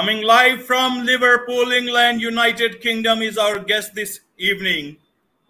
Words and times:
Coming 0.00 0.22
live 0.22 0.64
from 0.64 1.04
Liverpool, 1.04 1.72
England, 1.72 2.22
United 2.22 2.80
Kingdom 2.80 3.20
is 3.20 3.36
our 3.36 3.58
guest 3.58 3.94
this 3.94 4.20
evening. 4.38 4.96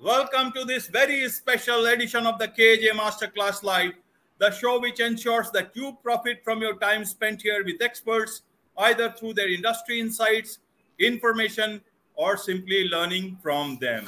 Welcome 0.03 0.51
to 0.55 0.65
this 0.65 0.89
very 0.89 1.29
special 1.29 1.87
edition 1.87 2.27
of 2.27 2.37
the 2.41 2.49
KJ 2.49 2.89
Masterclass 2.91 3.63
Live, 3.63 3.93
the 4.39 4.51
show 4.51 4.81
which 4.81 4.99
ensures 4.99 5.53
that 5.53 5.71
you 5.75 5.97
profit 6.03 6.43
from 6.43 6.63
your 6.63 6.77
time 6.79 7.05
spent 7.05 7.43
here 7.43 7.65
with 7.65 7.81
experts, 7.81 8.43
either 8.77 9.13
through 9.13 9.35
their 9.35 9.49
industry 9.49 10.01
insights, 10.01 10.59
information, 10.99 11.81
or 12.17 12.37
simply 12.37 12.89
learning 12.89 13.39
from 13.41 13.79
them. 13.81 14.05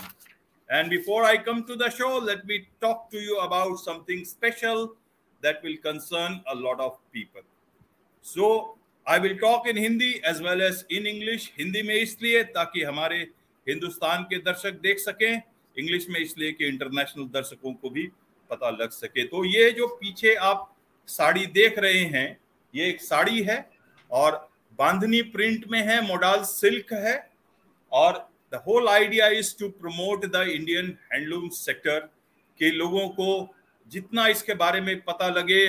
And 0.68 0.90
before 0.90 1.22
I 1.22 1.36
come 1.36 1.62
to 1.68 1.76
the 1.76 1.88
show, 1.88 2.18
let 2.18 2.44
me 2.46 2.66
talk 2.80 3.12
to 3.12 3.18
you 3.20 3.38
about 3.38 3.76
something 3.76 4.24
special 4.24 4.96
that 5.40 5.62
will 5.62 5.76
concern 5.76 6.42
a 6.50 6.54
lot 6.56 6.80
of 6.80 6.98
people. 7.12 7.42
So, 8.22 8.76
I 9.06 9.18
will 9.18 9.36
talk 9.38 9.68
in 9.68 9.78
Hindi 9.78 10.10
as 10.26 10.40
well 10.42 10.62
as 10.62 10.84
in 10.92 11.06
English 11.06 11.50
Hindi 11.58 11.82
में 11.82 11.94
इसलिए 11.94 12.42
ताकि 12.56 12.82
हमारे 12.82 13.16
हिंदुस्तान 13.66 14.22
के 14.22 14.38
दर्शक 14.40 14.78
देख 14.82 14.98
सकें 14.98 15.42
English 15.76 16.06
में 16.10 16.20
इसलिए 16.20 16.52
कि 16.52 16.66
इंटरनेशनल 16.66 17.24
दर्शकों 17.34 17.72
को 17.74 17.90
भी 17.90 18.06
पता 18.50 18.70
लग 18.70 18.90
सके। 18.90 19.24
तो 19.24 19.44
ये 19.44 19.70
जो 19.70 19.86
पीछे 19.96 20.34
आप 20.46 20.68
साड़ी 21.08 21.46
देख 21.48 21.78
रहे 21.78 22.04
हैं, 22.06 22.38
ये 22.74 22.88
एक 22.88 23.00
साड़ी 23.02 23.42
है 23.42 23.58
और 24.10 24.36
बांधनी 24.78 25.22
प्रिंट 25.32 25.64
में 25.70 25.80
है 25.80 26.00
मोडाल 26.06 26.42
सिल्क 26.44 26.92
है 26.94 27.16
और 27.92 28.28
the 28.52 28.62
whole 28.66 28.88
idea 28.88 29.26
is 29.38 29.54
to 29.58 29.68
promote 29.70 30.24
the 30.26 30.44
Indian 30.50 30.96
handloom 31.12 31.48
sector 31.54 31.98
के 32.60 32.70
लोगों 32.70 33.08
को 33.10 33.54
जितना 33.90 34.26
इसके 34.28 34.54
बारे 34.54 34.80
में 34.80 35.00
पता 35.02 35.28
लगे 35.30 35.60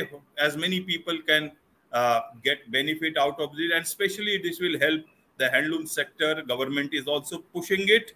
as 0.45 0.56
many 0.58 0.80
people 0.81 1.18
can 1.30 1.50
uh, 1.92 2.20
get 2.44 2.70
benefit 2.70 3.17
out 3.17 3.41
of 3.41 3.50
it 3.58 3.72
and 3.72 3.84
especially 3.84 4.39
this 4.39 4.61
will 4.61 4.78
help 4.78 5.03
the 5.39 5.47
handloom 5.47 5.89
sector 5.89 6.42
government 6.42 6.92
is 6.92 7.06
also 7.06 7.39
pushing 7.55 7.89
it 7.89 8.12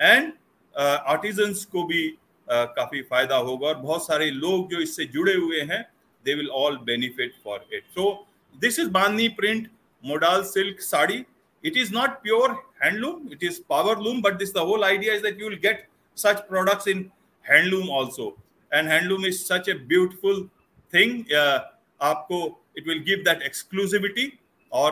and 0.00 0.32
uh, 0.76 0.98
artisans 1.06 1.64
को 1.66 1.84
भी 1.88 2.02
uh, 2.50 2.66
काफी 2.76 3.02
फायदा 3.10 3.36
होगा 3.36 3.68
और 3.68 3.74
बहुत 3.82 4.06
सारे 4.06 4.30
लोग 4.30 4.70
जो 4.70 4.80
इससे 4.80 5.04
जुड़े 5.12 5.34
हुए 5.34 5.60
हैं 5.72 5.84
they 6.26 6.34
will 6.34 6.50
all 6.50 6.76
benefit 6.90 7.32
for 7.42 7.60
it 7.70 7.84
so 7.94 8.26
this 8.62 8.78
is 8.78 8.88
bani 8.88 9.28
print 9.28 9.68
modal 10.02 10.44
silk 10.44 10.80
sari 10.80 11.24
it 11.62 11.76
is 11.76 11.90
not 11.90 12.22
pure 12.22 12.56
handloom 12.82 13.32
it 13.32 13.42
is 13.42 13.60
power 13.74 13.96
loom 13.96 14.20
but 14.22 14.38
this 14.38 14.52
the 14.52 14.64
whole 14.70 14.84
idea 14.84 15.12
is 15.12 15.22
that 15.22 15.38
you 15.38 15.50
will 15.50 15.62
get 15.66 15.86
such 16.14 16.46
products 16.48 16.86
in 16.86 17.10
handloom 17.50 17.88
also 17.88 18.34
and 18.72 18.88
handloom 18.88 19.24
is 19.24 19.44
such 19.46 19.68
a 19.68 19.74
beautiful 19.92 20.44
thing 20.90 21.24
uh, 21.42 21.60
आपको 22.02 22.38
it 22.79 22.87
will 22.89 23.03
give 23.09 23.25
that 23.25 23.41
exclusivity 23.49 24.27
or 24.71 24.89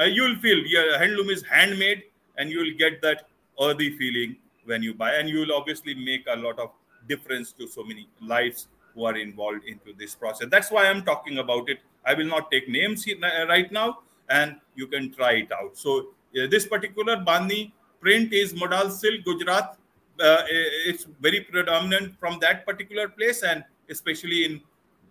uh, 0.00 0.04
you 0.04 0.22
will 0.22 0.36
feel 0.36 0.58
your 0.74 0.98
handloom 0.98 1.30
is 1.36 1.42
handmade 1.44 2.04
and 2.36 2.50
you 2.50 2.58
will 2.58 2.76
get 2.78 3.00
that 3.02 3.28
earthy 3.60 3.90
feeling 3.98 4.36
when 4.64 4.82
you 4.82 4.94
buy. 4.94 5.14
And 5.14 5.28
you 5.28 5.40
will 5.40 5.52
obviously 5.52 5.94
make 5.94 6.24
a 6.28 6.36
lot 6.36 6.58
of 6.58 6.70
difference 7.08 7.52
to 7.52 7.66
so 7.66 7.82
many 7.82 8.08
lives 8.20 8.68
who 8.94 9.04
are 9.04 9.16
involved 9.16 9.64
into 9.64 9.92
this 9.98 10.14
process. 10.14 10.48
That's 10.50 10.70
why 10.70 10.86
i'm 10.86 11.02
talking 11.04 11.38
about 11.38 11.68
it. 11.68 11.80
I 12.06 12.14
will 12.14 12.26
not 12.26 12.50
take 12.50 12.68
names 12.68 13.04
here, 13.04 13.16
uh, 13.22 13.46
right 13.46 13.70
now 13.72 13.98
and 14.28 14.56
you 14.74 14.86
can 14.86 15.12
try 15.12 15.32
it 15.42 15.52
out. 15.52 15.76
So 15.76 16.08
uh, 16.36 16.46
this 16.50 16.66
particular 16.66 17.16
bani 17.16 17.74
print 18.00 18.32
is 18.32 18.54
modal 18.54 18.90
silk 18.90 19.24
gujarat. 19.24 19.76
Uh, 20.20 20.42
it's 20.90 21.06
very 21.20 21.40
predominant 21.40 22.18
from 22.18 22.38
that 22.40 22.64
particular 22.66 23.08
place 23.08 23.42
and 23.42 23.64
especially 23.88 24.44
in 24.44 24.60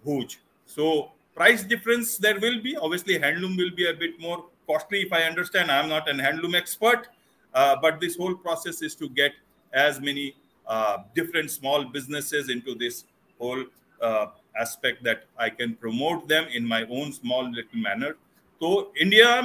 bhuj. 0.06 0.38
So 0.66 1.12
price 1.38 1.64
difference 1.64 2.18
there 2.18 2.40
will 2.40 2.62
be. 2.62 2.76
Obviously 2.76 3.20
handloom 3.20 3.58
will 3.58 3.76
be 3.76 3.88
a 3.88 3.94
bit 3.94 4.20
more 4.20 4.46
costly 4.70 5.02
if 5.02 5.14
i 5.14 5.22
understand. 5.24 5.72
I'm 5.72 5.90
not 5.90 6.10
an 6.10 6.18
handloom 6.18 6.56
expert 6.56 7.08
uh, 7.54 7.76
but 7.82 8.00
this 8.00 8.18
whole 8.18 8.36
process 8.36 8.82
is 8.82 8.96
to 8.96 9.10
get 9.10 9.32
as 9.74 10.00
many 10.00 10.36
uh, 10.68 10.98
different 11.16 11.52
small 11.52 11.86
businesses 11.86 12.50
into 12.50 12.76
this 12.76 13.06
whole 13.40 13.64
uh, 14.02 14.28
aspect 14.60 15.04
that 15.04 15.24
i 15.38 15.50
can 15.50 15.76
promote 15.76 16.28
them 16.28 16.46
in 16.54 16.68
my 16.68 16.84
own 16.86 17.12
small 17.12 17.44
little 17.44 17.80
manner. 17.80 18.16
So 18.60 18.92
india 19.00 19.44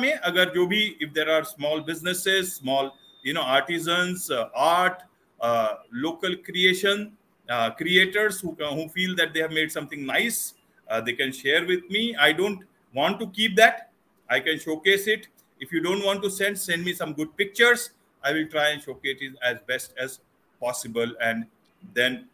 jo 0.55 0.67
bhi 0.67 0.97
if 1.01 1.13
there 1.13 1.31
are 1.31 1.45
small 1.45 1.81
businesses 1.81 2.55
small 2.55 2.95
you 3.23 3.35
know 3.35 3.43
artisans 3.43 4.31
uh, 4.31 4.49
art 4.55 5.03
uh, 5.41 5.75
local 5.93 6.37
creation 6.37 7.13
uh, 7.49 7.71
creators 7.71 8.41
who 8.41 8.57
who 8.79 8.89
feel 8.89 9.15
that 9.17 9.35
they 9.35 9.43
uh, 10.93 11.01
they 11.01 11.15
can 11.15 11.33
share 11.33 11.67
with 11.67 11.89
me. 11.89 12.15
I 12.17 12.33
don't 12.33 12.61
want 12.95 13.19
to 13.21 13.27
keep 13.29 13.57
that. 13.57 13.91
I 14.29 14.41
can 14.41 14.59
showcase 14.59 15.07
it. 15.07 15.29
If 15.59 15.73
you 15.73 15.81
don't 15.81 16.05
want 16.05 16.23
to 16.25 16.31
send, 16.31 16.59
send 16.59 16.85
me 16.85 16.93
some 16.93 17.15
good 17.15 17.35
pictures. 17.37 17.91
I 18.23 18.33
will 18.33 18.47
try 18.47 18.69
and 18.71 18.83
showcase 18.83 19.19
it 19.21 19.33
as 19.43 19.59
best 19.67 19.95
as 19.99 20.21
possible. 20.61 21.11
And 21.21 21.47
then 21.95 22.27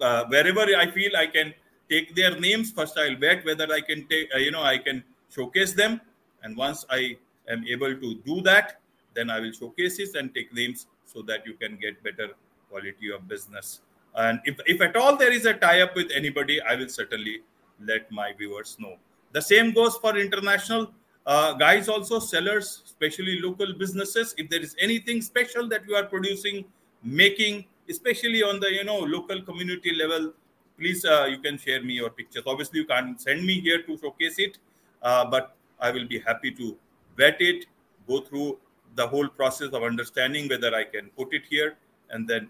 uh, 0.00 0.24
wherever 0.26 0.60
I 0.60 0.90
feel 0.90 1.16
I 1.16 1.26
can 1.26 1.52
take 1.90 2.14
their 2.14 2.38
names, 2.38 2.70
first 2.70 2.96
I'll 2.96 3.16
bet 3.16 3.44
whether 3.44 3.66
I 3.72 3.80
can 3.80 4.06
take, 4.08 4.28
uh, 4.34 4.38
you 4.38 4.52
know, 4.52 4.62
I 4.62 4.78
can 4.78 5.02
showcase 5.34 5.72
them. 5.72 6.00
And 6.42 6.56
once 6.56 6.84
I 6.90 7.16
am 7.48 7.64
able 7.66 7.94
to 7.94 8.14
do 8.26 8.40
that, 8.42 8.80
then 9.14 9.30
I 9.30 9.40
will 9.40 9.52
showcase 9.52 9.98
it 9.98 10.14
and 10.14 10.34
take 10.34 10.54
names 10.54 10.86
so 11.06 11.22
that 11.22 11.46
you 11.46 11.54
can 11.54 11.76
get 11.76 12.02
better 12.02 12.28
quality 12.70 13.10
of 13.12 13.26
business. 13.26 13.80
And 14.14 14.40
if, 14.44 14.60
if 14.66 14.80
at 14.80 14.96
all 14.96 15.16
there 15.16 15.32
is 15.32 15.44
a 15.46 15.54
tie 15.54 15.80
up 15.80 15.96
with 15.96 16.10
anybody, 16.14 16.60
I 16.62 16.76
will 16.76 16.88
certainly 16.88 17.42
let 17.80 18.10
my 18.10 18.32
viewers 18.32 18.76
know. 18.78 18.96
The 19.32 19.42
same 19.42 19.72
goes 19.72 19.96
for 19.96 20.16
international 20.16 20.92
uh, 21.26 21.54
guys, 21.54 21.88
also 21.88 22.18
sellers, 22.18 22.82
especially 22.84 23.40
local 23.40 23.72
businesses. 23.72 24.34
If 24.36 24.50
there 24.50 24.60
is 24.60 24.76
anything 24.78 25.22
special 25.22 25.68
that 25.68 25.82
you 25.88 25.94
are 25.94 26.04
producing, 26.04 26.64
making, 27.02 27.64
especially 27.88 28.42
on 28.42 28.60
the 28.60 28.72
you 28.72 28.84
know 28.84 28.98
local 28.98 29.42
community 29.42 29.94
level, 29.94 30.32
please 30.78 31.04
uh, 31.04 31.26
you 31.30 31.38
can 31.38 31.58
share 31.58 31.82
me 31.82 31.94
your 31.94 32.10
pictures. 32.10 32.44
Obviously, 32.46 32.80
you 32.80 32.86
can't 32.86 33.20
send 33.20 33.44
me 33.44 33.60
here 33.60 33.82
to 33.82 33.96
showcase 33.98 34.38
it, 34.38 34.58
uh, 35.02 35.24
but 35.24 35.56
I 35.80 35.90
will 35.90 36.06
be 36.06 36.18
happy 36.18 36.50
to 36.52 36.76
vet 37.16 37.40
it, 37.40 37.66
go 38.06 38.20
through 38.20 38.58
the 38.94 39.06
whole 39.06 39.28
process 39.28 39.68
of 39.72 39.82
understanding 39.82 40.48
whether 40.48 40.74
I 40.74 40.84
can 40.84 41.10
put 41.16 41.32
it 41.32 41.42
here, 41.48 41.76
and 42.10 42.28
then 42.28 42.48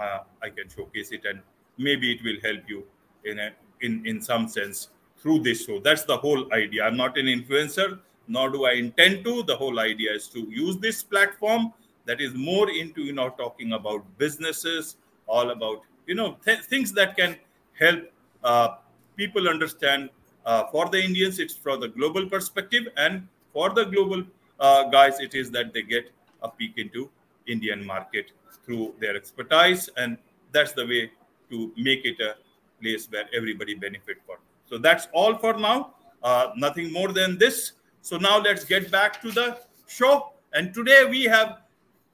uh, 0.00 0.20
I 0.42 0.50
can 0.50 0.68
showcase 0.68 1.10
it, 1.10 1.24
and 1.24 1.40
maybe 1.78 2.12
it 2.12 2.22
will 2.22 2.40
help 2.42 2.68
you 2.68 2.84
in 3.24 3.38
a 3.38 3.50
in 3.80 4.04
in 4.06 4.20
some 4.20 4.48
sense 4.48 4.88
through 5.18 5.40
this 5.40 5.64
show. 5.66 5.80
That's 5.80 6.04
the 6.04 6.16
whole 6.16 6.52
idea. 6.52 6.84
I'm 6.84 6.96
not 6.96 7.18
an 7.18 7.26
influencer 7.26 7.98
nor 8.36 8.48
do 8.48 8.64
i 8.64 8.72
intend 8.72 9.24
to. 9.24 9.42
The 9.42 9.56
whole 9.56 9.80
idea 9.80 10.12
is 10.14 10.28
to 10.28 10.40
use 10.40 10.76
this 10.78 11.02
platform 11.02 11.72
that 12.06 12.20
is 12.20 12.34
more 12.34 12.70
into 12.70 13.02
you 13.02 13.12
know 13.12 13.28
talking 13.30 13.72
about 13.72 14.04
businesses 14.18 14.96
all 15.26 15.50
about 15.50 15.82
you 16.06 16.14
know 16.14 16.36
th- 16.44 16.64
things 16.72 16.92
that 16.92 17.16
can 17.16 17.36
help 17.78 18.04
uh, 18.44 18.68
people 19.16 19.48
understand 19.48 20.10
uh, 20.46 20.64
for 20.72 20.88
the 20.88 21.00
indians 21.08 21.38
it's 21.38 21.54
from 21.54 21.80
the 21.80 21.88
global 21.88 22.26
perspective 22.34 22.88
and 22.96 23.26
for 23.52 23.70
the 23.78 23.84
global 23.84 24.22
uh, 24.58 24.82
guys 24.96 25.20
it 25.20 25.34
is 25.34 25.50
that 25.50 25.72
they 25.74 25.82
get 25.82 26.10
a 26.42 26.48
peek 26.48 26.78
into 26.84 27.08
indian 27.46 27.84
market 27.92 28.32
through 28.64 28.94
their 29.00 29.14
expertise 29.16 29.88
and 29.96 30.16
that's 30.52 30.72
the 30.72 30.86
way 30.92 31.02
to 31.50 31.72
make 31.76 32.04
it 32.04 32.20
a 32.20 32.34
place 32.80 33.06
where 33.10 33.26
everybody 33.34 33.74
benefit 33.74 34.18
from. 34.26 34.36
So 34.66 34.78
that's 34.78 35.08
all 35.12 35.36
for 35.36 35.54
now. 35.54 35.94
Uh, 36.22 36.50
nothing 36.56 36.92
more 36.92 37.12
than 37.12 37.38
this. 37.38 37.72
So 38.02 38.16
now 38.16 38.38
let's 38.38 38.64
get 38.64 38.90
back 38.90 39.20
to 39.22 39.30
the 39.30 39.58
show. 39.86 40.32
And 40.52 40.72
today 40.74 41.04
we 41.08 41.24
have 41.24 41.60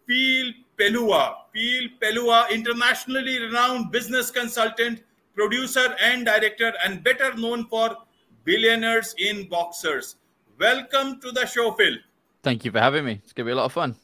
Phil 0.07 0.53
Pelucha. 0.79 1.35
Phil 1.53 1.89
Pelucha, 2.01 2.51
internationally 2.51 3.41
renowned 3.41 3.91
business 3.91 4.31
consultant, 4.31 5.03
producer, 5.35 5.95
and 6.01 6.25
director, 6.25 6.73
and 6.85 7.03
better 7.03 7.35
known 7.35 7.67
for 7.67 7.97
billionaires 8.45 9.15
in 9.19 9.49
boxers. 9.49 10.17
Welcome 10.59 11.21
to 11.21 11.33
the 11.33 11.47
show, 11.47 11.73
Phil. 11.73 11.97
Thank 12.43 12.65
you 12.65 12.71
for 12.71 12.79
having 12.79 13.05
me. 13.05 13.21
It's 13.23 13.33
going 13.33 13.47
to 13.47 13.51
be 13.51 13.53
a 13.53 13.57
lot 13.57 13.67
of 13.67 13.73
fun. 13.73 13.97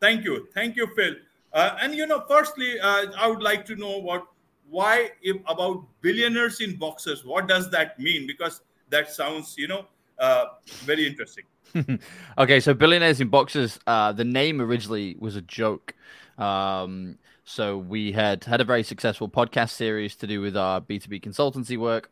Thank 0.00 0.24
you. 0.24 0.48
Thank 0.54 0.76
you, 0.76 0.86
Phil. 0.94 1.14
Uh, 1.52 1.76
and 1.80 1.94
you 1.94 2.06
know, 2.06 2.24
firstly, 2.28 2.78
uh, 2.78 3.06
I 3.18 3.26
would 3.26 3.42
like 3.42 3.64
to 3.66 3.74
know 3.74 3.98
what 3.98 4.26
why 4.70 5.10
if, 5.22 5.36
about 5.46 5.84
billionaires 6.00 6.60
in 6.60 6.76
boxers 6.76 7.24
what 7.24 7.48
does 7.48 7.70
that 7.70 7.98
mean? 7.98 8.26
Because 8.26 8.60
that 8.90 9.10
sounds 9.10 9.54
you 9.58 9.68
know 9.68 9.86
uh, 10.18 10.44
very 10.84 11.06
interesting. 11.06 11.44
Okay 12.38 12.60
so 12.60 12.72
billionaires 12.72 13.20
in 13.20 13.28
boxers 13.28 13.78
uh, 13.86 14.12
the 14.12 14.24
name 14.24 14.60
originally 14.60 15.16
was 15.18 15.36
a 15.36 15.42
joke. 15.42 15.94
Um, 16.38 17.18
so 17.44 17.78
we 17.78 18.12
had 18.12 18.44
had 18.44 18.60
a 18.60 18.64
very 18.64 18.82
successful 18.82 19.28
podcast 19.28 19.70
series 19.70 20.16
to 20.16 20.26
do 20.26 20.40
with 20.40 20.56
our 20.56 20.80
b2b 20.80 21.22
consultancy 21.22 21.76
work 21.78 22.10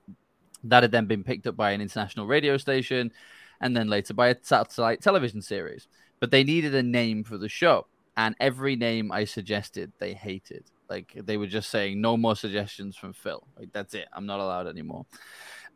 that 0.64 0.82
had 0.82 0.92
then 0.92 1.06
been 1.06 1.22
picked 1.22 1.46
up 1.46 1.56
by 1.56 1.70
an 1.70 1.80
international 1.80 2.26
radio 2.26 2.56
station 2.56 3.12
and 3.60 3.76
then 3.76 3.88
later 3.88 4.14
by 4.14 4.28
a 4.28 4.36
satellite 4.42 5.00
television 5.00 5.40
series. 5.40 5.88
But 6.20 6.30
they 6.30 6.44
needed 6.44 6.74
a 6.74 6.82
name 6.82 7.24
for 7.24 7.38
the 7.38 7.48
show 7.48 7.86
and 8.16 8.34
every 8.40 8.76
name 8.76 9.12
i 9.12 9.24
suggested 9.24 9.92
they 9.98 10.14
hated 10.14 10.64
like 10.88 11.12
they 11.16 11.36
were 11.36 11.46
just 11.46 11.70
saying, 11.70 12.00
no 12.00 12.16
more 12.16 12.36
suggestions 12.36 12.96
from 12.96 13.12
Phil. 13.12 13.46
Like 13.58 13.72
that's 13.72 13.94
it. 13.94 14.08
I'm 14.12 14.26
not 14.26 14.40
allowed 14.40 14.66
anymore. 14.66 15.06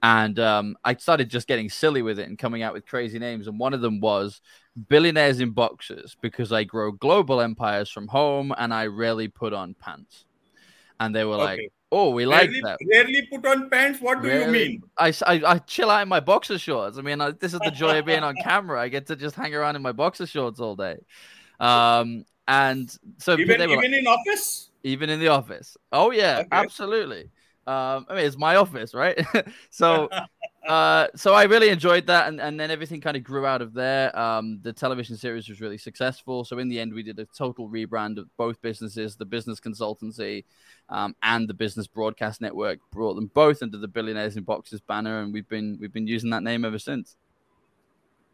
and 0.03 0.39
um, 0.39 0.77
I 0.85 0.95
started 0.97 1.29
just 1.29 1.47
getting 1.47 1.69
silly 1.69 2.03
with 2.03 2.19
it 2.19 2.29
and 2.29 2.39
coming 2.39 2.63
out 2.63 2.73
with 2.73 2.87
crazy 2.87 3.19
names. 3.19 3.47
And 3.47 3.59
one 3.59 3.75
of 3.75 3.81
them 3.81 4.01
was 4.01 4.41
billionaires 4.89 5.41
in 5.41 5.51
boxers 5.51 6.17
because 6.21 6.53
I 6.53 6.65
grow 6.65 6.93
global 6.93 7.41
empires 7.41 7.91
from 7.91 8.09
home 8.09 8.55
and 8.57 8.73
I 8.73 8.87
rarely 8.87 9.29
put 9.29 9.53
on 9.53 9.75
pants. 9.75 10.25
And 10.99 11.15
they 11.15 11.25
were 11.25 11.35
okay. 11.35 11.45
like, 11.45 11.73
"Oh, 11.91 12.11
we 12.11 12.27
like 12.27 12.49
rarely, 12.49 12.61
that." 12.61 12.79
Rarely 12.91 13.27
put 13.31 13.47
on 13.47 13.71
pants. 13.71 14.01
What 14.01 14.21
do 14.21 14.29
rarely, 14.29 14.45
you 14.45 14.69
mean? 14.69 14.83
I, 14.99 15.15
I, 15.27 15.43
I 15.47 15.59
chill 15.59 15.91
out 15.91 16.03
in 16.03 16.09
my 16.09 16.21
boxer 16.21 16.59
shorts. 16.59 16.99
I 16.99 17.01
mean, 17.01 17.23
I, 17.23 17.31
this 17.31 17.55
is 17.55 17.61
the 17.61 17.71
joy 17.71 17.99
of 17.99 18.05
being 18.05 18.23
on 18.23 18.35
camera. 18.43 18.81
I 18.81 18.89
get 18.89 19.07
to 19.07 19.17
just 19.17 19.35
hang 19.35 19.55
around 19.55 19.77
in 19.77 19.83
my 19.83 19.93
boxer 19.93 20.27
shorts 20.27 20.61
all 20.61 20.77
day. 20.77 20.99
Um, 21.59 22.25
and 22.47 22.91
so 23.19 23.39
even, 23.39 23.63
even 23.63 23.77
like, 23.77 23.85
in 23.85 24.07
office, 24.07 24.70
even 24.83 25.11
in 25.11 25.21
the 25.21 25.29
office. 25.29 25.77
Oh 25.93 26.11
yeah, 26.11 26.39
okay. 26.41 26.49
absolutely. 26.51 27.31
Um, 27.67 28.07
I 28.09 28.17
mean, 28.17 28.25
it's 28.25 28.39
my 28.39 28.57
office, 28.57 28.95
right? 28.95 29.25
so, 29.71 30.09
uh, 30.69 31.07
so 31.15 31.35
I 31.35 31.45
really 31.45 31.69
enjoyed 31.69 32.07
that, 32.07 32.29
and, 32.29 32.41
and 32.41 32.59
then 32.59 32.71
everything 32.71 33.01
kind 33.01 33.17
of 33.17 33.23
grew 33.23 33.47
out 33.47 33.63
of 33.63 33.75
there. 33.75 34.19
Um, 34.19 34.59
the 34.63 34.73
television 34.73 35.17
series 35.17 35.49
was 35.49 35.61
really 35.61 35.79
successful. 35.79 36.45
So 36.45 36.59
in 36.59 36.69
the 36.69 36.81
end, 36.81 36.93
we 36.93 37.03
did 37.03 37.19
a 37.19 37.27
total 37.27 37.69
rebrand 37.69 38.19
of 38.19 38.35
both 38.37 38.61
businesses, 38.63 39.15
the 39.15 39.27
business 39.27 39.61
consultancy, 39.61 40.45
um, 40.89 41.15
and 41.23 41.49
the 41.49 41.55
business 41.55 41.87
broadcast 41.87 42.41
network. 42.41 42.81
Brought 42.91 43.15
them 43.15 43.31
both 43.35 43.63
under 43.63 43.79
the 43.79 43.89
Billionaires 43.89 44.37
in 44.37 44.43
Boxers 44.43 44.81
banner, 44.81 45.21
and 45.21 45.33
we've 45.33 45.49
been 45.49 45.79
we've 45.81 45.93
been 45.93 46.07
using 46.07 46.31
that 46.31 46.43
name 46.43 46.65
ever 46.65 46.79
since. 46.79 47.17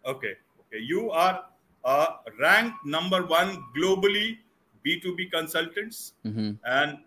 Okay, 0.07 0.35
okay, 0.61 0.83
you 0.83 1.11
are 1.11 1.45
uh, 1.85 2.07
ranked 2.41 2.87
number 2.87 3.27
one 3.27 3.63
globally 3.77 4.39
B2B 4.87 5.31
consultants, 5.33 6.15
mm-hmm. 6.25 6.53
and 6.65 6.99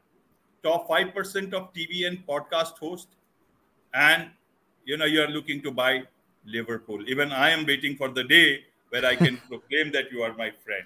top 0.63 0.89
5% 0.89 1.53
of 1.53 1.73
TV 1.73 2.05
and 2.07 2.25
podcast 2.27 2.77
hosts, 2.77 3.15
and 3.93 4.29
you 4.85 4.97
know 4.97 5.05
you 5.05 5.21
are 5.21 5.27
looking 5.27 5.61
to 5.61 5.71
buy 5.71 6.03
Liverpool. 6.45 7.07
Even 7.07 7.31
I 7.31 7.49
am 7.49 7.65
waiting 7.65 7.95
for 7.95 8.09
the 8.09 8.23
day 8.23 8.65
where 8.89 9.05
I 9.05 9.15
can 9.15 9.37
proclaim 9.49 9.91
that 9.93 10.11
you 10.11 10.21
are 10.23 10.33
my 10.33 10.51
friend. 10.65 10.85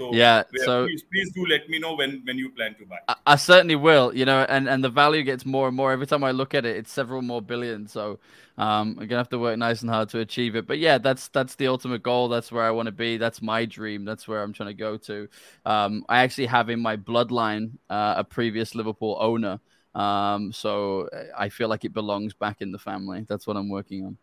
So 0.00 0.14
yeah, 0.14 0.44
so 0.64 0.86
please, 0.86 1.02
please 1.12 1.30
do 1.32 1.44
let 1.44 1.68
me 1.68 1.78
know 1.78 1.94
when 1.94 2.22
when 2.24 2.38
you 2.38 2.48
plan 2.48 2.74
to 2.76 2.86
buy. 2.86 3.00
I, 3.06 3.16
I, 3.26 3.36
certainly 3.36 3.76
will. 3.76 4.16
You 4.16 4.24
know, 4.24 4.46
and 4.48 4.66
and 4.66 4.82
the 4.82 4.88
value 4.88 5.22
gets 5.22 5.44
more 5.44 5.68
and 5.68 5.76
more 5.76 5.92
every 5.92 6.06
time 6.06 6.24
I 6.24 6.30
look 6.30 6.54
at 6.54 6.64
it. 6.64 6.74
It's 6.78 6.90
several 6.90 7.20
more 7.20 7.42
billion. 7.42 7.86
So 7.86 8.18
um, 8.56 8.96
I'm 8.98 9.08
gonna 9.08 9.18
have 9.18 9.28
to 9.28 9.38
work 9.38 9.58
nice 9.58 9.82
and 9.82 9.90
hard 9.90 10.08
to 10.10 10.20
achieve 10.20 10.56
it. 10.56 10.66
But 10.66 10.78
yeah, 10.78 10.96
that's 10.96 11.28
that's 11.28 11.54
the 11.56 11.66
ultimate 11.66 12.02
goal. 12.02 12.28
That's 12.28 12.50
where 12.50 12.64
I 12.64 12.70
want 12.70 12.86
to 12.86 12.92
be. 12.92 13.18
That's 13.18 13.42
my 13.42 13.66
dream. 13.66 14.06
That's 14.06 14.26
where 14.26 14.42
I'm 14.42 14.54
trying 14.54 14.70
to 14.70 14.74
go 14.74 14.96
to. 14.96 15.28
Um, 15.66 16.06
I 16.08 16.22
actually 16.22 16.46
have 16.46 16.70
in 16.70 16.80
my 16.80 16.96
bloodline 16.96 17.72
uh, 17.90 18.14
a 18.16 18.24
previous 18.24 18.74
Liverpool 18.74 19.18
owner. 19.20 19.60
Um, 19.94 20.50
so 20.50 21.10
I 21.36 21.50
feel 21.50 21.68
like 21.68 21.84
it 21.84 21.92
belongs 21.92 22.32
back 22.32 22.62
in 22.62 22.72
the 22.72 22.78
family. 22.78 23.26
That's 23.28 23.46
what 23.46 23.58
I'm 23.58 23.68
working 23.68 24.06
on. 24.06 24.16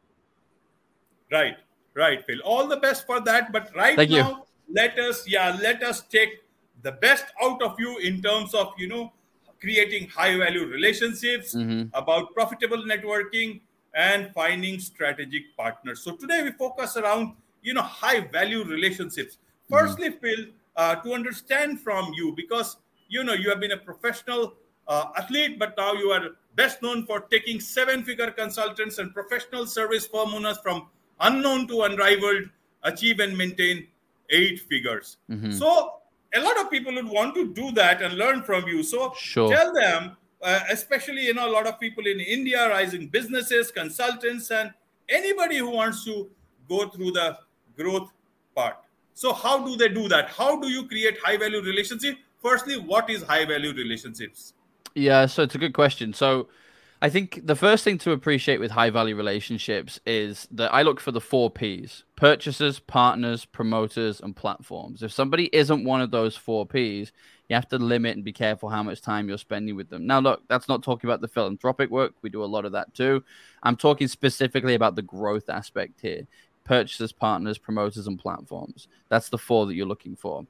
Right, 1.32 1.58
right, 1.94 2.26
Phil. 2.26 2.40
All 2.44 2.68
the 2.68 2.78
best 2.78 3.06
for 3.06 3.20
that. 3.20 3.52
But 3.52 3.76
right 3.76 3.96
Thank 3.96 4.10
now, 4.10 4.18
you 4.18 4.47
let 4.70 4.98
us 5.00 5.28
yeah 5.28 5.58
let 5.62 5.84
us 5.84 6.02
take 6.02 6.44
the 6.84 6.92
best 6.92 7.26
out 7.42 7.62
of 7.62 7.76
you 7.80 7.98
in 8.00 8.22
terms 8.22 8.54
of 8.54 8.74
you 8.78 8.88
know 8.88 9.12
creating 9.60 10.08
high 10.08 10.38
value 10.38 10.66
relationships 10.66 11.56
mm-hmm. 11.56 11.88
about 11.94 12.34
profitable 12.34 12.84
networking 12.84 13.62
and 13.96 14.32
finding 14.34 14.80
strategic 14.80 15.56
partners 15.56 16.02
so 16.02 16.16
today 16.16 16.44
we 16.44 16.52
focus 16.52 16.98
around 16.98 17.34
you 17.62 17.74
know 17.74 17.82
high 17.82 18.20
value 18.20 18.64
relationships 18.64 19.38
mm-hmm. 19.38 19.76
firstly 19.76 20.12
phil 20.12 20.46
uh, 20.76 20.96
to 20.96 21.14
understand 21.14 21.80
from 21.80 22.14
you 22.14 22.34
because 22.36 22.78
you 23.10 23.24
know 23.24 23.34
you 23.34 23.50
have 23.50 23.60
been 23.60 23.72
a 23.72 23.78
professional 23.78 24.54
uh, 24.88 25.06
athlete 25.18 25.58
but 25.58 25.76
now 25.78 25.94
you 25.94 26.12
are 26.12 26.30
best 26.56 26.82
known 26.82 27.06
for 27.06 27.22
taking 27.22 27.60
seven 27.60 28.04
figure 28.04 28.32
consultants 28.32 28.98
and 29.00 29.14
professional 29.14 29.66
service 29.66 30.06
firm 30.08 30.34
owners 30.34 30.58
from 30.60 30.88
unknown 31.22 31.68
to 31.68 31.82
unrivaled 31.84 32.44
achieve 32.84 33.20
and 33.20 33.36
maintain 33.38 33.88
eight 34.30 34.60
figures. 34.62 35.18
Mm-hmm. 35.30 35.52
So 35.52 35.94
a 36.34 36.42
lot 36.42 36.60
of 36.60 36.70
people 36.70 36.94
would 36.94 37.08
want 37.08 37.36
to 37.36 37.54
do 37.54 37.72
that 37.72 38.02
and 38.02 38.16
learn 38.16 38.44
from 38.44 38.68
you. 38.68 38.84
So 38.84 39.14
sure. 39.18 39.50
tell 39.50 39.74
them, 39.74 40.18
uh, 40.42 40.60
especially 40.70 41.26
you 41.26 41.34
know 41.34 41.50
a 41.50 41.52
lot 41.52 41.68
of 41.68 41.80
people 41.80 42.06
in 42.06 42.20
India, 42.20 42.70
rising 42.70 43.08
businesses, 43.08 43.72
consultants, 43.72 44.52
and 44.52 44.74
anybody 45.10 45.58
who 45.58 45.70
wants 45.70 46.04
to 46.06 46.30
go 46.70 46.88
through 46.90 47.12
the 47.12 47.38
growth 47.78 48.10
part. 48.56 48.78
So 49.14 49.34
how 49.34 49.66
do 49.66 49.76
they 49.76 49.90
do 49.90 50.08
that? 50.10 50.30
How 50.30 50.60
do 50.60 50.68
you 50.70 50.88
create 50.88 51.18
high 51.24 51.38
value 51.38 51.62
relationships? 51.62 52.20
Firstly, 52.42 52.78
what 52.78 53.10
is 53.10 53.24
high 53.24 53.46
value 53.46 53.74
relationships? 53.74 54.54
Yeah, 54.94 55.26
so 55.26 55.44
it's 55.44 55.56
a 55.56 55.58
good 55.58 55.74
question. 55.74 56.14
So 56.14 56.50
I 57.00 57.10
think 57.10 57.42
the 57.46 57.56
first 57.56 57.84
thing 57.84 58.00
to 58.00 58.12
appreciate 58.12 58.60
with 58.60 58.72
high 58.72 58.90
value 58.90 59.16
relationships 59.16 60.00
is 60.08 60.48
that 60.50 60.74
I 60.74 60.82
look 60.82 61.00
for 61.00 61.12
the 61.12 61.22
four 61.22 61.52
P's 61.52 62.04
purchasers, 62.16 62.80
partners, 62.80 63.46
promoters, 63.46 64.20
and 64.20 64.36
platforms. 64.36 65.04
If 65.04 65.12
somebody 65.12 65.50
isn't 65.54 65.84
one 65.84 66.02
of 66.02 66.10
those 66.10 66.36
four 66.36 66.66
P's, 66.66 67.12
you 67.50 67.56
have 67.56 67.68
to 67.70 67.78
limit 67.78 68.16
and 68.16 68.26
be 68.26 68.34
careful 68.34 68.70
how 68.70 68.82
much 68.82 69.02
time 69.02 69.30
you're 69.30 69.38
spending 69.38 69.76
with 69.76 69.90
them. 69.90 70.08
Now, 70.08 70.20
look, 70.20 70.42
that's 70.48 70.68
not 70.68 70.82
talking 70.82 71.08
about 71.08 71.22
the 71.22 71.28
philanthropic 71.28 71.92
work. 71.92 72.14
We 72.24 72.32
do 72.32 72.44
a 72.44 72.46
lot 72.46 72.66
of 72.66 72.72
that 72.72 72.94
too. 72.96 73.24
I'm 73.62 73.78
talking 73.78 74.08
specifically 74.08 74.74
about 74.74 74.96
the 74.96 75.04
growth 75.04 75.50
aspect 75.50 76.02
here 76.02 76.26
purchasers, 76.64 77.14
partners, 77.14 77.58
promoters, 77.58 78.08
and 78.08 78.20
platforms. 78.20 78.88
That's 79.08 79.30
the 79.30 79.38
four 79.38 79.68
that 79.68 79.76
you're 79.76 79.86
looking 79.86 80.16
for. 80.18 80.46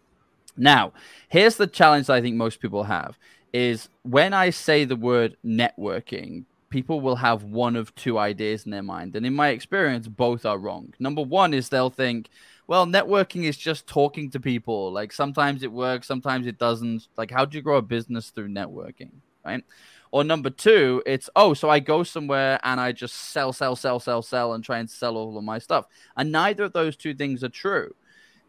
Now, 0.57 0.93
here's 1.29 1.57
the 1.57 1.67
challenge 1.67 2.09
I 2.09 2.21
think 2.21 2.35
most 2.35 2.59
people 2.59 2.83
have 2.83 3.19
is 3.53 3.89
when 4.03 4.33
I 4.33 4.49
say 4.49 4.85
the 4.85 4.95
word 4.95 5.37
networking, 5.45 6.45
people 6.69 7.01
will 7.01 7.15
have 7.15 7.43
one 7.43 7.75
of 7.75 7.93
two 7.95 8.17
ideas 8.17 8.65
in 8.65 8.71
their 8.71 8.83
mind. 8.83 9.15
And 9.15 9.25
in 9.25 9.33
my 9.33 9.49
experience, 9.49 10.07
both 10.07 10.45
are 10.45 10.57
wrong. 10.57 10.93
Number 10.99 11.21
one 11.21 11.53
is 11.53 11.69
they'll 11.69 11.89
think, 11.89 12.29
well, 12.67 12.85
networking 12.85 13.43
is 13.43 13.57
just 13.57 13.87
talking 13.87 14.29
to 14.31 14.39
people. 14.39 14.91
Like 14.91 15.13
sometimes 15.13 15.63
it 15.63 15.71
works, 15.71 16.07
sometimes 16.07 16.45
it 16.47 16.57
doesn't. 16.57 17.07
Like, 17.17 17.31
how 17.31 17.45
do 17.45 17.57
you 17.57 17.61
grow 17.61 17.77
a 17.77 17.81
business 17.81 18.29
through 18.29 18.49
networking? 18.49 19.11
Right. 19.45 19.63
Or 20.11 20.23
number 20.23 20.49
two, 20.49 21.01
it's, 21.05 21.29
oh, 21.35 21.53
so 21.53 21.69
I 21.69 21.79
go 21.79 22.03
somewhere 22.03 22.59
and 22.63 22.79
I 22.79 22.91
just 22.91 23.15
sell, 23.15 23.53
sell, 23.53 23.75
sell, 23.75 23.99
sell, 23.99 24.21
sell, 24.21 24.53
and 24.53 24.63
try 24.63 24.79
and 24.79 24.89
sell 24.89 25.15
all 25.15 25.37
of 25.37 25.43
my 25.43 25.59
stuff. 25.59 25.85
And 26.15 26.31
neither 26.31 26.65
of 26.65 26.73
those 26.73 26.95
two 26.95 27.13
things 27.13 27.43
are 27.43 27.49
true 27.49 27.93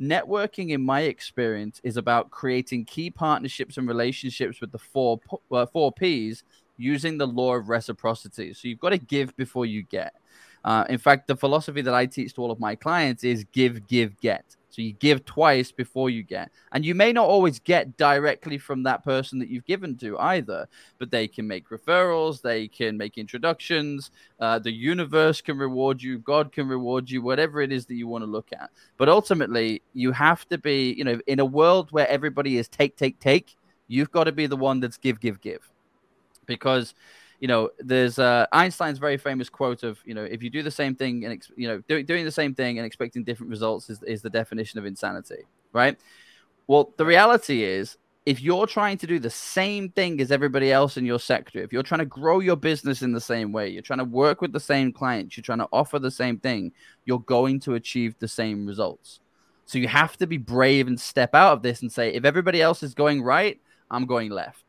networking 0.00 0.70
in 0.70 0.82
my 0.82 1.02
experience 1.02 1.80
is 1.82 1.96
about 1.96 2.30
creating 2.30 2.84
key 2.84 3.10
partnerships 3.10 3.76
and 3.76 3.88
relationships 3.88 4.60
with 4.60 4.72
the 4.72 4.78
four 4.78 5.20
uh, 5.50 5.66
four 5.66 5.92
p's 5.92 6.44
using 6.76 7.18
the 7.18 7.26
law 7.26 7.54
of 7.54 7.68
reciprocity. 7.68 8.54
So 8.54 8.68
you've 8.68 8.78
got 8.78 8.90
to 8.90 8.98
give 8.98 9.36
before 9.36 9.66
you 9.66 9.82
get 9.82 10.14
uh, 10.68 10.84
in 10.88 10.98
fact 10.98 11.26
the 11.26 11.36
philosophy 11.36 11.82
that 11.82 11.94
i 11.94 12.04
teach 12.04 12.34
to 12.34 12.42
all 12.42 12.50
of 12.50 12.60
my 12.60 12.74
clients 12.74 13.24
is 13.24 13.44
give 13.52 13.74
give 13.86 14.18
get 14.20 14.56
so 14.78 14.82
you 14.82 14.92
give 14.92 15.24
twice 15.24 15.72
before 15.72 16.08
you 16.08 16.22
get. 16.22 16.52
And 16.70 16.84
you 16.84 16.94
may 16.94 17.12
not 17.12 17.26
always 17.26 17.58
get 17.58 17.96
directly 17.96 18.58
from 18.58 18.84
that 18.84 19.02
person 19.02 19.40
that 19.40 19.48
you've 19.48 19.64
given 19.64 19.96
to 19.96 20.16
either, 20.20 20.68
but 20.98 21.10
they 21.10 21.26
can 21.26 21.48
make 21.48 21.68
referrals, 21.70 22.40
they 22.40 22.68
can 22.68 22.96
make 22.96 23.18
introductions, 23.18 24.12
uh, 24.38 24.60
the 24.60 24.70
universe 24.70 25.40
can 25.40 25.58
reward 25.58 26.00
you, 26.00 26.18
God 26.18 26.52
can 26.52 26.68
reward 26.68 27.10
you, 27.10 27.22
whatever 27.22 27.60
it 27.60 27.72
is 27.72 27.86
that 27.86 27.96
you 27.96 28.06
want 28.06 28.22
to 28.22 28.30
look 28.30 28.50
at. 28.52 28.70
But 28.98 29.08
ultimately, 29.08 29.82
you 29.94 30.12
have 30.12 30.46
to 30.48 30.58
be, 30.58 30.92
you 30.92 31.02
know, 31.02 31.18
in 31.26 31.40
a 31.40 31.44
world 31.44 31.90
where 31.90 32.08
everybody 32.08 32.58
is 32.58 32.68
take, 32.68 32.96
take, 32.96 33.18
take, 33.18 33.56
you've 33.88 34.12
got 34.12 34.24
to 34.24 34.32
be 34.32 34.46
the 34.46 34.56
one 34.56 34.78
that's 34.78 34.96
give, 34.96 35.18
give, 35.18 35.40
give. 35.40 35.68
Because 36.46 36.94
you 37.40 37.46
know, 37.46 37.70
there's 37.78 38.18
uh, 38.18 38.46
Einstein's 38.52 38.98
very 38.98 39.16
famous 39.16 39.48
quote 39.48 39.82
of, 39.84 39.98
you 40.04 40.14
know, 40.14 40.24
if 40.24 40.42
you 40.42 40.50
do 40.50 40.62
the 40.62 40.70
same 40.70 40.94
thing 40.94 41.24
and, 41.24 41.42
you 41.56 41.68
know, 41.68 41.80
do, 41.88 42.02
doing 42.02 42.24
the 42.24 42.32
same 42.32 42.54
thing 42.54 42.78
and 42.78 42.86
expecting 42.86 43.22
different 43.22 43.50
results 43.50 43.88
is, 43.90 44.02
is 44.02 44.22
the 44.22 44.30
definition 44.30 44.78
of 44.78 44.86
insanity, 44.86 45.46
right? 45.72 45.96
Well, 46.66 46.92
the 46.96 47.06
reality 47.06 47.62
is, 47.62 47.96
if 48.26 48.42
you're 48.42 48.66
trying 48.66 48.98
to 48.98 49.06
do 49.06 49.18
the 49.18 49.30
same 49.30 49.88
thing 49.90 50.20
as 50.20 50.30
everybody 50.30 50.70
else 50.70 50.98
in 50.98 51.06
your 51.06 51.20
sector, 51.20 51.60
if 51.62 51.72
you're 51.72 51.82
trying 51.82 52.00
to 52.00 52.04
grow 52.04 52.40
your 52.40 52.56
business 52.56 53.00
in 53.00 53.12
the 53.12 53.20
same 53.20 53.52
way, 53.52 53.68
you're 53.68 53.80
trying 53.80 54.00
to 54.00 54.04
work 54.04 54.42
with 54.42 54.52
the 54.52 54.60
same 54.60 54.92
clients, 54.92 55.36
you're 55.36 55.42
trying 55.42 55.60
to 55.60 55.68
offer 55.72 55.98
the 55.98 56.10
same 56.10 56.38
thing, 56.38 56.72
you're 57.06 57.20
going 57.20 57.58
to 57.60 57.74
achieve 57.74 58.14
the 58.18 58.28
same 58.28 58.66
results. 58.66 59.20
So 59.64 59.78
you 59.78 59.88
have 59.88 60.18
to 60.18 60.26
be 60.26 60.36
brave 60.36 60.88
and 60.88 61.00
step 61.00 61.34
out 61.34 61.54
of 61.54 61.62
this 61.62 61.80
and 61.80 61.90
say, 61.90 62.12
if 62.12 62.26
everybody 62.26 62.60
else 62.60 62.82
is 62.82 62.92
going 62.92 63.22
right, 63.22 63.58
I'm 63.90 64.04
going 64.04 64.30
left 64.30 64.64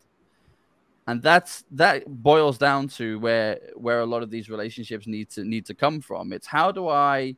and 1.10 1.24
that's 1.24 1.64
that 1.72 2.04
boils 2.08 2.60
down 2.60 2.88
to 2.88 3.20
where 3.20 3.60
where 3.74 4.02
a 4.02 4.06
lot 4.06 4.22
of 4.22 4.30
these 4.30 4.48
relationships 4.48 5.08
need 5.08 5.28
to 5.32 5.44
need 5.44 5.66
to 5.66 5.74
come 5.74 6.02
from. 6.02 6.32
It's 6.32 6.46
how 6.46 6.72
do 6.72 6.88
i 6.88 7.36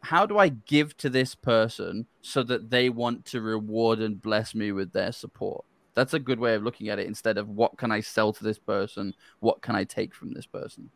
how 0.00 0.26
do 0.26 0.36
i 0.36 0.50
give 0.50 0.94
to 0.98 1.08
this 1.08 1.34
person 1.34 2.06
so 2.20 2.42
that 2.42 2.68
they 2.68 2.90
want 2.90 3.24
to 3.26 3.40
reward 3.40 4.00
and 4.00 4.20
bless 4.20 4.54
me 4.54 4.70
with 4.70 4.92
their 4.92 5.12
support? 5.12 5.64
That's 5.94 6.12
a 6.12 6.18
good 6.18 6.38
way 6.38 6.56
of 6.56 6.62
looking 6.62 6.90
at 6.90 6.98
it 6.98 7.06
instead 7.06 7.38
of 7.38 7.48
what 7.48 7.78
can 7.78 7.90
i 7.90 8.00
sell 8.00 8.34
to 8.34 8.44
this 8.44 8.58
person? 8.58 9.14
What 9.40 9.62
can 9.62 9.74
i 9.74 9.84
take 9.84 10.14
from 10.14 10.34
this 10.34 10.46
person? 10.46 10.90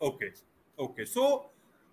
Okay. 0.00 0.32
Okay. 0.80 1.04
So 1.04 1.46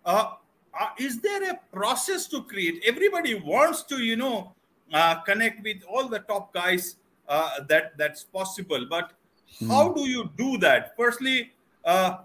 uh, 0.03 0.31
uh 0.74 0.89
is 0.98 1.22
there 1.22 1.51
a 1.51 1.60
process 1.72 2.25
to 2.29 2.41
create? 2.41 2.81
Everybody 2.88 3.36
wants 3.36 3.84
to 3.84 4.01
you 4.01 4.15
know 4.15 4.55
uh, 4.91 5.22
connect 5.22 5.63
with 5.63 5.84
all 5.88 6.08
the 6.08 6.19
top 6.19 6.51
guys 6.55 6.96
uh, 7.29 7.63
that 7.69 7.98
that's 7.98 8.24
possible. 8.24 8.86
But 8.89 9.13
how 9.67 9.89
hmm. 9.89 9.95
do 9.95 10.09
you 10.09 10.29
do 10.36 10.57
that? 10.57 10.95
Firstly 10.98 11.51
uh, 11.86 12.17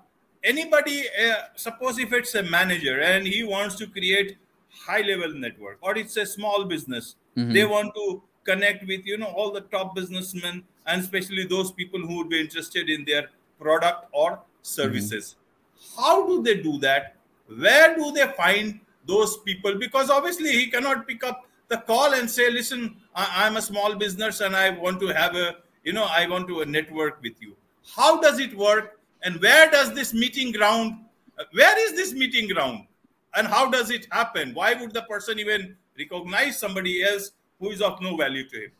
anybody, 0.42 1.04
uh, 1.26 1.34
suppose 1.56 1.98
if 1.98 2.12
it's 2.12 2.34
a 2.34 2.42
manager 2.42 3.00
and 3.00 3.26
he 3.26 3.42
wants 3.44 3.76
to 3.76 3.86
create 3.86 4.36
high 4.70 5.00
level 5.02 5.32
network 5.32 5.78
or 5.80 5.96
it's 5.96 6.16
a 6.16 6.26
small 6.26 6.64
business, 6.64 7.16
Mhm. 7.36 7.52
they 7.52 7.64
want 7.64 7.94
to 7.94 8.22
connect 8.44 8.86
with 8.86 9.06
you 9.06 9.16
know 9.16 9.32
all 9.38 9.50
the 9.50 9.62
top 9.74 9.94
businessmen 9.94 10.64
and 10.86 11.00
especially 11.00 11.46
those 11.46 11.72
people 11.72 12.00
who 12.00 12.16
would 12.18 12.28
be 12.28 12.40
interested 12.40 12.90
in 12.90 13.04
their 13.04 13.30
product 13.58 14.06
or 14.12 14.40
services. 14.62 15.36
How 15.96 16.26
do 16.26 16.42
they 16.42 16.56
do 16.62 16.78
that? 16.78 17.16
Where 17.46 17.94
do 17.96 18.10
they 18.12 18.26
find 18.36 18.80
those 19.06 19.36
people? 19.38 19.78
Because 19.78 20.10
obviously 20.10 20.52
he 20.52 20.70
cannot 20.70 21.06
pick 21.06 21.24
up 21.24 21.46
the 21.68 21.78
call 21.78 22.14
and 22.14 22.30
say 22.30 22.50
listen 22.50 22.96
I, 23.14 23.46
i'm 23.46 23.56
a 23.56 23.62
small 23.62 23.94
business 23.94 24.40
and 24.40 24.56
i 24.56 24.70
want 24.70 25.00
to 25.00 25.08
have 25.08 25.34
a 25.36 25.56
you 25.82 25.92
know 25.92 26.06
i 26.10 26.26
want 26.28 26.48
to 26.48 26.64
network 26.64 27.20
with 27.22 27.40
you 27.40 27.54
how 27.96 28.20
does 28.20 28.38
it 28.38 28.56
work 28.56 29.00
and 29.22 29.40
where 29.40 29.70
does 29.70 29.92
this 29.94 30.14
meeting 30.14 30.52
ground 30.52 30.98
where 31.52 31.78
is 31.86 31.92
this 31.92 32.12
meeting 32.12 32.48
ground 32.48 32.86
and 33.34 33.46
how 33.46 33.70
does 33.70 33.90
it 33.90 34.06
happen 34.10 34.54
why 34.54 34.74
would 34.74 34.92
the 34.92 35.02
person 35.02 35.38
even 35.38 35.76
recognize 35.98 36.58
somebody 36.58 37.02
else 37.02 37.32
who 37.60 37.70
is 37.70 37.80
of 37.80 38.00
no 38.00 38.16
value 38.16 38.48
to 38.48 38.64
him 38.64 38.70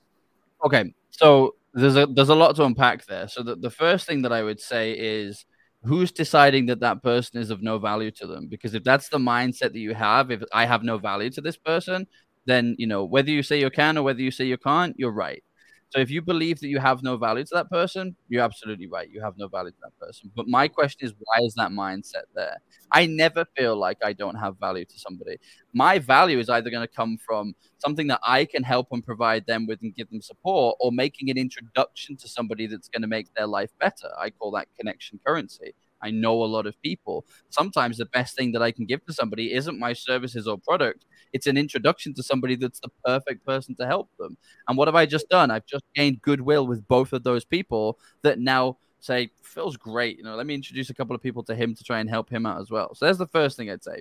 Okay, 0.65 0.95
so 1.11 1.55
there's 1.75 1.97
a 1.97 2.07
there's 2.07 2.31
a 2.31 2.35
lot 2.35 2.57
to 2.57 2.65
unpack 2.65 3.05
there. 3.07 3.29
So 3.29 3.43
the, 3.43 3.57
the 3.57 3.71
first 3.71 4.07
thing 4.07 4.23
that 4.23 4.33
I 4.33 4.43
would 4.43 4.61
say 4.61 4.93
is 4.93 5.45
who's 5.83 6.11
deciding 6.11 6.67
that 6.67 6.81
that 6.81 7.03
person 7.03 7.41
is 7.41 7.51
of 7.51 7.63
no 7.63 7.79
value 7.79 8.11
to 8.13 8.27
them? 8.27 8.47
Because 8.47 8.73
if 8.73 8.83
that's 8.83 9.11
the 9.11 9.19
mindset 9.19 9.73
that 9.73 9.77
you 9.77 9.93
have, 9.93 10.31
if 10.31 10.43
I 10.53 10.65
have 10.65 10.83
no 10.83 10.97
value 10.97 11.29
to 11.31 11.43
this 11.43 11.59
person, 11.59 12.07
then 12.47 12.75
you 12.79 12.87
know 12.87 13.05
whether 13.05 13.31
you 13.31 13.43
say 13.43 13.61
you 13.61 13.71
can 13.71 13.99
or 13.99 14.03
whether 14.03 14.21
you 14.21 14.31
say 14.31 14.45
you 14.45 14.59
can't, 14.59 14.95
you're 14.99 15.13
right. 15.13 15.43
So 15.91 16.01
if 16.01 16.11
you 16.11 16.23
believe 16.23 16.59
that 16.59 16.67
you 16.67 16.81
have 16.81 17.05
no 17.05 17.17
value 17.17 17.45
to 17.45 17.55
that 17.55 17.71
person, 17.71 18.17
you're 18.29 18.43
absolutely 18.43 18.89
right. 18.89 19.09
You 19.09 19.21
have 19.21 19.35
no 19.37 19.47
value 19.47 19.71
to 19.71 19.77
that 19.85 19.97
person. 20.05 20.29
But 20.35 20.49
my 20.49 20.67
question 20.67 21.07
is, 21.07 21.15
why 21.17 21.45
is 21.45 21.55
that 21.55 21.71
mindset 21.71 22.25
there? 22.35 22.57
I 22.91 23.07
never 23.07 23.45
feel 23.57 23.77
like 23.77 23.99
I 24.03 24.13
don't 24.13 24.35
have 24.35 24.59
value 24.59 24.85
to 24.87 24.99
somebody. 24.99 25.37
My 25.73 26.01
value 26.01 26.41
is 26.41 26.49
either 26.49 26.69
going 26.69 26.85
to 26.85 26.93
come 26.93 27.17
from 27.25 27.55
something 27.79 28.09
that 28.09 28.19
I 28.25 28.45
can 28.45 28.65
help 28.65 28.89
and 28.91 29.05
provide 29.05 29.47
them 29.47 29.69
with 29.69 29.83
and 29.83 29.95
give 29.95 30.11
them 30.11 30.21
support, 30.21 30.77
or 30.81 30.91
making 30.91 31.31
an 31.31 31.39
introduction 31.39 32.17
to 32.17 32.29
somebody 32.29 32.67
that's 32.67 32.89
going 32.89 33.03
to 33.03 33.09
make 33.09 33.33
their 33.35 33.47
life 33.47 33.71
better. 33.79 34.09
I 34.19 34.31
call 34.31 34.51
that 34.53 34.67
connection 34.77 35.21
currency. 35.25 35.75
I 36.03 36.11
know 36.11 36.43
a 36.43 36.47
lot 36.47 36.67
of 36.67 36.81
people. 36.83 37.25
Sometimes 37.51 37.97
the 37.97 38.07
best 38.07 38.37
thing 38.37 38.53
that 38.53 38.63
I 38.63 38.71
can 38.71 38.85
give 38.85 39.05
to 39.07 39.13
somebody 39.13 39.53
isn't 39.55 39.79
my 39.79 39.93
services 39.93 40.47
or 40.47 40.59
product. 40.59 41.07
It's 41.33 41.47
an 41.47 41.57
introduction 41.57 42.15
to 42.15 42.23
somebody 42.23 42.57
that's 42.57 42.81
the 42.81 42.91
perfect 43.05 43.45
person 43.45 43.75
to 43.77 43.87
help 43.87 44.11
them. 44.19 44.37
And 44.69 44.77
what 44.77 44.89
have 44.89 44.95
I 44.95 45.07
just 45.07 45.29
done? 45.29 45.51
I've 45.51 45.67
just 45.67 45.85
gained 45.95 46.23
goodwill 46.23 46.67
with 46.67 46.87
both 46.87 47.13
of 47.13 47.25
those 47.25 47.45
people 47.45 47.99
that 48.23 48.39
now 48.39 48.79
say, 49.01 49.31
Phil's 49.43 49.77
great. 49.77 50.19
You 50.19 50.25
know, 50.25 50.35
let 50.35 50.47
me 50.47 50.55
introduce 50.55 50.91
a 50.91 50.95
couple 50.95 51.15
of 51.15 51.23
people 51.23 51.43
to 51.45 51.55
him 51.55 51.75
to 51.75 51.85
try 51.85 52.01
and 52.01 52.09
help 52.09 52.31
him 52.31 52.47
out 52.47 52.61
as 52.61 52.71
well. 52.71 52.95
So 52.95 53.05
there's 53.05 53.19
the 53.19 53.27
first 53.27 53.57
thing 53.57 53.71
I'd 53.71 53.85
say. 53.85 54.01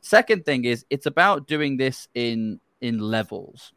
Second 0.00 0.44
thing 0.44 0.64
is 0.64 0.84
it's 0.90 1.06
about 1.06 1.46
doing 1.46 1.76
this 1.76 2.08
in 2.14 2.60
in 2.80 2.98
levels. 2.98 3.72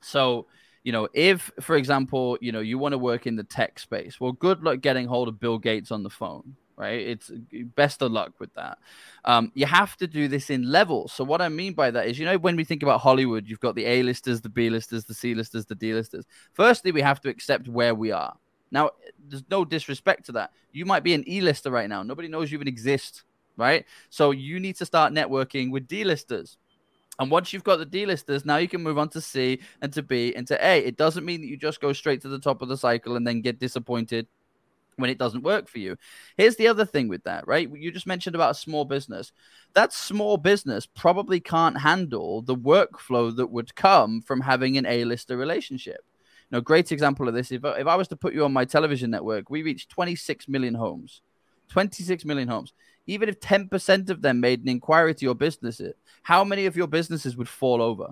So, 0.00 0.46
you 0.82 0.92
know, 0.92 1.08
if 1.12 1.50
for 1.60 1.76
example, 1.76 2.38
you 2.40 2.52
know, 2.52 2.60
you 2.60 2.78
want 2.78 2.92
to 2.92 2.98
work 2.98 3.26
in 3.26 3.36
the 3.36 3.44
tech 3.44 3.78
space, 3.78 4.18
well, 4.18 4.32
good 4.32 4.62
luck 4.62 4.80
getting 4.80 5.06
hold 5.06 5.28
of 5.28 5.38
Bill 5.38 5.58
Gates 5.58 5.90
on 5.90 6.02
the 6.02 6.10
phone, 6.10 6.56
right? 6.80 6.98
It's 6.98 7.30
best 7.76 8.00
of 8.00 8.10
luck 8.10 8.32
with 8.38 8.52
that. 8.54 8.78
Um, 9.26 9.52
you 9.54 9.66
have 9.66 9.98
to 9.98 10.06
do 10.06 10.28
this 10.28 10.48
in 10.48 10.72
levels. 10.72 11.12
So 11.12 11.22
what 11.24 11.42
I 11.42 11.50
mean 11.50 11.74
by 11.74 11.90
that 11.90 12.06
is, 12.06 12.18
you 12.18 12.24
know, 12.24 12.38
when 12.38 12.56
we 12.56 12.64
think 12.64 12.82
about 12.82 13.02
Hollywood, 13.02 13.46
you've 13.46 13.60
got 13.60 13.74
the 13.74 13.84
A-listers, 13.84 14.40
the 14.40 14.48
B-listers, 14.48 15.04
the 15.04 15.12
C-listers, 15.12 15.66
the 15.66 15.74
D-listers. 15.74 16.24
Firstly, 16.54 16.90
we 16.90 17.02
have 17.02 17.20
to 17.20 17.28
accept 17.28 17.68
where 17.68 17.94
we 17.94 18.12
are. 18.12 18.34
Now, 18.70 18.92
there's 19.28 19.44
no 19.50 19.64
disrespect 19.64 20.24
to 20.26 20.32
that. 20.32 20.52
You 20.72 20.86
might 20.86 21.04
be 21.04 21.12
an 21.12 21.28
E-lister 21.28 21.70
right 21.70 21.88
now. 21.88 22.02
Nobody 22.02 22.28
knows 22.28 22.50
you 22.50 22.56
even 22.56 22.68
exist, 22.68 23.24
right? 23.58 23.84
So 24.08 24.30
you 24.30 24.58
need 24.58 24.76
to 24.76 24.86
start 24.86 25.12
networking 25.12 25.70
with 25.70 25.86
D-listers. 25.86 26.56
And 27.18 27.30
once 27.30 27.52
you've 27.52 27.64
got 27.64 27.76
the 27.76 27.84
D 27.84 28.06
listers, 28.06 28.46
now 28.46 28.56
you 28.56 28.68
can 28.68 28.82
move 28.82 28.96
on 28.96 29.10
to 29.10 29.20
C 29.20 29.60
and 29.82 29.92
to 29.92 30.02
B 30.02 30.34
and 30.34 30.46
to 30.46 30.66
A. 30.66 30.78
It 30.78 30.96
doesn't 30.96 31.26
mean 31.26 31.42
that 31.42 31.48
you 31.48 31.58
just 31.58 31.78
go 31.78 31.92
straight 31.92 32.22
to 32.22 32.28
the 32.28 32.38
top 32.38 32.62
of 32.62 32.68
the 32.68 32.78
cycle 32.78 33.16
and 33.16 33.26
then 33.26 33.42
get 33.42 33.58
disappointed 33.58 34.26
when 35.00 35.10
it 35.10 35.18
doesn't 35.18 35.42
work 35.42 35.68
for 35.68 35.78
you. 35.78 35.96
Here's 36.36 36.56
the 36.56 36.68
other 36.68 36.84
thing 36.84 37.08
with 37.08 37.24
that, 37.24 37.46
right? 37.46 37.68
You 37.72 37.90
just 37.90 38.06
mentioned 38.06 38.34
about 38.34 38.52
a 38.52 38.54
small 38.54 38.84
business. 38.84 39.32
That 39.74 39.92
small 39.92 40.36
business 40.36 40.86
probably 40.86 41.40
can't 41.40 41.80
handle 41.80 42.42
the 42.42 42.56
workflow 42.56 43.34
that 43.36 43.50
would 43.50 43.74
come 43.74 44.22
from 44.22 44.40
having 44.40 44.76
an 44.76 44.86
A-lister 44.86 45.36
relationship. 45.36 46.04
Now, 46.50 46.60
great 46.60 46.90
example 46.90 47.28
of 47.28 47.34
this. 47.34 47.52
If, 47.52 47.64
if 47.64 47.86
I 47.86 47.96
was 47.96 48.08
to 48.08 48.16
put 48.16 48.34
you 48.34 48.44
on 48.44 48.52
my 48.52 48.64
television 48.64 49.10
network, 49.10 49.50
we 49.50 49.62
reach 49.62 49.88
26 49.88 50.48
million 50.48 50.74
homes. 50.74 51.22
26 51.68 52.24
million 52.24 52.48
homes. 52.48 52.72
Even 53.06 53.28
if 53.28 53.40
10% 53.40 54.10
of 54.10 54.22
them 54.22 54.40
made 54.40 54.60
an 54.60 54.68
inquiry 54.68 55.14
to 55.14 55.24
your 55.24 55.34
business, 55.34 55.80
how 56.22 56.44
many 56.44 56.66
of 56.66 56.76
your 56.76 56.88
businesses 56.88 57.36
would 57.36 57.48
fall 57.48 57.80
over? 57.80 58.08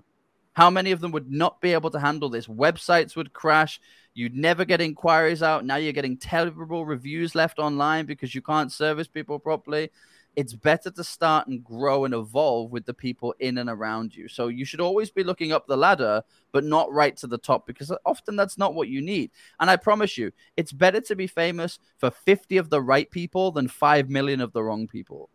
How 0.55 0.71
many 0.71 0.91
of 0.91 1.01
them 1.01 1.13
would 1.13 1.31
not 1.31 1.61
be 1.61 1.73
able 1.73 1.91
to 1.91 2.01
handle 2.01 2.29
this? 2.29 2.49
Websites 2.49 3.15
would 3.15 3.33
crash. 3.33 3.81
You'd 4.19 4.35
never 4.35 4.65
get 4.65 4.81
inquiries 4.81 5.45
out. 5.45 5.65
Now 5.65 5.77
you're 5.77 5.93
getting 5.93 6.17
terrible 6.17 6.85
reviews 6.85 7.37
left 7.37 7.61
online 7.61 8.05
because 8.05 8.35
you 8.35 8.43
can't 8.43 8.73
service 8.73 9.07
people 9.07 9.39
properly. 9.39 9.93
It's 10.35 10.55
better 10.55 10.91
to 10.91 11.05
start 11.05 11.47
and 11.47 11.63
grow 11.63 12.05
and 12.05 12.13
evolve 12.13 12.73
with 12.73 12.85
the 12.85 12.95
people 12.95 13.33
in 13.39 13.59
and 13.59 13.71
around 13.71 14.17
you. 14.17 14.27
So 14.27 14.49
you 14.49 14.65
should 14.65 14.81
always 14.81 15.13
be 15.13 15.23
looking 15.23 15.53
up 15.53 15.69
the 15.69 15.77
ladder, 15.77 16.25
but 16.51 16.65
not 16.65 16.93
right 16.93 17.17
to 17.19 17.29
the 17.29 17.39
top 17.39 17.65
because 17.65 17.93
often 18.05 18.35
that's 18.35 18.59
not 18.59 18.75
what 18.75 18.89
you 18.89 19.01
need. 19.01 19.31
And 19.61 19.71
I 19.71 19.77
promise 19.77 20.19
you, 20.19 20.33
it's 20.57 20.73
better 20.73 21.01
to 21.03 21.15
be 21.15 21.29
famous 21.29 21.79
for 21.99 22.11
50 22.11 22.57
of 22.57 22.71
the 22.71 22.83
right 22.83 23.09
people 23.09 23.53
than 23.53 23.69
5 23.69 24.11
million 24.11 24.41
of 24.41 24.53
the 24.53 24.65
wrong 24.65 24.89
people. 24.89 25.31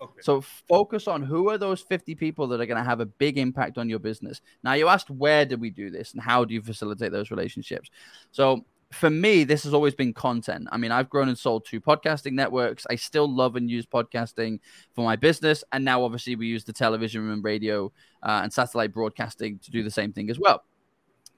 Okay 0.00 0.20
So 0.20 0.40
focus 0.40 1.08
on 1.08 1.22
who 1.22 1.50
are 1.50 1.58
those 1.58 1.80
50 1.80 2.14
people 2.14 2.46
that 2.48 2.60
are 2.60 2.66
going 2.66 2.78
to 2.78 2.88
have 2.88 3.00
a 3.00 3.06
big 3.06 3.38
impact 3.38 3.78
on 3.78 3.88
your 3.88 3.98
business. 3.98 4.40
Now 4.62 4.74
you 4.74 4.88
asked 4.88 5.10
where 5.10 5.44
do 5.44 5.56
we 5.56 5.70
do 5.70 5.90
this 5.90 6.12
and 6.12 6.22
how 6.22 6.44
do 6.44 6.54
you 6.54 6.62
facilitate 6.62 7.12
those 7.12 7.30
relationships? 7.30 7.90
So 8.32 8.64
for 8.92 9.08
me, 9.08 9.44
this 9.44 9.62
has 9.64 9.72
always 9.72 9.94
been 9.94 10.12
content. 10.12 10.68
I 10.72 10.76
mean, 10.76 10.90
I've 10.90 11.08
grown 11.08 11.28
and 11.28 11.38
sold 11.38 11.64
two 11.64 11.80
podcasting 11.80 12.32
networks. 12.32 12.86
I 12.90 12.96
still 12.96 13.32
love 13.32 13.54
and 13.54 13.70
use 13.70 13.86
podcasting 13.86 14.58
for 14.94 15.04
my 15.04 15.16
business. 15.16 15.62
And 15.72 15.84
now, 15.84 16.02
obviously, 16.02 16.34
we 16.34 16.48
use 16.48 16.64
the 16.64 16.72
television 16.72 17.30
and 17.30 17.44
radio 17.44 17.92
uh, 18.22 18.40
and 18.42 18.52
satellite 18.52 18.92
broadcasting 18.92 19.60
to 19.60 19.70
do 19.70 19.84
the 19.84 19.90
same 19.90 20.12
thing 20.12 20.28
as 20.28 20.40
well. 20.40 20.64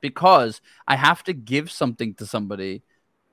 Because 0.00 0.60
I 0.88 0.96
have 0.96 1.22
to 1.24 1.34
give 1.34 1.70
something 1.70 2.14
to 2.14 2.26
somebody 2.26 2.82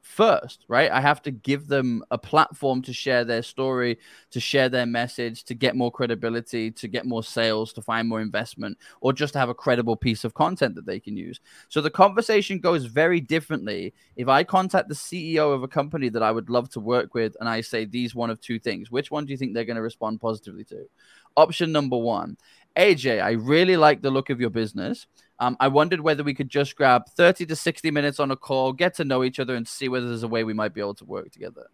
first, 0.09 0.65
right? 0.67 0.91
I 0.91 0.99
have 1.01 1.21
to 1.21 1.31
give 1.31 1.67
them 1.67 2.03
a 2.09 2.17
platform 2.17 2.81
to 2.81 2.91
share 2.91 3.23
their 3.23 3.43
story, 3.43 3.99
to 4.31 4.39
share 4.39 4.67
their 4.67 4.87
message, 4.87 5.43
to 5.43 5.53
get 5.53 5.75
more 5.75 5.91
credibility, 5.91 6.71
to 6.71 6.87
get 6.87 7.05
more 7.05 7.23
sales, 7.23 7.71
to 7.73 7.81
find 7.81 8.09
more 8.09 8.19
investment, 8.19 8.77
or 9.01 9.13
just 9.13 9.33
to 9.33 9.39
have 9.39 9.49
a 9.49 9.53
credible 9.53 9.95
piece 9.95 10.23
of 10.23 10.33
content 10.33 10.73
that 10.75 10.85
they 10.87 10.99
can 10.99 11.15
use. 11.15 11.39
So 11.69 11.79
the 11.79 11.91
conversation 11.91 12.59
goes 12.59 12.85
very 12.85 13.21
differently 13.21 13.93
if 14.15 14.27
I 14.27 14.43
contact 14.43 14.89
the 14.89 14.95
CEO 14.95 15.53
of 15.53 15.61
a 15.61 15.67
company 15.67 16.09
that 16.09 16.23
I 16.23 16.31
would 16.31 16.49
love 16.49 16.69
to 16.71 16.79
work 16.79 17.13
with 17.13 17.37
and 17.39 17.47
I 17.47 17.61
say 17.61 17.85
these 17.85 18.15
one 18.15 18.31
of 18.31 18.41
two 18.41 18.57
things. 18.57 18.89
Which 18.89 19.11
one 19.11 19.25
do 19.25 19.31
you 19.31 19.37
think 19.37 19.53
they're 19.53 19.63
going 19.63 19.75
to 19.75 19.81
respond 19.81 20.21
positively 20.21 20.63
to? 20.65 20.89
Option 21.37 21.71
number 21.71 21.97
one 21.97 22.35
AJ, 22.77 23.21
I 23.21 23.31
really 23.31 23.77
like 23.77 24.01
the 24.01 24.11
look 24.11 24.29
of 24.29 24.39
your 24.39 24.49
business. 24.49 25.07
Um, 25.39 25.55
I 25.59 25.69
wondered 25.69 26.01
whether 26.01 26.23
we 26.23 26.33
could 26.33 26.49
just 26.49 26.75
grab 26.75 27.03
30 27.15 27.45
to 27.47 27.55
60 27.55 27.91
minutes 27.91 28.19
on 28.19 28.31
a 28.31 28.35
call, 28.35 28.73
get 28.73 28.95
to 28.95 29.05
know 29.05 29.23
each 29.23 29.39
other, 29.39 29.55
and 29.55 29.67
see 29.67 29.87
whether 29.87 30.07
there's 30.07 30.23
a 30.23 30.27
way 30.27 30.43
we 30.43 30.53
might 30.53 30.73
be 30.73 30.81
able 30.81 30.95
to 30.95 31.05
work 31.05 31.31
together. 31.31 31.67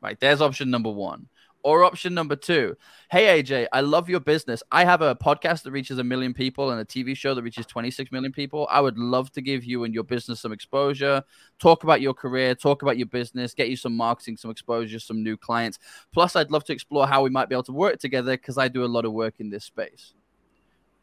Right, 0.00 0.18
there's 0.20 0.40
option 0.40 0.70
number 0.70 0.90
one. 0.90 1.28
Or 1.64 1.82
option 1.82 2.14
number 2.14 2.36
two, 2.36 2.76
hey 3.10 3.42
AJ, 3.42 3.66
I 3.72 3.80
love 3.80 4.08
your 4.08 4.20
business. 4.20 4.62
I 4.70 4.84
have 4.84 5.02
a 5.02 5.16
podcast 5.16 5.64
that 5.64 5.72
reaches 5.72 5.98
a 5.98 6.04
million 6.04 6.32
people 6.32 6.70
and 6.70 6.80
a 6.80 6.84
TV 6.84 7.16
show 7.16 7.34
that 7.34 7.42
reaches 7.42 7.66
26 7.66 8.12
million 8.12 8.32
people. 8.32 8.68
I 8.70 8.80
would 8.80 8.96
love 8.96 9.32
to 9.32 9.40
give 9.40 9.64
you 9.64 9.82
and 9.82 9.92
your 9.92 10.04
business 10.04 10.40
some 10.40 10.52
exposure, 10.52 11.22
talk 11.58 11.82
about 11.82 12.00
your 12.00 12.14
career, 12.14 12.54
talk 12.54 12.82
about 12.82 12.96
your 12.96 13.08
business, 13.08 13.54
get 13.54 13.68
you 13.68 13.76
some 13.76 13.96
marketing, 13.96 14.36
some 14.36 14.52
exposure, 14.52 15.00
some 15.00 15.22
new 15.24 15.36
clients. 15.36 15.80
Plus, 16.12 16.36
I'd 16.36 16.52
love 16.52 16.64
to 16.64 16.72
explore 16.72 17.08
how 17.08 17.22
we 17.22 17.30
might 17.30 17.48
be 17.48 17.56
able 17.56 17.64
to 17.64 17.72
work 17.72 17.98
together 17.98 18.36
because 18.36 18.56
I 18.56 18.68
do 18.68 18.84
a 18.84 18.86
lot 18.86 19.04
of 19.04 19.12
work 19.12 19.40
in 19.40 19.50
this 19.50 19.64
space. 19.64 20.14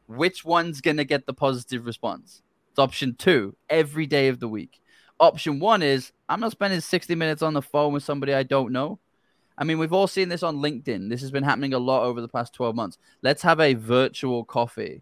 Which 0.08 0.46
one's 0.46 0.80
going 0.82 0.98
to 0.98 1.06
get 1.06 1.26
the 1.26 1.34
positive 1.34 1.86
response? 1.86 2.42
It's 2.70 2.80
option 2.80 3.16
two, 3.16 3.56
every 3.70 4.06
day 4.06 4.30
of 4.30 4.40
the 4.40 4.48
week. 4.48 4.82
Option 5.20 5.60
one 5.60 5.82
is 5.82 6.12
I'm 6.28 6.40
not 6.40 6.52
spending 6.52 6.82
60 6.82 7.16
minutes 7.16 7.42
on 7.42 7.54
the 7.54 7.62
phone 7.62 7.94
with 7.94 8.04
somebody 8.04 8.34
I 8.34 8.44
don't 8.44 8.72
know. 8.72 9.00
I 9.58 9.64
mean, 9.64 9.80
we've 9.80 9.94
all 9.94 10.08
seen 10.08 10.30
this 10.30 10.44
on 10.44 10.58
LinkedIn. 10.58 11.10
This 11.10 11.22
has 11.22 11.32
been 11.32 11.44
happening 11.44 11.74
a 11.74 11.80
lot 11.80 12.04
over 12.04 12.22
the 12.22 12.28
past 12.28 12.54
12 12.54 12.76
months. 12.76 12.98
Let's 13.22 13.42
have 13.44 13.60
a 13.60 13.74
virtual 13.74 14.44
coffee. 14.44 15.02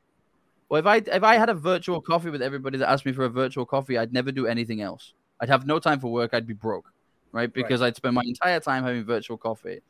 Well, 0.69 0.79
if 0.79 0.85
I 0.85 0.97
if 0.97 1.23
I 1.23 1.35
had 1.35 1.49
a 1.49 1.53
virtual 1.53 2.01
coffee 2.01 2.29
with 2.29 2.41
everybody 2.41 2.77
that 2.77 2.89
asked 2.89 3.05
me 3.05 3.11
for 3.11 3.25
a 3.25 3.29
virtual 3.29 3.65
coffee, 3.65 3.97
I'd 3.97 4.13
never 4.13 4.31
do 4.31 4.47
anything 4.47 4.81
else. 4.81 5.13
I'd 5.39 5.49
have 5.49 5.65
no 5.65 5.79
time 5.79 5.99
for 5.99 6.11
work. 6.11 6.33
I'd 6.33 6.47
be 6.47 6.53
broke, 6.53 6.91
right? 7.31 7.51
Because 7.51 7.81
I'd 7.81 7.95
spend 7.95 8.15
my 8.15 8.23
entire 8.25 8.59
time 8.59 8.83
having 8.83 9.03
virtual 9.03 9.37
coffee. 9.37 9.81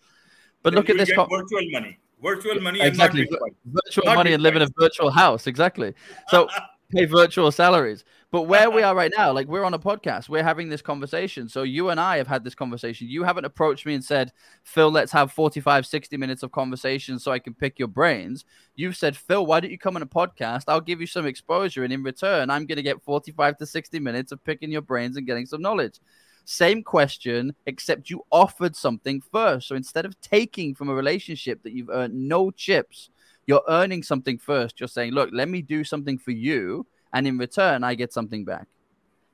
But 0.61 0.73
look 0.73 0.89
at 0.89 0.97
this. 0.97 1.11
co- 1.13 1.25
virtual 1.25 1.69
money 1.71 1.99
virtual 2.23 2.59
money 2.61 2.79
exactly 2.81 3.27
virtual 3.65 4.05
Not 4.05 4.15
money 4.15 4.31
and 4.31 4.41
live 4.41 4.55
in 4.55 4.61
a 4.61 4.69
virtual 4.79 5.11
house. 5.11 5.45
Exactly. 5.45 5.93
So 6.29 6.47
pay 6.93 7.05
virtual 7.05 7.51
salaries. 7.51 8.03
But 8.31 8.43
where 8.43 8.71
we 8.71 8.81
are 8.81 8.95
right 8.95 9.11
now, 9.15 9.31
like 9.31 9.47
we're 9.47 9.63
on 9.63 9.73
a 9.73 9.79
podcast, 9.79 10.27
we're 10.27 10.43
having 10.43 10.69
this 10.69 10.81
conversation. 10.81 11.47
So 11.47 11.63
you 11.63 11.89
and 11.89 11.99
I 11.99 12.17
have 12.17 12.27
had 12.27 12.43
this 12.43 12.55
conversation. 12.55 13.07
You 13.07 13.23
haven't 13.23 13.45
approached 13.45 13.85
me 13.85 13.93
and 13.93 14.03
said, 14.03 14.31
Phil, 14.63 14.91
let's 14.91 15.11
have 15.11 15.31
45, 15.31 15.85
60 15.85 16.17
minutes 16.17 16.41
of 16.41 16.51
conversation 16.51 17.19
so 17.19 17.31
I 17.31 17.39
can 17.39 17.53
pick 17.53 17.77
your 17.77 17.87
brains. 17.87 18.45
You've 18.75 18.97
said, 18.97 19.15
Phil, 19.15 19.45
why 19.45 19.59
don't 19.59 19.71
you 19.71 19.77
come 19.77 19.95
on 19.95 20.01
a 20.01 20.07
podcast? 20.07 20.63
I'll 20.67 20.81
give 20.81 20.99
you 20.99 21.07
some 21.07 21.27
exposure. 21.27 21.83
And 21.83 21.93
in 21.93 22.01
return, 22.01 22.49
I'm 22.49 22.65
going 22.65 22.77
to 22.77 22.83
get 22.83 23.03
45 23.03 23.57
to 23.57 23.65
60 23.65 23.99
minutes 23.99 24.31
of 24.31 24.43
picking 24.43 24.71
your 24.71 24.81
brains 24.81 25.17
and 25.17 25.27
getting 25.27 25.45
some 25.45 25.61
knowledge. 25.61 25.99
Same 26.45 26.83
question, 26.83 27.55
except 27.65 28.09
you 28.09 28.25
offered 28.31 28.75
something 28.75 29.21
first. 29.21 29.67
So 29.67 29.75
instead 29.75 30.05
of 30.05 30.19
taking 30.21 30.75
from 30.75 30.89
a 30.89 30.95
relationship 30.95 31.63
that 31.63 31.73
you've 31.73 31.89
earned 31.89 32.15
no 32.15 32.51
chips, 32.51 33.09
you're 33.45 33.63
earning 33.67 34.03
something 34.03 34.37
first. 34.37 34.79
You're 34.79 34.87
saying, 34.87 35.13
look, 35.13 35.29
let 35.33 35.49
me 35.49 35.61
do 35.61 35.83
something 35.83 36.17
for 36.17 36.31
you 36.31 36.85
and 37.13 37.27
in 37.27 37.37
return, 37.37 37.83
I 37.83 37.95
get 37.95 38.11
something 38.11 38.43
back. 38.43 38.67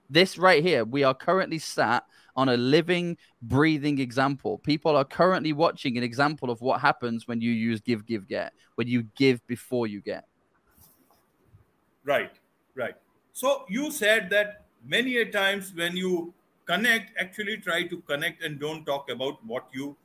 This 0.09 0.37
right 0.37 0.63
here, 0.63 0.83
we 0.83 1.03
are 1.03 1.13
currently 1.13 1.59
sat 1.59 2.03
on 2.35 2.49
a 2.49 2.57
living, 2.57 3.17
breathing 3.41 3.99
example. 3.99 4.57
People 4.59 4.95
are 4.95 5.05
currently 5.05 5.53
watching 5.53 5.97
an 5.97 6.03
example 6.03 6.49
of 6.49 6.61
what 6.61 6.81
happens 6.81 7.27
when 7.27 7.41
you 7.41 7.51
use 7.51 7.79
give, 7.79 8.05
give, 8.05 8.27
get, 8.27 8.53
when 8.75 8.87
you 8.87 9.03
give 9.15 9.45
before 9.47 9.87
you 9.87 10.01
get. 10.01 10.25
Right, 12.03 12.31
right. 12.75 12.95
So 13.33 13.65
you 13.69 13.91
said 13.91 14.29
that 14.31 14.65
many 14.85 15.17
a 15.17 15.25
times 15.25 15.73
when 15.75 15.95
you 15.95 16.33
connect, 16.65 17.11
actually 17.19 17.57
try 17.57 17.83
to 17.83 17.97
connect 18.01 18.43
and 18.43 18.59
don't 18.59 18.85
talk 18.85 19.09
about 19.09 19.43
what 19.45 19.67
you 19.71 19.95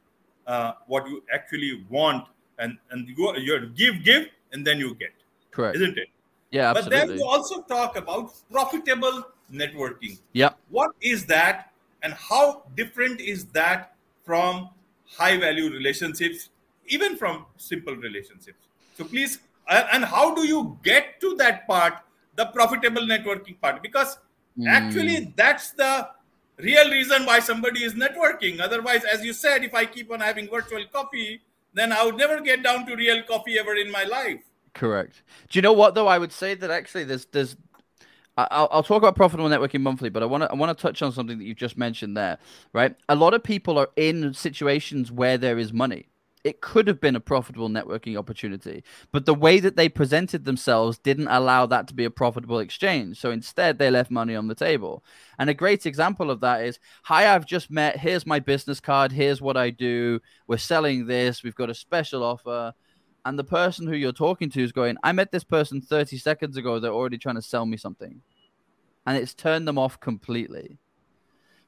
uh, 0.46 0.72
what 0.86 1.08
you 1.08 1.22
actually 1.32 1.84
want, 1.88 2.26
and 2.58 2.78
and 2.90 3.08
you 3.08 3.36
you 3.36 3.70
give, 3.74 4.04
give, 4.04 4.28
and 4.52 4.66
then 4.66 4.78
you 4.78 4.94
get. 4.94 5.12
Correct, 5.50 5.76
isn't 5.76 5.98
it? 5.98 6.08
Yeah, 6.50 6.70
absolutely. 6.70 6.98
But 6.98 7.06
then 7.08 7.18
you 7.18 7.24
also 7.24 7.62
talk 7.62 7.96
about 7.96 8.32
profitable 8.50 9.24
networking. 9.52 10.18
Yeah. 10.32 10.50
What 10.70 10.92
is 11.00 11.26
that 11.26 11.72
and 12.02 12.12
how 12.14 12.62
different 12.76 13.20
is 13.20 13.46
that 13.46 13.94
from 14.24 14.68
high 15.06 15.36
value 15.36 15.70
relationships, 15.70 16.50
even 16.86 17.16
from 17.16 17.46
simple 17.56 17.96
relationships? 17.96 18.58
So 18.96 19.04
please, 19.04 19.40
and 19.68 20.04
how 20.04 20.34
do 20.34 20.46
you 20.46 20.78
get 20.84 21.20
to 21.20 21.34
that 21.36 21.66
part, 21.66 21.94
the 22.36 22.46
profitable 22.46 23.02
networking 23.02 23.60
part? 23.60 23.82
Because 23.82 24.18
mm. 24.58 24.68
actually, 24.68 25.32
that's 25.34 25.72
the 25.72 26.08
real 26.58 26.90
reason 26.90 27.26
why 27.26 27.40
somebody 27.40 27.82
is 27.82 27.94
networking. 27.94 28.60
Otherwise, 28.60 29.02
as 29.04 29.24
you 29.24 29.32
said, 29.32 29.64
if 29.64 29.74
I 29.74 29.86
keep 29.86 30.12
on 30.12 30.20
having 30.20 30.48
virtual 30.48 30.84
coffee, 30.92 31.40
then 31.74 31.92
I 31.92 32.04
would 32.04 32.16
never 32.16 32.40
get 32.40 32.62
down 32.62 32.86
to 32.86 32.96
real 32.96 33.22
coffee 33.22 33.58
ever 33.58 33.74
in 33.74 33.90
my 33.90 34.04
life. 34.04 34.40
Correct. 34.72 35.22
Do 35.50 35.58
you 35.58 35.62
know 35.62 35.72
what 35.72 35.94
though? 35.94 36.08
I 36.08 36.18
would 36.18 36.32
say 36.32 36.54
that 36.54 36.70
actually 36.70 37.04
there's 37.04 37.26
there's 37.26 37.56
I'll, 38.36 38.68
I'll 38.72 38.82
talk 38.82 38.98
about 38.98 39.14
profitable 39.14 39.48
networking 39.48 39.80
monthly, 39.80 40.08
but 40.08 40.22
I 40.22 40.26
want 40.26 40.42
to 40.42 40.50
I 40.50 40.54
want 40.54 40.76
to 40.76 40.82
touch 40.82 41.02
on 41.02 41.12
something 41.12 41.38
that 41.38 41.44
you 41.44 41.54
just 41.54 41.76
mentioned 41.76 42.16
there, 42.16 42.38
right? 42.72 42.96
A 43.08 43.14
lot 43.14 43.34
of 43.34 43.42
people 43.42 43.78
are 43.78 43.88
in 43.96 44.34
situations 44.34 45.12
where 45.12 45.38
there 45.38 45.58
is 45.58 45.72
money. 45.72 46.08
It 46.44 46.60
could 46.60 46.86
have 46.88 47.00
been 47.00 47.16
a 47.16 47.20
profitable 47.20 47.70
networking 47.70 48.18
opportunity, 48.18 48.84
but 49.12 49.24
the 49.24 49.32
way 49.32 49.60
that 49.60 49.76
they 49.76 49.88
presented 49.88 50.44
themselves 50.44 50.98
didn't 50.98 51.28
allow 51.28 51.64
that 51.66 51.88
to 51.88 51.94
be 51.94 52.04
a 52.04 52.10
profitable 52.10 52.58
exchange. 52.58 53.18
So 53.18 53.30
instead, 53.30 53.78
they 53.78 53.90
left 53.90 54.10
money 54.10 54.36
on 54.36 54.48
the 54.48 54.54
table. 54.54 55.02
And 55.38 55.48
a 55.48 55.54
great 55.54 55.86
example 55.86 56.30
of 56.30 56.40
that 56.40 56.62
is, 56.62 56.78
"Hi, 57.04 57.34
I've 57.34 57.46
just 57.46 57.70
met. 57.70 57.98
Here's 57.98 58.26
my 58.26 58.40
business 58.40 58.78
card. 58.78 59.10
Here's 59.10 59.40
what 59.40 59.56
I 59.56 59.70
do. 59.70 60.20
We're 60.46 60.58
selling 60.58 61.06
this. 61.06 61.42
We've 61.42 61.54
got 61.54 61.70
a 61.70 61.74
special 61.74 62.22
offer." 62.22 62.74
and 63.24 63.38
the 63.38 63.44
person 63.44 63.86
who 63.86 63.96
you're 63.96 64.12
talking 64.12 64.50
to 64.50 64.62
is 64.62 64.72
going, 64.72 64.96
I 65.02 65.12
met 65.12 65.32
this 65.32 65.44
person 65.44 65.80
30 65.80 66.18
seconds 66.18 66.56
ago. 66.56 66.78
They're 66.78 66.92
already 66.92 67.18
trying 67.18 67.36
to 67.36 67.42
sell 67.42 67.64
me 67.64 67.76
something. 67.76 68.20
And 69.06 69.16
it's 69.16 69.34
turned 69.34 69.66
them 69.66 69.78
off 69.78 69.98
completely. 69.98 70.78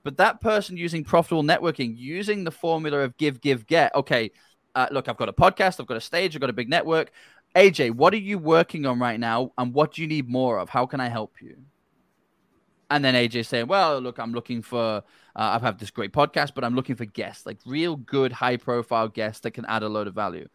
But 0.03 0.19
that 0.19 0.41
person 0.41 0.77
using 0.77 1.03
profitable 1.03 1.43
networking, 1.43 1.97
using 1.97 2.45
the 2.45 2.51
formula 2.51 2.99
of 2.99 3.17
give, 3.17 3.41
give, 3.41 3.67
get. 3.67 3.95
Okay, 3.95 4.31
uh, 4.77 4.87
look, 4.93 5.09
I've 5.09 5.17
got 5.17 5.29
a 5.29 5.33
podcast, 5.33 5.81
I've 5.81 5.87
got 5.87 5.97
a 5.97 6.01
stage, 6.01 6.37
I've 6.37 6.41
got 6.41 6.51
a 6.51 6.53
big 6.53 6.69
network. 6.69 7.11
AJ, 7.57 7.93
what 7.93 8.15
are 8.15 8.19
you 8.19 8.39
working 8.39 8.87
on 8.87 9.01
right 9.01 9.19
now? 9.19 9.53
And 9.59 9.75
what 9.75 9.95
do 9.95 10.03
you 10.03 10.09
need 10.09 10.29
more 10.29 10.59
of? 10.59 10.69
How 10.69 10.87
can 10.87 11.01
I 11.01 11.09
help 11.09 11.41
you? 11.41 11.57
And 12.91 13.05
then 13.05 13.15
AJ 13.15 13.47
saying, 13.47 13.67
Well, 13.67 13.99
look, 13.99 14.19
I'm 14.19 14.33
looking 14.33 14.63
for, 14.63 14.79
uh, 14.79 15.03
I've 15.35 15.63
had 15.63 15.81
this 15.81 15.91
great 15.91 16.13
podcast, 16.13 16.55
but 16.55 16.63
I'm 16.63 16.77
looking 16.77 16.95
for 16.95 17.05
guests, 17.05 17.45
like 17.45 17.59
real 17.67 17.97
good, 17.97 18.31
high 18.31 18.59
profile 18.59 19.09
guests 19.09 19.41
that 19.41 19.53
can 19.53 19.65
add 19.65 19.83
a 19.83 19.89
load 19.89 20.07
of 20.07 20.15
value 20.15 20.47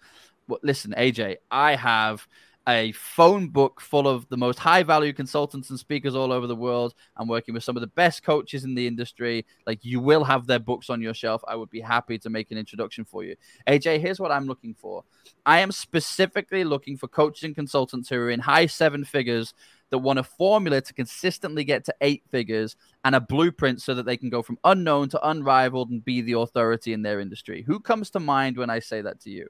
well, 0.52 0.60
listen, 0.64 0.94
AJ, 0.98 1.38
I 1.50 1.76
have 1.76 2.28
a 2.68 2.92
phone 2.92 3.48
book 3.48 3.82
full 3.82 4.08
of 4.08 4.28
the 4.30 4.38
most 4.38 4.60
high 4.60 4.84
value 4.84 5.14
consultants 5.14 5.70
and 5.70 5.80
speakers 5.80 6.16
all 6.16 6.32
over 6.32 6.46
the 6.46 6.56
world. 6.56 6.94
I'm 7.18 7.28
working 7.28 7.54
with 7.54 7.64
some 7.64 7.76
of 7.76 7.82
the 7.82 7.88
best 7.88 8.24
coaches 8.24 8.64
in 8.64 8.76
the 8.76 8.86
industry. 8.86 9.46
Like 9.66 9.84
you 9.84 10.00
will 10.00 10.24
have 10.24 10.46
their 10.46 10.60
books 10.60 10.90
on 10.90 11.02
your 11.02 11.14
shelf. 11.14 11.42
I 11.48 11.56
would 11.56 11.72
be 11.72 11.82
happy 11.82 12.20
to 12.20 12.30
make 12.30 12.52
an 12.52 12.58
introduction 12.58 13.04
for 13.04 13.24
you. 13.24 13.36
AJ, 13.68 14.00
here's 14.00 14.20
what 14.20 14.32
I'm 14.32 14.46
looking 14.46 14.76
for. 14.76 15.04
I 15.46 15.60
am 15.60 15.72
specifically 15.72 16.64
looking 16.64 16.98
for 16.98 17.08
coaches 17.08 17.44
and 17.44 17.56
consultants 17.56 18.10
who 18.10 18.18
are 18.18 18.30
in 18.30 18.40
high 18.40 18.68
seven 18.68 19.06
figures 19.06 19.54
that 19.90 19.98
want 19.98 20.20
a 20.20 20.24
formula 20.24 20.82
to 20.82 20.94
consistently 20.94 21.64
get 21.64 21.84
to 21.86 21.96
eight 22.02 22.24
figures 22.30 22.76
and 23.04 23.16
a 23.16 23.20
blueprint 23.20 23.82
so 23.82 23.94
that 23.94 24.06
they 24.06 24.18
can 24.18 24.30
go 24.30 24.42
from 24.42 24.58
unknown 24.64 25.10
to 25.10 25.28
unrivaled 25.28 25.90
and 25.90 26.06
be 26.06 26.22
the 26.22 26.34
authority 26.34 26.94
in 26.94 27.02
their 27.02 27.20
industry. 27.20 27.64
Who 27.64 27.80
comes 27.80 28.10
to 28.12 28.20
mind 28.20 28.56
when 28.56 28.70
I 28.70 28.80
say 28.80 29.02
that 29.02 29.20
to 29.22 29.30
you? 29.30 29.48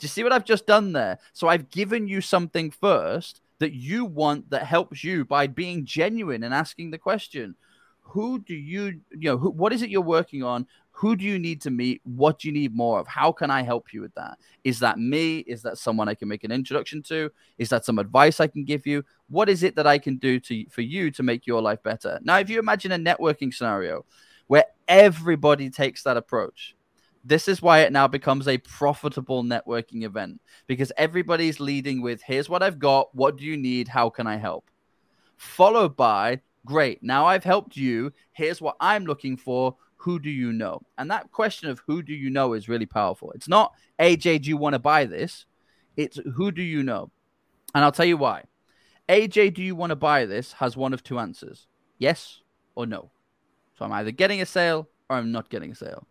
Do 0.00 0.06
you 0.06 0.08
see 0.08 0.22
what 0.24 0.32
I've 0.32 0.46
just 0.46 0.66
done 0.66 0.92
there? 0.92 1.18
So 1.34 1.46
I've 1.46 1.70
given 1.70 2.08
you 2.08 2.22
something 2.22 2.70
first 2.70 3.42
that 3.58 3.74
you 3.74 4.06
want 4.06 4.48
that 4.48 4.62
helps 4.62 5.04
you 5.04 5.26
by 5.26 5.46
being 5.46 5.84
genuine 5.84 6.42
and 6.42 6.54
asking 6.54 6.90
the 6.90 6.98
question 6.98 7.54
who 8.00 8.40
do 8.40 8.54
you 8.54 9.00
you 9.12 9.30
know 9.30 9.38
who, 9.38 9.50
what 9.50 9.72
is 9.72 9.82
it 9.82 9.90
you're 9.90 10.00
working 10.00 10.42
on? 10.42 10.66
Who 10.92 11.16
do 11.16 11.24
you 11.24 11.38
need 11.38 11.60
to 11.62 11.70
meet? 11.70 12.00
What 12.04 12.40
do 12.40 12.48
you 12.48 12.52
need 12.52 12.74
more 12.74 12.98
of? 12.98 13.06
How 13.06 13.30
can 13.30 13.50
i 13.50 13.62
help 13.62 13.92
you 13.92 14.00
with 14.00 14.14
that? 14.14 14.38
Is 14.64 14.80
that 14.80 14.98
me? 14.98 15.38
Is 15.40 15.62
that 15.62 15.78
someone 15.78 16.08
i 16.08 16.14
can 16.14 16.28
make 16.28 16.42
an 16.42 16.50
introduction 16.50 17.02
to? 17.04 17.30
Is 17.58 17.68
that 17.68 17.84
some 17.84 17.98
advice 17.98 18.40
i 18.40 18.46
can 18.46 18.64
give 18.64 18.86
you? 18.86 19.04
What 19.28 19.50
is 19.50 19.62
it 19.62 19.76
that 19.76 19.86
i 19.86 19.98
can 19.98 20.16
do 20.16 20.40
to 20.40 20.64
for 20.70 20.80
you 20.80 21.10
to 21.12 21.22
make 21.22 21.46
your 21.46 21.60
life 21.60 21.82
better? 21.82 22.18
Now 22.22 22.38
if 22.38 22.48
you 22.48 22.58
imagine 22.58 22.92
a 22.92 22.98
networking 22.98 23.52
scenario 23.52 24.06
where 24.46 24.64
everybody 24.88 25.70
takes 25.70 26.02
that 26.02 26.16
approach 26.16 26.74
this 27.24 27.48
is 27.48 27.60
why 27.60 27.80
it 27.80 27.92
now 27.92 28.08
becomes 28.08 28.48
a 28.48 28.58
profitable 28.58 29.42
networking 29.42 30.04
event 30.04 30.40
because 30.66 30.92
everybody's 30.96 31.60
leading 31.60 32.00
with 32.00 32.22
here's 32.22 32.48
what 32.48 32.62
I've 32.62 32.78
got, 32.78 33.14
what 33.14 33.36
do 33.36 33.44
you 33.44 33.56
need, 33.56 33.88
how 33.88 34.08
can 34.08 34.26
I 34.26 34.36
help? 34.36 34.70
Followed 35.36 35.96
by 35.96 36.40
great, 36.64 37.02
now 37.02 37.26
I've 37.26 37.44
helped 37.44 37.76
you, 37.76 38.12
here's 38.32 38.60
what 38.60 38.76
I'm 38.80 39.04
looking 39.04 39.36
for, 39.36 39.76
who 39.96 40.18
do 40.18 40.30
you 40.30 40.52
know? 40.52 40.80
And 40.96 41.10
that 41.10 41.30
question 41.30 41.68
of 41.68 41.82
who 41.86 42.02
do 42.02 42.14
you 42.14 42.30
know 42.30 42.54
is 42.54 42.68
really 42.68 42.86
powerful. 42.86 43.32
It's 43.32 43.48
not 43.48 43.72
AJ, 43.98 44.42
do 44.42 44.48
you 44.48 44.56
want 44.56 44.72
to 44.72 44.78
buy 44.78 45.04
this? 45.04 45.44
It's 45.96 46.18
who 46.36 46.50
do 46.50 46.62
you 46.62 46.82
know? 46.82 47.10
And 47.74 47.84
I'll 47.84 47.92
tell 47.92 48.06
you 48.06 48.16
why. 48.16 48.44
AJ, 49.08 49.54
do 49.54 49.62
you 49.62 49.74
want 49.74 49.90
to 49.90 49.96
buy 49.96 50.24
this? 50.24 50.52
has 50.52 50.76
one 50.76 50.94
of 50.94 51.02
two 51.02 51.18
answers 51.18 51.66
yes 51.98 52.40
or 52.74 52.86
no. 52.86 53.10
So 53.78 53.84
I'm 53.84 53.92
either 53.92 54.10
getting 54.10 54.40
a 54.40 54.46
sale 54.46 54.88
or 55.08 55.16
I'm 55.16 55.32
not 55.32 55.50
getting 55.50 55.72
a 55.72 55.74
sale 55.74 56.06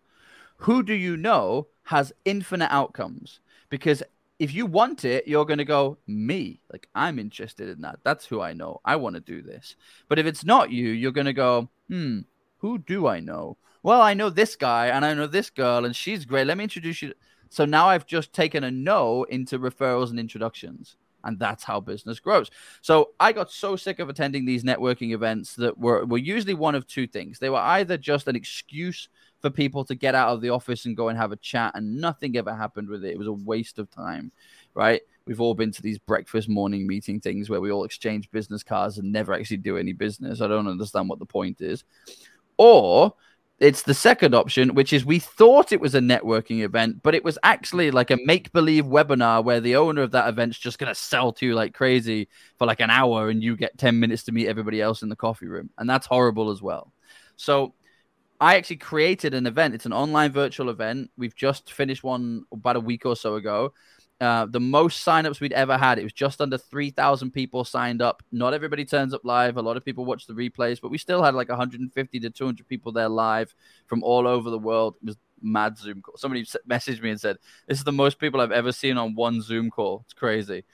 who 0.59 0.83
do 0.83 0.93
you 0.93 1.17
know 1.17 1.67
has 1.83 2.13
infinite 2.25 2.71
outcomes? 2.71 3.39
Because 3.69 4.03
if 4.39 4.53
you 4.53 4.65
want 4.65 5.05
it, 5.05 5.27
you're 5.27 5.45
going 5.45 5.57
to 5.57 5.65
go, 5.65 5.97
me. 6.07 6.59
Like, 6.71 6.87
I'm 6.95 7.17
interested 7.17 7.69
in 7.69 7.81
that. 7.81 7.99
That's 8.03 8.25
who 8.25 8.41
I 8.41 8.53
know. 8.53 8.79
I 8.85 8.95
want 8.97 9.15
to 9.15 9.21
do 9.21 9.41
this. 9.41 9.75
But 10.07 10.19
if 10.19 10.25
it's 10.25 10.45
not 10.45 10.71
you, 10.71 10.89
you're 10.89 11.11
going 11.11 11.25
to 11.25 11.33
go, 11.33 11.69
hmm, 11.87 12.19
who 12.57 12.77
do 12.77 13.07
I 13.07 13.19
know? 13.19 13.57
Well, 13.83 14.01
I 14.01 14.13
know 14.13 14.29
this 14.29 14.55
guy 14.55 14.87
and 14.87 15.05
I 15.05 15.13
know 15.13 15.27
this 15.27 15.49
girl 15.49 15.85
and 15.85 15.95
she's 15.95 16.25
great. 16.25 16.47
Let 16.47 16.57
me 16.57 16.65
introduce 16.65 17.01
you. 17.01 17.13
So 17.49 17.65
now 17.65 17.87
I've 17.87 18.05
just 18.05 18.33
taken 18.33 18.63
a 18.63 18.71
no 18.71 19.23
into 19.23 19.59
referrals 19.59 20.09
and 20.09 20.19
introductions. 20.19 20.97
And 21.23 21.39
that's 21.39 21.63
how 21.63 21.79
business 21.79 22.19
grows. 22.19 22.49
So 22.81 23.09
I 23.19 23.31
got 23.33 23.51
so 23.51 23.75
sick 23.75 23.99
of 23.99 24.09
attending 24.09 24.45
these 24.45 24.63
networking 24.63 25.13
events 25.13 25.55
that 25.55 25.77
were, 25.77 26.05
were 26.05 26.17
usually 26.17 26.53
one 26.53 26.75
of 26.75 26.87
two 26.87 27.07
things. 27.07 27.39
They 27.39 27.49
were 27.49 27.57
either 27.57 27.97
just 27.97 28.27
an 28.27 28.37
excuse 28.37 29.09
for 29.41 29.49
people 29.49 29.85
to 29.85 29.95
get 29.95 30.15
out 30.15 30.29
of 30.29 30.41
the 30.41 30.49
office 30.49 30.85
and 30.85 30.97
go 30.97 31.09
and 31.09 31.17
have 31.17 31.31
a 31.31 31.37
chat, 31.37 31.73
and 31.75 31.99
nothing 31.99 32.37
ever 32.37 32.53
happened 32.53 32.89
with 32.89 33.03
it. 33.03 33.11
It 33.11 33.17
was 33.17 33.27
a 33.27 33.33
waste 33.33 33.79
of 33.79 33.89
time, 33.89 34.31
right? 34.73 35.01
We've 35.25 35.41
all 35.41 35.53
been 35.53 35.71
to 35.71 35.81
these 35.81 35.99
breakfast 35.99 36.49
morning 36.49 36.87
meeting 36.87 37.19
things 37.19 37.49
where 37.49 37.61
we 37.61 37.71
all 37.71 37.83
exchange 37.83 38.31
business 38.31 38.63
cards 38.63 38.97
and 38.97 39.11
never 39.11 39.33
actually 39.33 39.57
do 39.57 39.77
any 39.77 39.93
business. 39.93 40.41
I 40.41 40.47
don't 40.47 40.67
understand 40.67 41.07
what 41.07 41.19
the 41.19 41.25
point 41.25 41.61
is. 41.61 41.83
Or 42.57 43.13
it's 43.59 43.83
the 43.83 43.93
second 43.93 44.33
option, 44.33 44.73
which 44.73 44.93
is 44.93 45.05
we 45.05 45.19
thought 45.19 45.71
it 45.71 45.81
was 45.81 45.93
a 45.93 45.99
networking 45.99 46.63
event, 46.63 47.03
but 47.03 47.13
it 47.13 47.23
was 47.23 47.37
actually 47.43 47.91
like 47.91 48.09
a 48.09 48.17
make 48.23 48.51
believe 48.53 48.85
webinar 48.85 49.43
where 49.43 49.59
the 49.59 49.75
owner 49.75 50.01
of 50.01 50.11
that 50.11 50.29
event's 50.29 50.57
just 50.57 50.79
going 50.79 50.91
to 50.91 50.99
sell 50.99 51.33
to 51.33 51.45
you 51.45 51.53
like 51.55 51.73
crazy 51.73 52.29
for 52.57 52.65
like 52.65 52.79
an 52.79 52.89
hour 52.89 53.29
and 53.29 53.43
you 53.43 53.55
get 53.57 53.77
10 53.77 53.99
minutes 53.99 54.23
to 54.23 54.31
meet 54.31 54.47
everybody 54.47 54.81
else 54.81 55.03
in 55.03 55.09
the 55.09 55.15
coffee 55.15 55.47
room. 55.47 55.69
And 55.77 55.89
that's 55.89 56.07
horrible 56.07 56.49
as 56.49 56.61
well. 56.61 56.93
So 57.35 57.73
I 58.39 58.55
actually 58.55 58.77
created 58.77 59.33
an 59.33 59.47
event. 59.47 59.75
It's 59.75 59.85
an 59.85 59.93
online 59.93 60.31
virtual 60.31 60.69
event. 60.69 61.11
We've 61.17 61.35
just 61.35 61.73
finished 61.73 62.03
one 62.03 62.45
about 62.51 62.77
a 62.77 62.79
week 62.79 63.05
or 63.05 63.15
so 63.15 63.35
ago. 63.35 63.73
uh, 64.21 64.45
the 64.45 64.59
most 64.59 65.05
signups 65.05 65.39
we'd 65.39 65.53
ever 65.53 65.77
had. 65.77 65.97
It 65.97 66.03
was 66.03 66.13
just 66.13 66.41
under 66.41 66.57
3,000 66.57 67.31
people 67.31 67.63
signed 67.63 68.01
up. 68.01 68.21
Not 68.31 68.53
everybody 68.53 68.83
turns 68.85 69.13
up 69.13 69.21
live. 69.23 69.55
A 69.57 69.61
lot 69.61 69.77
of 69.77 69.85
people 69.85 70.03
watch 70.05 70.27
the 70.27 70.33
replays, 70.33 70.81
but 70.81 70.91
we 70.91 70.97
still 70.97 71.23
had 71.23 71.35
like 71.35 71.49
150 71.49 72.19
to 72.19 72.29
200 72.29 72.67
people 72.67 72.91
there 72.91 73.07
live 73.09 73.55
from 73.87 74.03
all 74.03 74.27
over 74.27 74.49
the 74.49 74.59
world. 74.59 74.95
It 75.01 75.05
was 75.05 75.17
mad 75.41 75.77
Zoom 75.77 76.01
call. 76.01 76.17
Somebody 76.17 76.43
messaged 76.69 77.01
me 77.01 77.11
and 77.11 77.19
said, 77.19 77.37
This 77.67 77.77
is 77.77 77.85
the 77.85 77.93
most 77.93 78.19
people 78.19 78.41
I've 78.41 78.51
ever 78.51 78.73
seen 78.73 78.97
on 78.97 79.15
one 79.15 79.41
Zoom 79.41 79.69
call. 79.69 80.03
It's 80.05 80.13
crazy. 80.13 80.65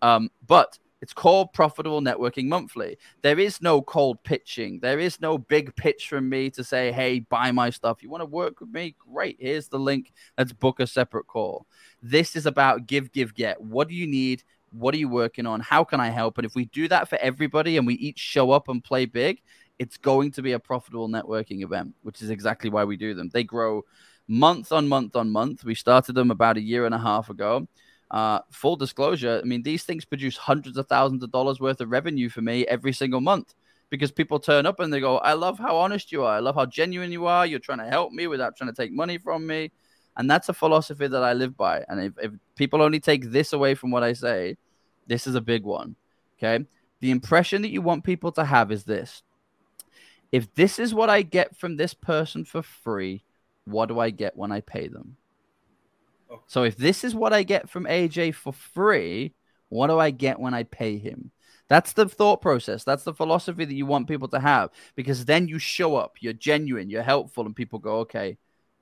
Um, 0.00 0.30
but 0.46 0.78
it's 1.02 1.12
called 1.12 1.52
Profitable 1.52 2.00
Networking 2.00 2.46
Monthly. 2.46 2.96
There 3.22 3.40
is 3.40 3.60
no 3.60 3.82
cold 3.82 4.22
pitching. 4.22 4.78
There 4.78 5.00
is 5.00 5.20
no 5.20 5.36
big 5.36 5.74
pitch 5.74 6.08
from 6.08 6.28
me 6.28 6.48
to 6.50 6.62
say, 6.62 6.92
hey, 6.92 7.18
buy 7.18 7.50
my 7.50 7.70
stuff. 7.70 8.04
You 8.04 8.08
want 8.08 8.20
to 8.20 8.26
work 8.26 8.60
with 8.60 8.70
me? 8.70 8.94
Great. 9.12 9.36
Here's 9.40 9.66
the 9.66 9.80
link. 9.80 10.12
Let's 10.38 10.52
book 10.52 10.78
a 10.78 10.86
separate 10.86 11.26
call. 11.26 11.66
This 12.00 12.36
is 12.36 12.46
about 12.46 12.86
give, 12.86 13.10
give, 13.10 13.34
get. 13.34 13.60
What 13.60 13.88
do 13.88 13.96
you 13.96 14.06
need? 14.06 14.44
What 14.70 14.94
are 14.94 14.98
you 14.98 15.08
working 15.08 15.44
on? 15.44 15.58
How 15.58 15.82
can 15.82 15.98
I 15.98 16.08
help? 16.08 16.38
And 16.38 16.46
if 16.46 16.54
we 16.54 16.66
do 16.66 16.86
that 16.86 17.08
for 17.08 17.18
everybody 17.18 17.76
and 17.76 17.86
we 17.86 17.94
each 17.94 18.20
show 18.20 18.52
up 18.52 18.68
and 18.68 18.82
play 18.82 19.04
big, 19.04 19.42
it's 19.80 19.96
going 19.96 20.30
to 20.30 20.42
be 20.42 20.52
a 20.52 20.60
profitable 20.60 21.08
networking 21.08 21.64
event, 21.64 21.96
which 22.02 22.22
is 22.22 22.30
exactly 22.30 22.70
why 22.70 22.84
we 22.84 22.96
do 22.96 23.12
them. 23.12 23.28
They 23.28 23.42
grow 23.42 23.82
month 24.28 24.70
on 24.70 24.86
month 24.86 25.16
on 25.16 25.30
month. 25.30 25.64
We 25.64 25.74
started 25.74 26.14
them 26.14 26.30
about 26.30 26.58
a 26.58 26.62
year 26.62 26.86
and 26.86 26.94
a 26.94 26.98
half 26.98 27.28
ago. 27.28 27.66
Uh, 28.12 28.40
full 28.50 28.76
disclosure, 28.76 29.40
I 29.42 29.46
mean, 29.46 29.62
these 29.62 29.84
things 29.84 30.04
produce 30.04 30.36
hundreds 30.36 30.76
of 30.76 30.86
thousands 30.86 31.24
of 31.24 31.32
dollars 31.32 31.58
worth 31.58 31.80
of 31.80 31.90
revenue 31.90 32.28
for 32.28 32.42
me 32.42 32.66
every 32.66 32.92
single 32.92 33.22
month 33.22 33.54
because 33.88 34.12
people 34.12 34.38
turn 34.38 34.66
up 34.66 34.80
and 34.80 34.92
they 34.92 35.00
go, 35.00 35.18
I 35.18 35.32
love 35.32 35.58
how 35.58 35.76
honest 35.76 36.12
you 36.12 36.22
are. 36.24 36.36
I 36.36 36.40
love 36.40 36.54
how 36.54 36.66
genuine 36.66 37.10
you 37.10 37.26
are. 37.26 37.46
You're 37.46 37.58
trying 37.58 37.78
to 37.78 37.86
help 37.86 38.12
me 38.12 38.26
without 38.26 38.56
trying 38.56 38.70
to 38.70 38.76
take 38.76 38.92
money 38.92 39.18
from 39.18 39.46
me. 39.46 39.72
And 40.16 40.30
that's 40.30 40.50
a 40.50 40.54
philosophy 40.54 41.08
that 41.08 41.22
I 41.22 41.32
live 41.32 41.56
by. 41.56 41.84
And 41.88 42.00
if, 42.00 42.12
if 42.18 42.32
people 42.54 42.82
only 42.82 43.00
take 43.00 43.30
this 43.30 43.54
away 43.54 43.74
from 43.74 43.90
what 43.90 44.02
I 44.02 44.12
say, 44.12 44.56
this 45.06 45.26
is 45.26 45.34
a 45.34 45.40
big 45.40 45.64
one. 45.64 45.96
Okay. 46.38 46.64
The 47.00 47.10
impression 47.10 47.62
that 47.62 47.70
you 47.70 47.82
want 47.82 48.04
people 48.04 48.30
to 48.32 48.44
have 48.44 48.70
is 48.70 48.84
this 48.84 49.22
if 50.32 50.52
this 50.54 50.78
is 50.78 50.94
what 50.94 51.10
I 51.10 51.22
get 51.22 51.56
from 51.56 51.76
this 51.76 51.92
person 51.92 52.44
for 52.44 52.62
free, 52.62 53.24
what 53.64 53.86
do 53.86 53.98
I 54.00 54.10
get 54.10 54.36
when 54.36 54.52
I 54.52 54.60
pay 54.60 54.88
them? 54.88 55.16
So 56.46 56.64
if 56.64 56.76
this 56.76 57.04
is 57.04 57.14
what 57.14 57.32
I 57.32 57.42
get 57.42 57.68
from 57.68 57.84
AJ 57.84 58.34
for 58.34 58.52
free, 58.52 59.34
what 59.68 59.86
do 59.86 59.98
I 59.98 60.10
get 60.10 60.38
when 60.38 60.54
I 60.54 60.64
pay 60.64 60.98
him? 60.98 61.30
That's 61.68 61.94
the 61.94 62.08
thought 62.08 62.42
process. 62.42 62.84
That's 62.84 63.04
the 63.04 63.14
philosophy 63.14 63.64
that 63.64 63.74
you 63.74 63.86
want 63.86 64.08
people 64.08 64.28
to 64.28 64.40
have 64.40 64.70
because 64.94 65.24
then 65.24 65.48
you 65.48 65.58
show 65.58 65.96
up, 65.96 66.16
you're 66.20 66.34
genuine, 66.34 66.90
you're 66.90 67.02
helpful, 67.02 67.46
and 67.46 67.56
people 67.56 67.78
go, 67.78 68.00
okay, 68.00 68.36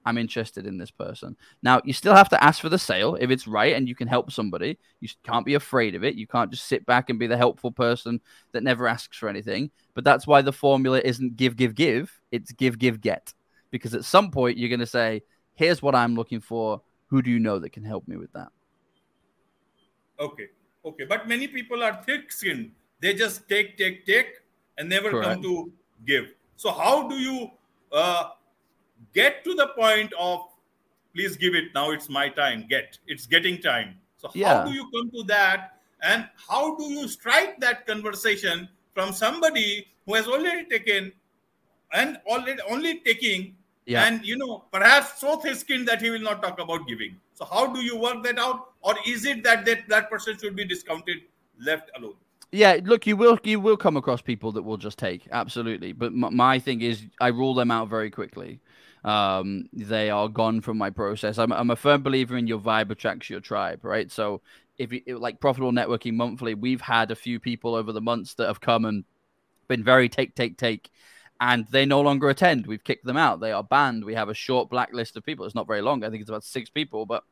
I'm 0.04 0.18
interested 0.18 0.66
in 0.66 0.78
this 0.78 0.90
person. 0.90 1.36
Now, 1.62 1.80
you 1.84 1.92
still 1.92 2.14
have 2.14 2.30
to 2.30 2.42
ask 2.42 2.60
for 2.60 2.68
the 2.68 2.78
sale 2.78 3.16
if 3.20 3.30
it's 3.30 3.46
right 3.46 3.76
and 3.76 3.86
you 3.86 3.94
can 3.94 4.08
help 4.08 4.32
somebody. 4.32 4.78
You 5.00 5.08
can't 5.22 5.46
be 5.46 5.54
afraid 5.54 5.94
of 5.94 6.04
it. 6.04 6.14
You 6.14 6.26
can't 6.26 6.50
just 6.50 6.66
sit 6.66 6.86
back 6.86 7.10
and 7.10 7.18
be 7.18 7.26
the 7.26 7.36
helpful 7.36 7.70
person 7.70 8.20
that 8.52 8.62
never 8.62 8.88
asks 8.88 9.16
for 9.16 9.28
anything. 9.28 9.70
But 9.94 10.04
that's 10.04 10.26
why 10.26 10.42
the 10.42 10.52
formula 10.52 11.00
isn't 11.04 11.36
give, 11.36 11.56
give, 11.56 11.74
give. 11.74 12.10
It's 12.32 12.50
give, 12.52 12.78
give, 12.78 13.00
get. 13.00 13.34
Because 13.70 13.94
at 13.94 14.04
some 14.04 14.30
point, 14.30 14.58
you're 14.58 14.70
going 14.70 14.80
to 14.80 14.86
say, 14.86 15.22
here's 15.54 15.82
what 15.82 15.94
I'm 15.94 16.16
looking 16.16 16.40
for 16.40 16.80
who 17.10 17.20
do 17.20 17.30
you 17.30 17.40
know 17.40 17.58
that 17.58 17.70
can 17.70 17.84
help 17.84 18.06
me 18.08 18.16
with 18.16 18.32
that? 18.32 18.48
Okay. 20.18 20.48
Okay. 20.84 21.04
But 21.04 21.28
many 21.28 21.48
people 21.48 21.82
are 21.82 22.02
thick 22.06 22.32
skinned. 22.32 22.72
They 23.00 23.14
just 23.14 23.48
take, 23.48 23.76
take, 23.76 24.06
take, 24.06 24.40
and 24.78 24.88
never 24.88 25.10
Correct. 25.10 25.28
come 25.28 25.42
to 25.42 25.72
give. 26.06 26.32
So, 26.56 26.70
how 26.70 27.08
do 27.08 27.16
you 27.16 27.50
uh, 27.92 28.30
get 29.14 29.44
to 29.44 29.54
the 29.54 29.68
point 29.68 30.12
of 30.18 30.40
please 31.14 31.36
give 31.36 31.54
it 31.54 31.74
now? 31.74 31.90
It's 31.90 32.08
my 32.08 32.28
time. 32.28 32.66
Get 32.68 32.98
it's 33.06 33.26
getting 33.26 33.60
time. 33.60 33.96
So, 34.16 34.28
how 34.28 34.34
yeah. 34.34 34.64
do 34.64 34.72
you 34.72 34.88
come 34.94 35.10
to 35.10 35.22
that? 35.24 35.80
And 36.02 36.28
how 36.48 36.76
do 36.76 36.84
you 36.84 37.08
strike 37.08 37.60
that 37.60 37.86
conversation 37.86 38.68
from 38.94 39.12
somebody 39.12 39.86
who 40.06 40.14
has 40.14 40.26
already 40.26 40.64
taken 40.66 41.12
and 41.92 42.18
already 42.26 42.60
only 42.68 43.00
taking 43.00 43.56
yeah. 43.90 44.07
And 44.07 44.24
you 44.24 44.37
know, 44.37 44.64
perhaps 44.72 45.20
so 45.20 45.37
thick-skinned 45.37 45.88
that 45.88 46.00
he 46.00 46.11
will 46.11 46.20
not 46.20 46.42
talk 46.42 46.61
about 46.61 46.87
giving. 46.87 47.16
So 47.35 47.44
how 47.44 47.66
do 47.72 47.81
you 47.81 47.96
work 47.98 48.22
that 48.22 48.38
out, 48.38 48.72
or 48.83 48.94
is 49.05 49.24
it 49.24 49.42
that 49.44 49.64
that, 49.64 49.88
that 49.88 50.11
person 50.11 50.38
should 50.38 50.55
be 50.55 50.64
discounted, 50.64 51.22
left 51.59 51.90
alone? 51.96 52.14
Yeah, 52.53 52.79
look, 52.85 53.07
you 53.07 53.16
will 53.16 53.38
you 53.42 53.59
will 53.59 53.76
come 53.76 53.96
across 53.96 54.22
people 54.22 54.53
that 54.53 54.62
will 54.62 54.76
just 54.76 54.98
take 54.98 55.26
absolutely, 55.33 55.92
but 55.92 56.07
m- 56.07 56.37
my 56.37 56.59
thing 56.59 56.83
is 56.83 57.05
I 57.20 57.29
rule 57.29 57.55
them 57.55 57.70
out 57.70 57.88
very 57.88 58.11
quickly. 58.11 58.61
Um, 59.05 59.68
they 59.72 60.11
are 60.11 60.29
gone 60.29 60.61
from 60.61 60.79
my 60.79 60.90
process. 60.90 61.38
I'm 61.38 61.53
I'm 61.53 61.70
a 61.70 61.76
firm 61.76 62.03
believer 62.03 62.37
in 62.37 62.46
your 62.46 62.61
vibe 62.61 62.90
attracts 62.90 63.29
your 63.29 63.40
tribe, 63.40 63.85
right? 63.85 64.11
So 64.11 64.40
if 64.79 64.92
you 64.92 65.18
like 65.18 65.40
profitable 65.40 65.72
networking 65.72 66.14
monthly, 66.14 66.55
we've 66.55 66.81
had 66.81 67.11
a 67.11 67.16
few 67.16 67.40
people 67.40 67.74
over 67.74 67.92
the 67.92 68.00
months 68.00 68.35
that 68.35 68.46
have 68.46 68.61
come 68.61 68.85
and 68.85 69.05
been 69.68 69.83
very 69.83 70.09
take 70.09 70.35
take 70.35 70.59
take 70.59 70.90
and 71.40 71.66
they 71.68 71.87
no 71.87 72.03
longer 72.03 72.29
attend. 72.29 72.66
We've 72.66 72.85
kicked 72.85 73.07
them 73.07 73.16
out. 73.16 73.40
They 73.40 73.53
are 73.53 73.64
banned. 73.64 74.05
We 74.05 74.14
have 74.14 74.29
a 74.29 74.35
short 74.35 74.68
blacklist 74.68 75.16
of 75.16 75.24
people. 75.24 75.46
It's 75.46 75.55
not 75.55 75.66
very 75.66 75.81
long. 75.81 76.05
I 76.05 76.11
think 76.11 76.20
it's 76.20 76.31
about 76.31 76.44
six 76.44 76.68
people, 76.68 77.07
but 77.07 77.24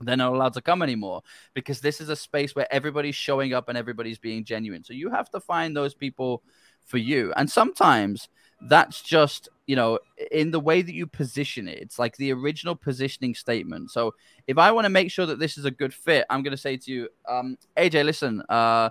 they're 0.00 0.16
not 0.16 0.34
allowed 0.34 0.52
to 0.54 0.60
come 0.60 0.82
anymore 0.82 1.22
because 1.54 1.80
this 1.80 2.00
is 2.00 2.08
a 2.08 2.16
space 2.16 2.54
where 2.54 2.72
everybody's 2.72 3.14
showing 3.14 3.54
up 3.54 3.68
and 3.68 3.78
everybody's 3.78 4.18
being 4.18 4.44
genuine. 4.44 4.84
So 4.84 4.92
you 4.92 5.10
have 5.10 5.30
to 5.30 5.40
find 5.40 5.76
those 5.76 5.94
people 5.94 6.42
for 6.84 6.98
you. 6.98 7.32
And 7.36 7.48
sometimes 7.48 8.28
that's 8.60 9.00
just, 9.00 9.48
you 9.66 9.76
know, 9.76 10.00
in 10.32 10.50
the 10.50 10.60
way 10.60 10.82
that 10.82 10.94
you 10.94 11.06
position 11.06 11.68
it. 11.68 11.78
It's 11.78 11.98
like 11.98 12.16
the 12.16 12.32
original 12.32 12.74
positioning 12.74 13.34
statement. 13.34 13.90
So 13.90 14.14
if 14.46 14.58
I 14.58 14.72
want 14.72 14.86
to 14.86 14.90
make 14.90 15.10
sure 15.10 15.26
that 15.26 15.38
this 15.38 15.56
is 15.56 15.64
a 15.64 15.70
good 15.70 15.94
fit, 15.94 16.26
I'm 16.28 16.42
going 16.42 16.52
to 16.52 16.56
say 16.56 16.76
to 16.76 16.90
you, 16.90 17.08
um, 17.28 17.56
AJ, 17.76 18.04
listen, 18.04 18.42
uh, 18.48 18.90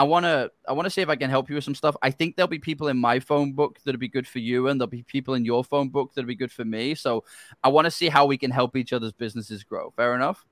I 0.00 0.02
want 0.04 0.24
to 0.24 0.50
I 0.66 0.72
want 0.72 0.86
to 0.86 0.90
see 0.90 1.02
if 1.02 1.10
I 1.10 1.16
can 1.16 1.28
help 1.28 1.50
you 1.50 1.56
with 1.56 1.64
some 1.64 1.74
stuff. 1.74 1.94
I 2.00 2.10
think 2.10 2.34
there'll 2.34 2.48
be 2.48 2.58
people 2.58 2.88
in 2.88 2.96
my 2.96 3.20
phone 3.20 3.52
book 3.52 3.78
that'll 3.84 3.98
be 3.98 4.08
good 4.08 4.26
for 4.26 4.38
you, 4.38 4.68
and 4.68 4.80
there'll 4.80 4.88
be 4.88 5.02
people 5.02 5.34
in 5.34 5.44
your 5.44 5.62
phone 5.62 5.90
book 5.90 6.14
that'll 6.14 6.26
be 6.26 6.34
good 6.34 6.50
for 6.50 6.64
me. 6.64 6.94
So 6.94 7.24
I 7.62 7.68
want 7.68 7.84
to 7.84 7.90
see 7.90 8.08
how 8.08 8.24
we 8.24 8.38
can 8.38 8.50
help 8.50 8.76
each 8.76 8.94
other's 8.94 9.12
businesses 9.12 9.62
grow. 9.62 9.92
Fair 9.96 10.14
enough. 10.14 10.46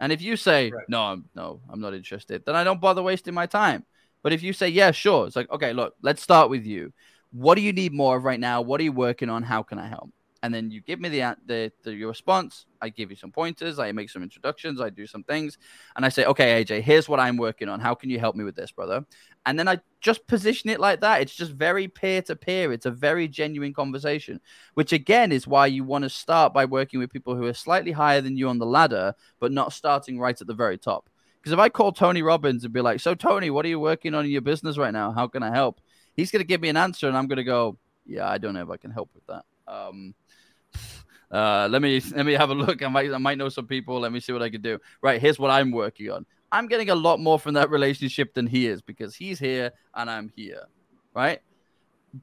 And 0.00 0.10
if 0.10 0.20
you 0.20 0.36
say 0.36 0.72
right. 0.72 0.84
no, 0.88 1.02
I'm, 1.02 1.24
no, 1.36 1.60
I'm 1.70 1.80
not 1.80 1.94
interested, 1.94 2.42
then 2.44 2.56
I 2.56 2.64
don't 2.64 2.80
bother 2.80 3.00
wasting 3.00 3.32
my 3.32 3.46
time. 3.46 3.86
But 4.24 4.32
if 4.32 4.42
you 4.42 4.52
say 4.52 4.70
yeah, 4.70 4.90
sure, 4.90 5.28
it's 5.28 5.36
like 5.36 5.48
okay, 5.52 5.72
look, 5.72 5.94
let's 6.02 6.20
start 6.20 6.50
with 6.50 6.66
you. 6.66 6.92
What 7.30 7.54
do 7.54 7.60
you 7.60 7.72
need 7.72 7.92
more 7.92 8.16
of 8.16 8.24
right 8.24 8.40
now? 8.40 8.60
What 8.60 8.80
are 8.80 8.84
you 8.84 8.92
working 8.92 9.30
on? 9.30 9.44
How 9.44 9.62
can 9.62 9.78
I 9.78 9.86
help? 9.86 10.10
And 10.42 10.54
then 10.54 10.70
you 10.70 10.80
give 10.80 11.00
me 11.00 11.08
the, 11.08 11.36
the, 11.46 11.70
the 11.82 11.92
your 11.94 12.08
response. 12.08 12.66
I 12.80 12.88
give 12.88 13.10
you 13.10 13.16
some 13.16 13.30
pointers. 13.30 13.78
I 13.78 13.92
make 13.92 14.08
some 14.08 14.22
introductions. 14.22 14.80
I 14.80 14.88
do 14.88 15.06
some 15.06 15.22
things, 15.22 15.58
and 15.96 16.04
I 16.04 16.08
say, 16.08 16.24
okay, 16.24 16.64
AJ, 16.64 16.82
here's 16.82 17.08
what 17.08 17.20
I'm 17.20 17.36
working 17.36 17.68
on. 17.68 17.80
How 17.80 17.94
can 17.94 18.08
you 18.08 18.18
help 18.18 18.36
me 18.36 18.44
with 18.44 18.56
this, 18.56 18.72
brother? 18.72 19.04
And 19.44 19.58
then 19.58 19.68
I 19.68 19.80
just 20.00 20.26
position 20.26 20.70
it 20.70 20.80
like 20.80 21.00
that. 21.00 21.20
It's 21.20 21.34
just 21.34 21.52
very 21.52 21.88
peer 21.88 22.22
to 22.22 22.36
peer. 22.36 22.72
It's 22.72 22.86
a 22.86 22.90
very 22.90 23.28
genuine 23.28 23.74
conversation, 23.74 24.40
which 24.74 24.92
again 24.92 25.32
is 25.32 25.46
why 25.46 25.66
you 25.66 25.84
want 25.84 26.04
to 26.04 26.10
start 26.10 26.54
by 26.54 26.64
working 26.64 27.00
with 27.00 27.12
people 27.12 27.36
who 27.36 27.44
are 27.44 27.54
slightly 27.54 27.92
higher 27.92 28.20
than 28.20 28.36
you 28.36 28.48
on 28.48 28.58
the 28.58 28.66
ladder, 28.66 29.14
but 29.40 29.52
not 29.52 29.72
starting 29.72 30.18
right 30.18 30.40
at 30.40 30.46
the 30.46 30.54
very 30.54 30.78
top. 30.78 31.10
Because 31.40 31.52
if 31.52 31.58
I 31.58 31.68
call 31.70 31.92
Tony 31.92 32.22
Robbins 32.22 32.64
and 32.64 32.72
be 32.72 32.82
like, 32.82 33.00
so 33.00 33.14
Tony, 33.14 33.50
what 33.50 33.64
are 33.64 33.68
you 33.70 33.80
working 33.80 34.14
on 34.14 34.24
in 34.24 34.30
your 34.30 34.42
business 34.42 34.76
right 34.76 34.92
now? 34.92 35.10
How 35.10 35.26
can 35.26 35.42
I 35.42 35.50
help? 35.50 35.80
He's 36.14 36.30
going 36.30 36.40
to 36.40 36.46
give 36.46 36.60
me 36.60 36.68
an 36.68 36.76
answer, 36.76 37.08
and 37.08 37.16
I'm 37.16 37.28
going 37.28 37.38
to 37.38 37.44
go, 37.44 37.78
yeah, 38.04 38.28
I 38.28 38.36
don't 38.36 38.52
know 38.52 38.62
if 38.62 38.68
I 38.68 38.76
can 38.76 38.90
help 38.90 39.10
with 39.14 39.26
that. 39.26 39.44
Um, 39.66 40.14
uh, 41.30 41.68
let 41.70 41.82
me 41.82 42.00
let 42.14 42.26
me 42.26 42.32
have 42.32 42.50
a 42.50 42.54
look. 42.54 42.82
I 42.82 42.88
might 42.88 43.12
I 43.12 43.18
might 43.18 43.38
know 43.38 43.48
some 43.48 43.66
people. 43.66 44.00
Let 44.00 44.12
me 44.12 44.20
see 44.20 44.32
what 44.32 44.42
I 44.42 44.50
can 44.50 44.62
do. 44.62 44.78
Right, 45.02 45.20
here's 45.20 45.38
what 45.38 45.50
I'm 45.50 45.70
working 45.70 46.10
on. 46.10 46.26
I'm 46.52 46.66
getting 46.66 46.90
a 46.90 46.94
lot 46.94 47.20
more 47.20 47.38
from 47.38 47.54
that 47.54 47.70
relationship 47.70 48.34
than 48.34 48.46
he 48.46 48.66
is 48.66 48.82
because 48.82 49.14
he's 49.14 49.38
here 49.38 49.70
and 49.94 50.10
I'm 50.10 50.32
here, 50.34 50.64
right? 51.14 51.40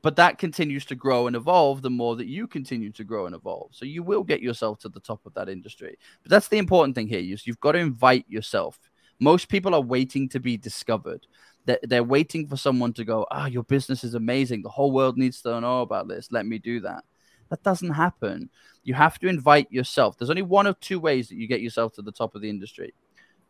But 0.01 0.17
that 0.17 0.37
continues 0.37 0.83
to 0.87 0.95
grow 0.95 1.27
and 1.27 1.35
evolve 1.35 1.81
the 1.81 1.89
more 1.89 2.17
that 2.17 2.27
you 2.27 2.45
continue 2.45 2.91
to 2.91 3.05
grow 3.05 3.25
and 3.25 3.33
evolve. 3.33 3.69
So 3.71 3.85
you 3.85 4.03
will 4.03 4.23
get 4.23 4.41
yourself 4.41 4.79
to 4.79 4.89
the 4.89 4.99
top 4.99 5.25
of 5.25 5.33
that 5.35 5.47
industry. 5.47 5.97
But 6.23 6.29
that's 6.29 6.49
the 6.49 6.57
important 6.57 6.95
thing 6.95 7.07
here. 7.07 7.21
Is 7.21 7.47
you've 7.47 7.61
got 7.61 7.71
to 7.71 7.79
invite 7.79 8.25
yourself. 8.27 8.77
Most 9.19 9.47
people 9.47 9.73
are 9.73 9.81
waiting 9.81 10.27
to 10.29 10.41
be 10.41 10.57
discovered. 10.57 11.25
They're, 11.65 11.79
they're 11.83 12.03
waiting 12.03 12.47
for 12.47 12.57
someone 12.57 12.91
to 12.93 13.05
go, 13.05 13.25
ah, 13.31 13.43
oh, 13.43 13.45
your 13.47 13.63
business 13.63 14.03
is 14.03 14.13
amazing. 14.13 14.61
The 14.61 14.69
whole 14.69 14.91
world 14.91 15.17
needs 15.17 15.41
to 15.41 15.59
know 15.61 15.81
about 15.81 16.09
this. 16.09 16.31
Let 16.31 16.45
me 16.45 16.59
do 16.59 16.81
that. 16.81 17.05
That 17.49 17.63
doesn't 17.63 17.91
happen. 17.91 18.49
You 18.83 18.93
have 18.93 19.19
to 19.19 19.27
invite 19.27 19.71
yourself. 19.71 20.17
There's 20.17 20.29
only 20.29 20.41
one 20.41 20.67
of 20.67 20.79
two 20.79 20.99
ways 20.99 21.29
that 21.29 21.35
you 21.35 21.47
get 21.47 21.61
yourself 21.61 21.93
to 21.93 22.01
the 22.01 22.11
top 22.11 22.35
of 22.35 22.41
the 22.41 22.49
industry. 22.49 22.93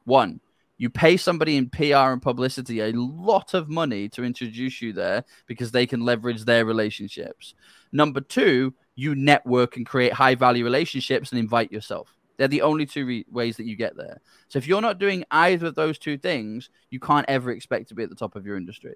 One, 0.05 0.39
you 0.77 0.89
pay 0.89 1.17
somebody 1.17 1.57
in 1.57 1.69
PR 1.69 2.13
and 2.13 2.21
publicity 2.21 2.79
a 2.81 2.91
lot 2.91 3.53
of 3.53 3.67
money 3.67 4.09
to 4.09 4.23
introduce 4.23 4.81
you 4.81 4.93
there 4.93 5.23
because 5.47 5.71
they 5.71 5.87
can 5.87 6.01
leverage 6.01 6.45
their 6.45 6.65
relationships. 6.65 7.55
Number 7.91 8.21
two, 8.21 8.73
you 8.95 9.15
network 9.15 9.77
and 9.77 9.85
create 9.85 10.13
high 10.13 10.35
value 10.35 10.63
relationships 10.63 11.31
and 11.31 11.39
invite 11.39 11.71
yourself. 11.71 12.13
They're 12.37 12.47
the 12.47 12.61
only 12.61 12.85
two 12.85 13.05
re- 13.05 13.25
ways 13.31 13.57
that 13.57 13.65
you 13.65 13.75
get 13.75 13.97
there. 13.97 14.21
So 14.49 14.57
if 14.57 14.67
you're 14.67 14.81
not 14.81 14.99
doing 14.99 15.23
either 15.31 15.67
of 15.67 15.75
those 15.75 15.97
two 15.97 16.17
things, 16.17 16.69
you 16.91 16.99
can't 16.99 17.27
ever 17.27 17.51
expect 17.51 17.89
to 17.89 17.95
be 17.95 18.03
at 18.03 18.09
the 18.09 18.15
top 18.15 18.35
of 18.35 18.45
your 18.45 18.57
industry. 18.57 18.95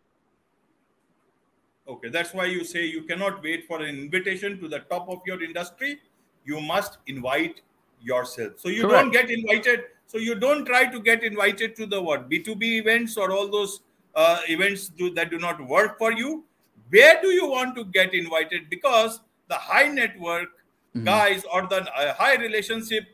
Okay, 1.88 2.10
that's 2.10 2.34
why 2.34 2.46
you 2.46 2.63
say 2.63 2.86
you 2.86 3.04
cannot 3.04 3.41
wait 3.44 3.67
for 3.67 3.82
an 3.82 3.98
invitation 3.98 4.60
to 4.60 4.67
the 4.67 4.80
top 4.80 5.10
of 5.10 5.22
your 5.26 5.41
industry. 5.44 6.00
You 6.46 6.62
must 6.62 6.98
invite 7.08 7.62
yourself. 8.02 8.54
So 8.58 8.70
you 8.70 8.84
Correct. 8.84 9.04
don't 9.04 9.12
get 9.12 9.30
invited 9.30 9.82
So 10.12 10.17
you 10.17 10.36
don't 10.36 10.65
try 10.65 10.88
to 10.91 11.00
get 11.00 11.24
invited 11.24 11.78
to 11.78 11.86
the 11.86 12.02
what 12.02 12.30
B2B 12.30 12.63
events 12.80 13.15
or 13.15 13.32
all 13.32 13.48
those 13.48 13.80
uh, 14.13 14.39
events 14.50 14.89
do, 14.89 15.13
that 15.13 15.30
do 15.32 15.39
not 15.39 15.65
work 15.65 15.98
for 15.98 16.12
you. 16.12 16.44
Where 16.89 17.22
do 17.22 17.30
you 17.30 17.48
want 17.48 17.76
to 17.78 17.86
get 17.86 18.13
invited? 18.13 18.70
Because 18.70 19.22
the 19.48 19.56
high 19.56 19.88
network 19.88 20.50
mm-hmm. 20.94 21.06
guys 21.06 21.46
or 21.54 21.62
the 21.67 21.84
uh, 21.96 22.13
high 22.15 22.36
relationship 22.36 23.06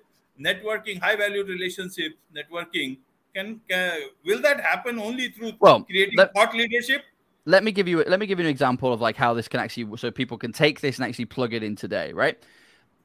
networking, 0.42 1.00
high 1.00 1.16
value 1.16 1.44
relationship 1.44 2.14
networking 2.36 2.98
can, 3.36 3.62
can 3.70 4.00
will 4.26 4.42
that 4.42 4.60
happen 4.60 4.98
only 4.98 5.30
through 5.30 5.52
well, 5.60 5.84
creating 5.84 6.16
that, 6.18 6.34
thought 6.34 6.56
leadership? 6.56 7.04
Let 7.48 7.64
me 7.64 7.72
give 7.72 7.88
you 7.88 8.04
let 8.06 8.20
me 8.20 8.26
give 8.26 8.40
you 8.40 8.46
an 8.46 8.52
example 8.52 8.92
of 8.92 9.00
like 9.00 9.16
how 9.16 9.34
this 9.34 9.48
can 9.48 9.62
actually 9.62 9.98
so 9.98 10.12
people 10.12 10.38
can 10.38 10.52
take 10.52 10.82
this 10.82 10.98
and 10.98 11.06
actually 11.08 11.26
plug 11.26 11.54
it 11.54 11.64
in 11.64 11.78
today, 11.78 12.12
right? 12.12 12.38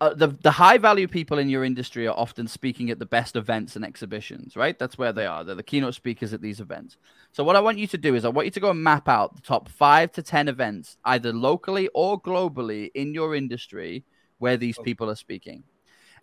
Uh, 0.00 0.12
the 0.14 0.26
the 0.42 0.50
high 0.50 0.78
value 0.78 1.06
people 1.06 1.38
in 1.38 1.48
your 1.48 1.64
industry 1.64 2.08
are 2.08 2.18
often 2.18 2.48
speaking 2.48 2.90
at 2.90 2.98
the 2.98 3.06
best 3.06 3.36
events 3.36 3.76
and 3.76 3.84
exhibitions, 3.84 4.56
right? 4.56 4.76
That's 4.80 4.98
where 4.98 5.12
they 5.12 5.26
are. 5.26 5.44
They're 5.44 5.54
the 5.54 5.62
keynote 5.62 5.94
speakers 5.94 6.32
at 6.32 6.42
these 6.42 6.58
events. 6.58 6.96
So 7.30 7.44
what 7.44 7.54
I 7.54 7.60
want 7.60 7.78
you 7.78 7.86
to 7.86 7.96
do 7.96 8.16
is 8.16 8.24
I 8.24 8.30
want 8.30 8.46
you 8.46 8.50
to 8.50 8.58
go 8.58 8.70
and 8.70 8.82
map 8.82 9.08
out 9.08 9.36
the 9.36 9.42
top 9.42 9.68
five 9.68 10.10
to 10.14 10.22
ten 10.24 10.48
events, 10.48 10.96
either 11.04 11.32
locally 11.32 11.88
or 11.94 12.20
globally 12.20 12.90
in 12.96 13.14
your 13.14 13.36
industry, 13.36 14.04
where 14.38 14.56
these 14.56 14.76
people 14.76 15.08
are 15.08 15.14
speaking. 15.14 15.62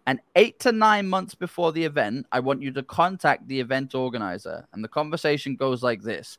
And 0.05 0.19
eight 0.36 0.60
to 0.62 0.73
nine 0.73 1.08
months 1.08 1.36
before 1.36 1.71
the 1.71 1.86
event, 1.86 2.25
I 2.34 2.41
want 2.41 2.62
you 2.62 2.71
to 2.73 2.84
contact 2.84 3.47
the 3.47 3.62
event 3.62 3.95
organizer. 3.95 4.67
And 4.73 4.84
the 4.84 4.89
conversation 4.89 5.55
goes 5.55 5.84
like 5.84 6.01
this 6.01 6.38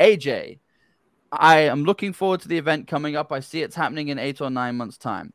AJ, 0.00 0.58
I 1.32 1.60
am 1.60 1.84
looking 1.84 2.12
forward 2.12 2.40
to 2.40 2.48
the 2.48 2.58
event 2.58 2.88
coming 2.88 3.14
up. 3.14 3.30
I 3.30 3.40
see 3.40 3.62
it's 3.62 3.76
happening 3.76 4.08
in 4.08 4.18
eight 4.18 4.40
or 4.40 4.50
nine 4.50 4.76
months' 4.76 4.98
time. 4.98 5.32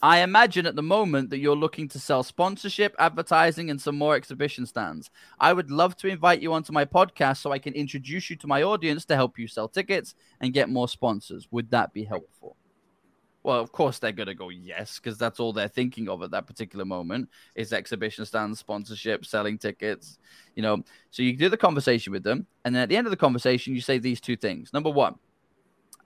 I 0.00 0.20
imagine 0.20 0.64
at 0.64 0.76
the 0.76 0.82
moment 0.82 1.30
that 1.30 1.38
you're 1.38 1.56
looking 1.56 1.88
to 1.88 1.98
sell 1.98 2.22
sponsorship, 2.22 2.94
advertising, 3.00 3.68
and 3.68 3.80
some 3.80 3.98
more 3.98 4.14
exhibition 4.14 4.64
stands. 4.64 5.10
I 5.40 5.52
would 5.52 5.72
love 5.72 5.96
to 5.96 6.08
invite 6.08 6.40
you 6.40 6.52
onto 6.52 6.72
my 6.72 6.84
podcast 6.84 7.38
so 7.38 7.50
I 7.50 7.58
can 7.58 7.74
introduce 7.74 8.30
you 8.30 8.36
to 8.36 8.46
my 8.46 8.62
audience 8.62 9.04
to 9.06 9.16
help 9.16 9.40
you 9.40 9.48
sell 9.48 9.68
tickets 9.68 10.14
and 10.40 10.52
get 10.52 10.68
more 10.68 10.86
sponsors. 10.86 11.48
Would 11.50 11.72
that 11.72 11.92
be 11.92 12.04
helpful? 12.04 12.57
Well, 13.42 13.60
of 13.60 13.72
course 13.72 13.98
they're 13.98 14.12
gonna 14.12 14.34
go 14.34 14.50
yes, 14.50 14.98
because 14.98 15.16
that's 15.16 15.40
all 15.40 15.52
they're 15.52 15.68
thinking 15.68 16.08
of 16.08 16.22
at 16.22 16.30
that 16.32 16.46
particular 16.46 16.84
moment 16.84 17.28
is 17.54 17.72
exhibition 17.72 18.24
stands, 18.26 18.58
sponsorship, 18.58 19.24
selling 19.24 19.58
tickets. 19.58 20.18
You 20.54 20.62
know, 20.62 20.82
so 21.10 21.22
you 21.22 21.36
do 21.36 21.48
the 21.48 21.56
conversation 21.56 22.12
with 22.12 22.24
them, 22.24 22.46
and 22.64 22.74
then 22.74 22.82
at 22.82 22.88
the 22.88 22.96
end 22.96 23.06
of 23.06 23.10
the 23.10 23.16
conversation, 23.16 23.74
you 23.74 23.80
say 23.80 23.98
these 23.98 24.20
two 24.20 24.36
things. 24.36 24.72
Number 24.72 24.90
one, 24.90 25.14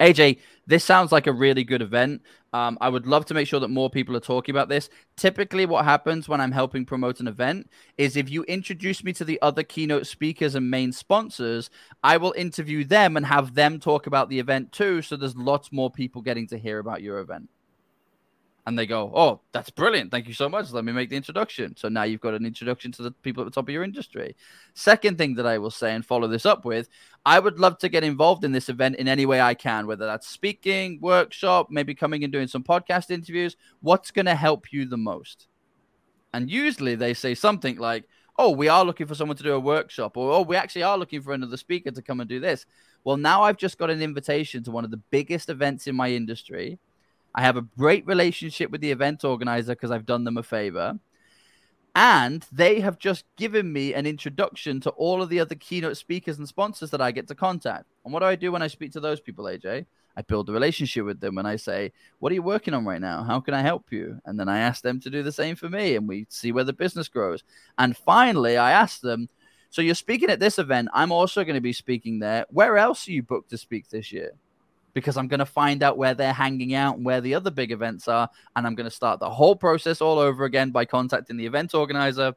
AJ, 0.01 0.39
this 0.67 0.85
sounds 0.85 1.13
like 1.13 1.27
a 1.27 1.33
really 1.33 1.65
good 1.65 1.83
event. 1.83 2.23
Um, 2.53 2.77
I 2.81 2.89
would 2.89 3.07
love 3.07 3.25
to 3.27 3.35
make 3.35 3.49
sure 3.49 3.61
that 3.61 3.69
more 3.69 3.89
people 3.89 4.17
are 4.17 4.21
talking 4.21 4.55
about 4.55 4.69
this. 4.69 4.91
Typically, 5.17 5.65
what 5.65 5.85
happens 5.85 6.29
when 6.29 6.41
I'm 6.41 6.53
helping 6.53 6.85
promote 6.85 7.21
an 7.21 7.29
event 7.29 7.71
is 7.97 8.17
if 8.17 8.31
you 8.31 8.43
introduce 8.45 9.03
me 9.03 9.13
to 9.15 9.25
the 9.25 9.41
other 9.41 9.63
keynote 9.63 10.07
speakers 10.07 10.55
and 10.55 10.71
main 10.71 10.93
sponsors, 10.93 11.71
I 12.03 12.17
will 12.19 12.35
interview 12.37 12.85
them 12.85 13.17
and 13.17 13.27
have 13.27 13.55
them 13.55 13.81
talk 13.81 14.07
about 14.07 14.29
the 14.29 14.39
event 14.39 14.73
too. 14.73 15.03
So 15.03 15.17
there's 15.17 15.37
lots 15.37 15.73
more 15.73 15.91
people 15.91 16.21
getting 16.21 16.47
to 16.49 16.59
hear 16.59 16.79
about 16.79 17.03
your 17.03 17.19
event 17.19 17.49
and 18.65 18.79
they 18.79 18.87
go, 18.87 19.11
"Oh, 19.15 19.41
that's 19.51 19.71
brilliant! 19.71 20.11
Thank 20.11 20.29
you 20.29 20.35
so 20.35 20.49
much. 20.49 20.71
Let 20.71 20.85
me 20.85 20.93
make 20.93 21.11
the 21.11 21.17
introduction." 21.17 21.77
So 21.77 21.89
now 21.89 22.05
you've 22.05 22.21
got 22.21 22.35
an 22.35 22.47
introduction 22.47 22.93
to 22.93 23.03
the 23.03 23.11
people 23.11 23.43
at 23.43 23.45
the 23.47 23.51
top 23.51 23.69
of 23.69 23.73
your 23.73 23.83
industry. 23.83 24.37
Second 24.75 25.19
thing 25.19 25.35
that 25.35 25.47
I 25.47 25.59
will 25.59 25.71
say 25.71 25.95
and 25.95 26.07
follow 26.07 26.29
this 26.29 26.47
up 26.47 26.65
with, 26.65 26.89
I 27.27 27.41
would 27.41 27.59
love 27.59 27.79
to 27.79 27.89
get 27.89 28.05
involved 28.05 28.45
in 28.45 28.53
this 28.53 28.69
event 28.69 28.97
in 28.97 29.09
any 29.09 29.27
way 29.27 29.41
I 29.41 29.55
can, 29.55 29.87
whether 29.87 30.07
that's 30.07 30.29
speaking, 30.29 31.01
workshop, 31.01 31.69
maybe 31.71 31.95
coming 31.95 32.23
and 32.23 32.33
doing 32.33 32.47
some 32.47 32.63
podcast 32.63 33.11
interviews. 33.11 33.57
What's 33.81 34.13
going 34.13 34.27
to 34.27 34.35
help 34.37 34.73
you 34.73 34.87
the 34.87 34.97
most? 34.97 35.49
And 36.33 36.51
usually 36.51 36.95
they 36.95 37.15
say 37.15 37.35
something 37.35 37.79
like, 37.79 38.05
"Oh, 38.39 38.51
we 38.51 38.69
are 38.69 38.85
looking 38.85 39.09
for 39.09 39.17
someone 39.17 39.37
to 39.39 39.43
do 39.43 39.55
a 39.55 39.61
workshop," 39.61 40.17
or 40.17 40.33
"Oh, 40.33 40.43
we 40.43 40.57
actually 40.57 40.85
are 40.85 40.97
looking 40.97 41.21
for 41.21 41.33
another 41.33 41.57
speaker 41.57 41.91
to 41.91 42.03
come 42.03 42.21
and 42.21 42.29
do 42.29 42.39
this." 42.39 42.65
Well, 43.03 43.17
now 43.17 43.43
I've 43.43 43.57
just 43.57 43.79
got 43.79 43.91
an 43.91 44.01
invitation 44.01 44.63
to 44.63 44.71
one 44.71 44.85
of 44.85 44.93
the 44.93 45.03
biggest 45.11 45.49
events 45.49 45.89
in 45.89 45.97
my 45.97 46.11
industry 46.11 46.79
I 47.35 47.43
have 47.43 47.57
a 47.57 47.63
great 47.63 48.07
relationship 48.07 48.71
with 48.71 48.81
the 48.81 48.91
event 48.91 49.25
organizer 49.25 49.75
because 49.75 49.91
I've 49.91 50.07
done 50.07 50.25
them 50.25 50.37
a 50.37 50.43
favor. 50.43 50.99
And 51.95 52.47
they 52.51 52.81
have 52.81 52.99
just 52.99 53.25
given 53.37 53.71
me 53.73 53.93
an 53.93 54.07
introduction 54.07 54.81
to 54.81 54.91
all 54.91 55.23
of 55.23 55.29
the 55.29 55.41
other 55.41 55.55
keynote 55.55 55.99
speakers 55.99 56.39
and 56.39 56.49
sponsors 56.49 56.91
that 56.91 57.03
I 57.03 57.11
get 57.11 57.29
to 57.29 57.35
contact. 57.35 57.85
And 58.05 58.13
what 58.13 58.21
do 58.21 58.27
I 58.27 58.37
do 58.37 58.51
when 58.51 58.63
I 58.63 58.69
speak 58.69 58.93
to 58.93 59.01
those 59.01 59.21
people, 59.21 59.45
AJ? 59.45 59.85
I 60.17 60.23
build 60.23 60.49
a 60.49 60.53
relationship 60.53 61.05
with 61.05 61.21
them 61.21 61.39
and 61.39 61.49
I 61.49 61.57
say, 61.57 61.93
What 62.19 62.33
are 62.33 62.35
you 62.35 62.43
working 62.43 62.75
on 62.75 62.85
right 62.85 63.01
now? 63.01 63.23
How 63.23 63.41
can 63.41 63.55
I 63.55 63.63
help 63.63 63.93
you? 63.93 64.19
And 64.25 64.39
then 64.39 64.49
I 64.49 64.59
ask 64.59 64.83
them 64.83 65.01
to 65.01 65.11
do 65.11 65.23
the 65.23 65.33
same 65.33 65.57
for 65.57 65.69
me 65.69 65.97
and 65.97 66.09
we 66.09 66.27
see 66.29 66.53
where 66.53 66.65
the 66.65 66.73
business 66.73 67.09
grows. 67.09 67.43
And 67.79 67.97
finally, 67.97 68.57
I 68.57 68.73
ask 68.73 69.01
them, 69.01 69.29
So 69.71 69.83
you're 69.83 69.95
speaking 69.95 70.31
at 70.31 70.41
this 70.41 70.59
event. 70.59 70.89
I'm 70.93 71.13
also 71.13 71.45
going 71.45 71.55
to 71.55 71.61
be 71.61 71.73
speaking 71.73 72.19
there. 72.19 72.47
Where 72.51 72.77
else 72.77 73.09
are 73.09 73.13
you 73.13 73.23
booked 73.23 73.51
to 73.51 73.59
speak 73.59 73.89
this 73.89 74.13
year? 74.13 74.33
Because 74.95 75.17
I'm 75.17 75.29
going 75.29 75.41
to 75.41 75.47
find 75.47 75.83
out 75.83 75.97
where 75.97 76.15
they're 76.15 76.33
hanging 76.33 76.75
out 76.75 76.97
and 76.97 77.05
where 77.05 77.21
the 77.21 77.35
other 77.35 77.51
big 77.51 77.73
events 77.73 78.09
are. 78.09 78.29
And 78.57 78.67
I'm 78.67 78.75
going 78.75 78.89
to 78.89 78.95
start 78.95 79.21
the 79.21 79.31
whole 79.31 79.57
process 79.57 80.01
all 80.01 80.19
over 80.19 80.45
again 80.45 80.71
by 80.71 80.85
contacting 80.85 81.37
the 81.37 81.47
event 81.47 81.75
organizer 81.75 82.35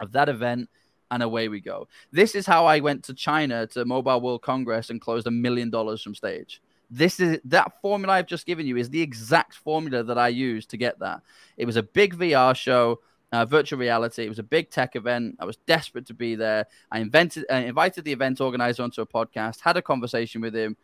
of 0.00 0.12
that 0.12 0.28
event. 0.28 0.68
And 1.10 1.22
away 1.22 1.48
we 1.48 1.60
go. 1.60 1.86
This 2.10 2.34
is 2.34 2.44
how 2.44 2.66
I 2.66 2.80
went 2.80 3.04
to 3.04 3.14
China 3.14 3.68
to 3.68 3.84
Mobile 3.84 4.20
World 4.20 4.42
Congress 4.42 4.90
and 4.90 5.00
closed 5.00 5.28
a 5.28 5.30
million 5.30 5.70
dollars 5.70 6.02
from 6.02 6.14
stage. 6.14 6.60
This 6.90 7.20
is 7.20 7.40
that 7.44 7.80
formula 7.82 8.14
I've 8.14 8.26
just 8.26 8.46
given 8.46 8.66
you 8.66 8.76
is 8.76 8.90
the 8.90 9.00
exact 9.00 9.54
formula 9.54 10.02
that 10.02 10.18
I 10.18 10.28
used 10.28 10.70
to 10.70 10.76
get 10.76 10.98
that. 11.00 11.20
It 11.56 11.66
was 11.66 11.76
a 11.76 11.82
big 11.82 12.16
VR 12.16 12.56
show. 12.56 13.00
Uh, 13.32 13.44
virtual 13.44 13.80
reality. 13.80 14.24
It 14.24 14.28
was 14.28 14.38
a 14.38 14.44
big 14.44 14.70
tech 14.70 14.94
event. 14.94 15.36
I 15.40 15.44
was 15.44 15.56
desperate 15.66 16.06
to 16.06 16.14
be 16.14 16.36
there. 16.36 16.66
I 16.92 17.00
invented, 17.00 17.44
uh, 17.50 17.56
invited 17.56 18.04
the 18.04 18.12
event 18.12 18.40
organizer 18.40 18.84
onto 18.84 19.02
a 19.02 19.06
podcast, 19.06 19.58
had 19.58 19.76
a 19.76 19.82
conversation 19.82 20.40
with 20.40 20.54
him, 20.54 20.76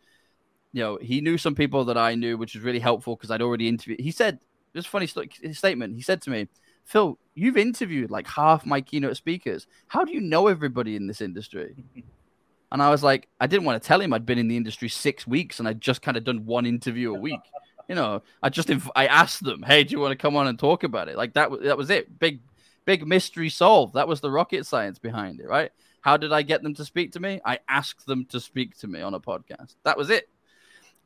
you 0.73 0.83
know, 0.83 0.97
he 1.01 1.21
knew 1.21 1.37
some 1.37 1.55
people 1.55 1.85
that 1.85 1.97
I 1.97 2.15
knew, 2.15 2.37
which 2.37 2.55
was 2.55 2.63
really 2.63 2.79
helpful 2.79 3.15
because 3.15 3.31
I'd 3.31 3.41
already 3.41 3.67
interviewed. 3.67 3.99
He 3.99 4.11
said, 4.11 4.39
this 4.73 4.85
funny 4.85 5.07
st- 5.07 5.55
statement. 5.55 5.95
He 5.95 6.01
said 6.01 6.21
to 6.23 6.29
me, 6.29 6.47
Phil, 6.85 7.17
you've 7.35 7.57
interviewed 7.57 8.11
like 8.11 8.27
half 8.27 8.65
my 8.65 8.81
keynote 8.81 9.17
speakers. 9.17 9.67
How 9.87 10.03
do 10.03 10.13
you 10.13 10.21
know 10.21 10.47
everybody 10.47 10.95
in 10.95 11.07
this 11.07 11.21
industry? 11.21 11.83
And 12.73 12.81
I 12.81 12.89
was 12.89 13.03
like, 13.03 13.27
I 13.37 13.47
didn't 13.47 13.65
want 13.65 13.83
to 13.83 13.85
tell 13.85 13.99
him 13.99 14.13
I'd 14.13 14.25
been 14.25 14.37
in 14.37 14.47
the 14.47 14.55
industry 14.55 14.87
six 14.87 15.27
weeks 15.27 15.59
and 15.59 15.67
I'd 15.67 15.81
just 15.81 16.01
kind 16.01 16.15
of 16.15 16.23
done 16.23 16.45
one 16.45 16.65
interview 16.65 17.13
a 17.13 17.19
week. 17.19 17.41
You 17.89 17.95
know, 17.95 18.21
I 18.41 18.47
just 18.47 18.69
inv- 18.69 18.91
I 18.95 19.07
asked 19.07 19.43
them, 19.43 19.63
hey, 19.63 19.83
do 19.83 19.91
you 19.91 19.99
want 19.99 20.13
to 20.13 20.15
come 20.15 20.37
on 20.37 20.47
and 20.47 20.57
talk 20.57 20.83
about 20.83 21.09
it? 21.09 21.17
Like 21.17 21.33
that, 21.33 21.49
that 21.63 21.77
was 21.77 21.89
it. 21.89 22.17
Big, 22.19 22.39
big 22.85 23.05
mystery 23.05 23.49
solved. 23.49 23.95
That 23.95 24.07
was 24.07 24.21
the 24.21 24.31
rocket 24.31 24.65
science 24.65 24.97
behind 24.97 25.41
it, 25.41 25.49
right? 25.49 25.71
How 25.99 26.15
did 26.15 26.31
I 26.31 26.41
get 26.41 26.63
them 26.63 26.73
to 26.75 26.85
speak 26.85 27.11
to 27.13 27.19
me? 27.19 27.41
I 27.43 27.59
asked 27.67 28.05
them 28.05 28.23
to 28.27 28.39
speak 28.39 28.77
to 28.77 28.87
me 28.87 29.01
on 29.01 29.13
a 29.13 29.19
podcast. 29.19 29.75
That 29.83 29.97
was 29.97 30.09
it. 30.09 30.29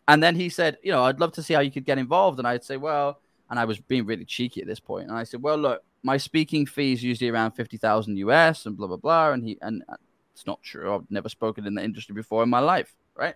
And 0.07 0.21
then 0.21 0.35
he 0.35 0.49
said, 0.49 0.77
you 0.83 0.91
know, 0.91 1.03
I'd 1.03 1.19
love 1.19 1.31
to 1.33 1.43
see 1.43 1.53
how 1.53 1.61
you 1.61 1.71
could 1.71 1.85
get 1.85 1.97
involved. 1.97 2.39
And 2.39 2.47
I'd 2.47 2.63
say, 2.63 2.77
well, 2.77 3.21
and 3.49 3.59
I 3.59 3.65
was 3.65 3.79
being 3.79 4.05
really 4.05 4.25
cheeky 4.25 4.61
at 4.61 4.67
this 4.67 4.79
point. 4.79 5.07
And 5.07 5.17
I 5.17 5.23
said, 5.23 5.41
well, 5.41 5.57
look, 5.57 5.83
my 6.03 6.17
speaking 6.17 6.65
fee 6.65 6.93
is 6.93 7.03
usually 7.03 7.29
around 7.29 7.51
50,000 7.51 8.17
US 8.17 8.65
and 8.65 8.77
blah, 8.77 8.87
blah, 8.87 8.97
blah. 8.97 9.31
And 9.31 9.43
he, 9.43 9.57
and 9.61 9.83
uh, 9.89 9.95
it's 10.33 10.45
not 10.45 10.61
true. 10.61 10.93
I've 10.93 11.09
never 11.09 11.29
spoken 11.29 11.65
in 11.65 11.73
the 11.73 11.83
industry 11.83 12.13
before 12.13 12.43
in 12.43 12.49
my 12.49 12.59
life. 12.59 12.93
Right. 13.15 13.35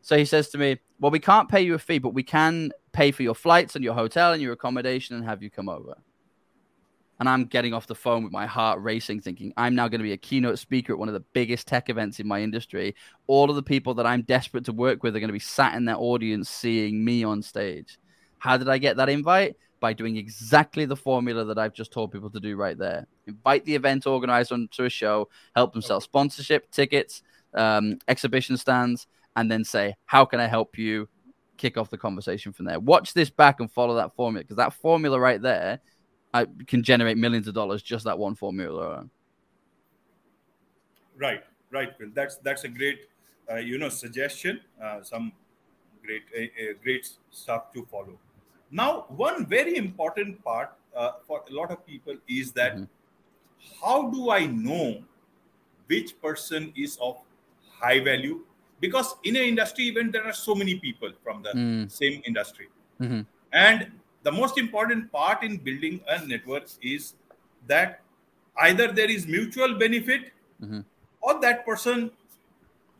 So 0.00 0.16
he 0.16 0.24
says 0.24 0.48
to 0.50 0.58
me, 0.58 0.78
well, 0.98 1.12
we 1.12 1.20
can't 1.20 1.48
pay 1.48 1.62
you 1.62 1.74
a 1.74 1.78
fee, 1.78 1.98
but 1.98 2.14
we 2.14 2.24
can 2.24 2.72
pay 2.92 3.12
for 3.12 3.22
your 3.22 3.34
flights 3.34 3.76
and 3.76 3.84
your 3.84 3.94
hotel 3.94 4.32
and 4.32 4.42
your 4.42 4.52
accommodation 4.52 5.16
and 5.16 5.24
have 5.24 5.42
you 5.42 5.50
come 5.50 5.68
over 5.68 5.96
and 7.22 7.28
I'm 7.28 7.44
getting 7.44 7.72
off 7.72 7.86
the 7.86 7.94
phone 7.94 8.24
with 8.24 8.32
my 8.32 8.46
heart 8.46 8.82
racing, 8.82 9.20
thinking 9.20 9.52
I'm 9.56 9.76
now 9.76 9.86
going 9.86 10.00
to 10.00 10.04
be 10.04 10.10
a 10.10 10.16
keynote 10.16 10.58
speaker 10.58 10.92
at 10.92 10.98
one 10.98 11.06
of 11.06 11.14
the 11.14 11.20
biggest 11.20 11.68
tech 11.68 11.88
events 11.88 12.18
in 12.18 12.26
my 12.26 12.42
industry. 12.42 12.96
All 13.28 13.48
of 13.48 13.54
the 13.54 13.62
people 13.62 13.94
that 13.94 14.06
I'm 14.06 14.22
desperate 14.22 14.64
to 14.64 14.72
work 14.72 15.04
with 15.04 15.14
are 15.14 15.20
going 15.20 15.28
to 15.28 15.32
be 15.32 15.38
sat 15.38 15.76
in 15.76 15.84
their 15.84 15.94
audience 15.98 16.50
seeing 16.50 17.04
me 17.04 17.22
on 17.22 17.40
stage. 17.40 17.96
How 18.38 18.56
did 18.56 18.68
I 18.68 18.78
get 18.78 18.96
that 18.96 19.08
invite? 19.08 19.54
By 19.78 19.92
doing 19.92 20.16
exactly 20.16 20.84
the 20.84 20.96
formula 20.96 21.44
that 21.44 21.58
I've 21.58 21.74
just 21.74 21.92
told 21.92 22.10
people 22.10 22.28
to 22.28 22.40
do 22.40 22.56
right 22.56 22.76
there. 22.76 23.06
Invite 23.28 23.64
the 23.66 23.76
event 23.76 24.04
organizer 24.04 24.54
onto 24.54 24.82
a 24.82 24.90
show, 24.90 25.28
help 25.54 25.74
them 25.74 25.82
sell 25.82 26.00
sponsorship, 26.00 26.72
tickets, 26.72 27.22
um, 27.54 28.00
exhibition 28.08 28.56
stands, 28.56 29.06
and 29.36 29.48
then 29.48 29.62
say, 29.62 29.94
How 30.06 30.24
can 30.24 30.40
I 30.40 30.48
help 30.48 30.76
you? 30.76 31.08
Kick 31.56 31.76
off 31.76 31.88
the 31.88 31.98
conversation 31.98 32.52
from 32.52 32.66
there. 32.66 32.80
Watch 32.80 33.14
this 33.14 33.30
back 33.30 33.60
and 33.60 33.70
follow 33.70 33.94
that 33.94 34.16
formula 34.16 34.42
because 34.42 34.56
that 34.56 34.72
formula 34.72 35.20
right 35.20 35.40
there 35.40 35.78
I 36.34 36.46
can 36.66 36.82
generate 36.82 37.16
millions 37.16 37.46
of 37.48 37.54
dollars 37.54 37.82
just 37.82 38.04
that 38.04 38.18
one 38.18 38.34
formula. 38.34 39.06
Right, 41.18 41.44
right. 41.70 41.92
Well, 42.00 42.10
that's 42.14 42.36
that's 42.36 42.64
a 42.64 42.68
great, 42.68 43.06
uh, 43.50 43.56
you 43.56 43.78
know, 43.78 43.88
suggestion. 43.88 44.60
Uh, 44.82 45.02
some 45.02 45.32
great, 46.02 46.22
uh, 46.36 46.72
great 46.82 47.08
stuff 47.30 47.72
to 47.74 47.86
follow. 47.90 48.18
Now, 48.70 49.04
one 49.08 49.46
very 49.46 49.76
important 49.76 50.42
part 50.42 50.72
uh, 50.96 51.12
for 51.26 51.42
a 51.48 51.54
lot 51.54 51.70
of 51.70 51.86
people 51.86 52.16
is 52.28 52.52
that 52.52 52.76
mm-hmm. 52.76 52.84
how 53.82 54.10
do 54.10 54.30
I 54.30 54.46
know 54.46 55.02
which 55.86 56.20
person 56.20 56.72
is 56.74 56.96
of 57.00 57.18
high 57.78 58.00
value? 58.00 58.40
Because 58.80 59.14
in 59.22 59.36
an 59.36 59.42
industry 59.42 59.84
event, 59.84 60.12
there 60.12 60.24
are 60.24 60.32
so 60.32 60.54
many 60.54 60.78
people 60.78 61.12
from 61.22 61.42
the 61.42 61.50
mm. 61.50 61.92
same 61.92 62.20
industry, 62.26 62.68
mm-hmm. 63.00 63.20
and 63.52 63.92
the 64.22 64.32
most 64.32 64.58
important 64.58 65.10
part 65.12 65.42
in 65.42 65.56
building 65.56 66.00
a 66.08 66.24
network 66.26 66.64
is 66.82 67.14
that 67.66 68.00
either 68.60 68.92
there 68.92 69.10
is 69.10 69.26
mutual 69.26 69.78
benefit 69.78 70.32
mm-hmm. 70.62 70.80
or 71.20 71.40
that 71.40 71.64
person 71.66 72.10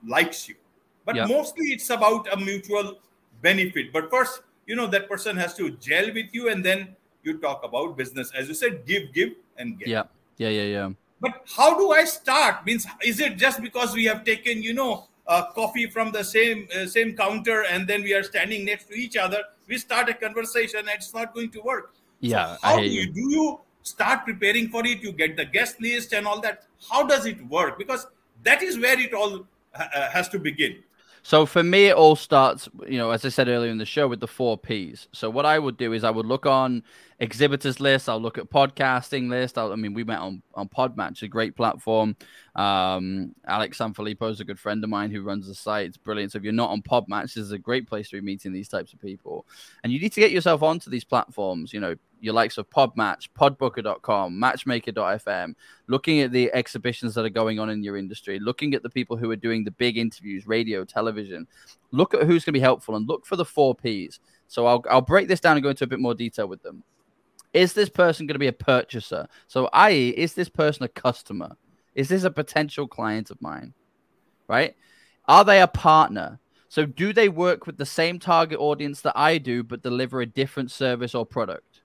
likes 0.07 0.49
you 0.49 0.57
but 1.05 1.17
Yeah. 1.17 1.27
mostly 1.27 1.67
it's 1.67 1.91
about 1.91 2.33
a 2.33 2.37
mutual 2.37 2.99
benefit 3.43 3.93
but 3.93 4.11
first 4.11 4.43
you 4.67 4.77
know 4.77 4.87
that 4.87 5.09
person 5.09 5.37
has 5.37 5.55
to 5.55 5.71
gel 5.89 6.13
with 6.15 6.33
you 6.33 6.49
and 6.49 6.65
then 6.65 6.97
you 7.23 7.39
talk 7.39 7.65
about 7.65 7.97
business 7.97 8.33
as 8.33 8.49
you 8.49 8.55
said 8.55 8.85
give 8.87 9.13
give 9.13 9.31
and 9.59 9.79
get 9.79 9.89
Yeah. 9.89 10.05
Yeah. 10.39 10.49
Yeah. 10.49 10.69
Yeah. 10.77 10.91
but 11.21 11.43
how 11.57 11.79
do 11.79 11.93
i 11.93 12.05
start 12.05 12.65
means 12.67 12.85
is 13.11 13.21
it 13.21 13.37
just 13.39 13.61
because 13.63 13.95
we 13.95 14.05
have 14.07 14.25
taken 14.25 14.63
you 14.63 14.75
know 14.75 15.07
uh, 15.27 15.45
coffee 15.53 15.87
from 15.89 16.11
the 16.11 16.25
same 16.25 16.67
uh, 16.77 16.87
same 16.87 17.17
counter 17.17 17.63
and 17.65 17.87
then 17.87 18.03
we 18.03 18.13
are 18.13 18.25
standing 18.25 18.65
next 18.65 18.89
to 18.89 18.95
each 18.95 19.17
other 19.17 19.43
we 19.69 19.79
start 19.79 20.09
a 20.09 20.15
conversation 20.15 20.81
and 20.81 20.91
it's 20.91 21.13
not 21.15 21.35
going 21.35 21.51
to 21.51 21.61
work 21.61 21.95
Yeah. 22.21 22.57
how 22.63 22.77
I 22.77 22.81
do 22.81 22.87
you 22.87 23.01
you. 23.03 23.13
do 23.13 23.21
you 23.37 23.61
start 23.83 24.25
preparing 24.25 24.69
for 24.69 24.87
it 24.87 25.03
you 25.03 25.13
get 25.13 25.37
the 25.37 25.45
guest 25.45 25.81
list 25.81 26.13
and 26.13 26.27
all 26.27 26.41
that 26.41 26.65
how 26.91 27.05
does 27.13 27.27
it 27.27 27.45
work 27.49 27.79
because 27.79 28.07
that 28.45 28.63
is 28.63 28.79
where 28.79 28.99
it 28.99 29.13
all 29.15 29.35
uh, 29.75 29.85
uh, 29.95 30.11
has 30.11 30.29
to 30.29 30.39
begin 30.39 30.77
So 31.25 31.47
for 31.47 31.63
me, 31.63 31.87
it 31.87 31.95
all 31.95 32.17
starts, 32.17 32.69
you 32.89 32.99
know, 32.99 33.11
as 33.11 33.25
I 33.25 33.29
said 33.29 33.49
earlier 33.49 33.71
in 33.71 33.79
the 33.79 33.87
show, 33.87 34.09
with 34.09 34.19
the 34.19 34.27
four 34.27 34.59
P's. 34.59 35.07
So 35.13 35.31
what 35.31 35.47
I 35.47 35.59
would 35.59 35.77
do 35.77 35.93
is 35.93 36.03
I 36.03 36.11
would 36.11 36.27
look 36.27 36.47
on 36.47 36.83
exhibitors 37.21 37.79
list. 37.79 38.09
I'll 38.09 38.21
look 38.21 38.39
at 38.39 38.51
podcasting 38.51 39.31
list. 39.31 39.57
I'll, 39.57 39.73
I 39.73 39.77
mean, 39.77 39.95
we 39.95 40.03
met 40.03 40.19
on 40.19 40.43
on 40.55 40.69
Podmatch, 40.69 41.23
a 41.23 41.29
great 41.29 41.57
platform. 41.57 42.17
Um, 42.57 43.35
Alex 43.47 43.79
Sanfilippo 43.79 44.31
is 44.31 44.41
a 44.41 44.45
good 44.45 44.59
friend 44.59 44.83
of 44.83 44.91
mine 44.91 45.13
who 45.13 45.23
runs 45.23 45.47
the 45.47 45.55
site. 45.55 45.87
It's 45.87 45.97
brilliant. 45.97 46.33
So 46.33 46.39
if 46.39 46.45
you're 46.45 46.53
not 46.53 46.71
on 46.71 46.83
Podmatch, 46.83 47.35
this 47.35 47.37
is 47.37 47.53
a 47.53 47.59
great 47.59 47.89
place 47.89 48.11
to 48.11 48.17
be 48.17 48.21
meeting 48.21 48.53
these 48.53 48.69
types 48.69 48.93
of 48.93 49.01
people. 49.01 49.47
And 49.85 49.93
you 49.93 50.01
need 50.01 50.13
to 50.15 50.21
get 50.21 50.33
yourself 50.33 50.63
onto 50.63 50.91
these 50.91 51.05
platforms. 51.05 51.73
You 51.73 51.81
know, 51.81 51.95
your 52.23 52.35
likes 52.35 52.57
of 52.57 52.71
Podmatch, 52.71 53.29
Podbooker.com, 53.39 54.39
Matchmaker.fm, 54.39 55.55
looking 55.89 56.21
at 56.21 56.31
the 56.31 56.51
exhibitions 56.55 57.15
that 57.15 57.25
are 57.25 57.31
going 57.31 57.59
on 57.59 57.69
in 57.69 57.83
your 57.83 57.97
industry, 57.97 58.39
looking 58.39 58.75
at 58.75 58.83
the 58.83 58.89
people 58.89 59.17
who 59.17 59.31
are 59.31 59.37
doing 59.37 59.65
the 59.65 59.73
big 59.73 59.99
interviews, 59.99 60.47
radio, 60.47 60.85
television. 60.85 61.49
Look 61.91 62.15
at 62.15 62.23
who's 62.23 62.45
going 62.45 62.53
to 62.53 62.59
be 62.59 62.61
helpful 62.61 62.95
and 62.95 63.09
look 63.09 63.27
for 63.27 63.35
the 63.37 63.45
four 63.45 63.75
P's. 63.75 64.21
So 64.47 64.67
I'll, 64.67 64.85
I'll 64.89 65.01
break 65.01 65.27
this 65.29 65.41
down 65.41 65.57
and 65.57 65.65
go 65.65 65.71
into 65.71 65.85
a 65.85 65.89
bit 65.89 65.99
more 65.99 66.15
detail 66.15 66.47
with 66.47 66.63
them. 66.63 66.85
Is 67.53 67.75
this 67.75 67.89
person 67.89 68.27
going 68.27 68.37
to 68.37 68.39
be 68.39 68.47
a 68.47 68.53
purchaser? 68.53 69.29
So, 69.49 69.69
i.e., 69.73 70.11
is 70.11 70.35
this 70.35 70.49
person 70.49 70.85
a 70.85 70.89
customer? 70.89 71.57
Is 71.95 72.09
this 72.09 72.25
a 72.25 72.31
potential 72.31 72.87
client 72.87 73.31
of 73.31 73.43
mine? 73.43 73.75
Right? 74.49 74.75
Are 75.27 75.45
they 75.45 75.61
a 75.61 75.67
partner? 75.67 76.39
So, 76.69 76.87
do 76.87 77.13
they 77.13 77.29
work 77.29 77.67
with 77.67 77.77
the 77.77 77.85
same 77.85 78.19
target 78.19 78.59
audience 78.59 79.03
that 79.03 79.19
I 79.19 79.37
do, 79.37 79.63
but 79.63 79.83
deliver 79.83 80.23
a 80.23 80.27
different 80.27 80.71
service 80.71 81.15
or 81.15 81.27
product? 81.27 81.82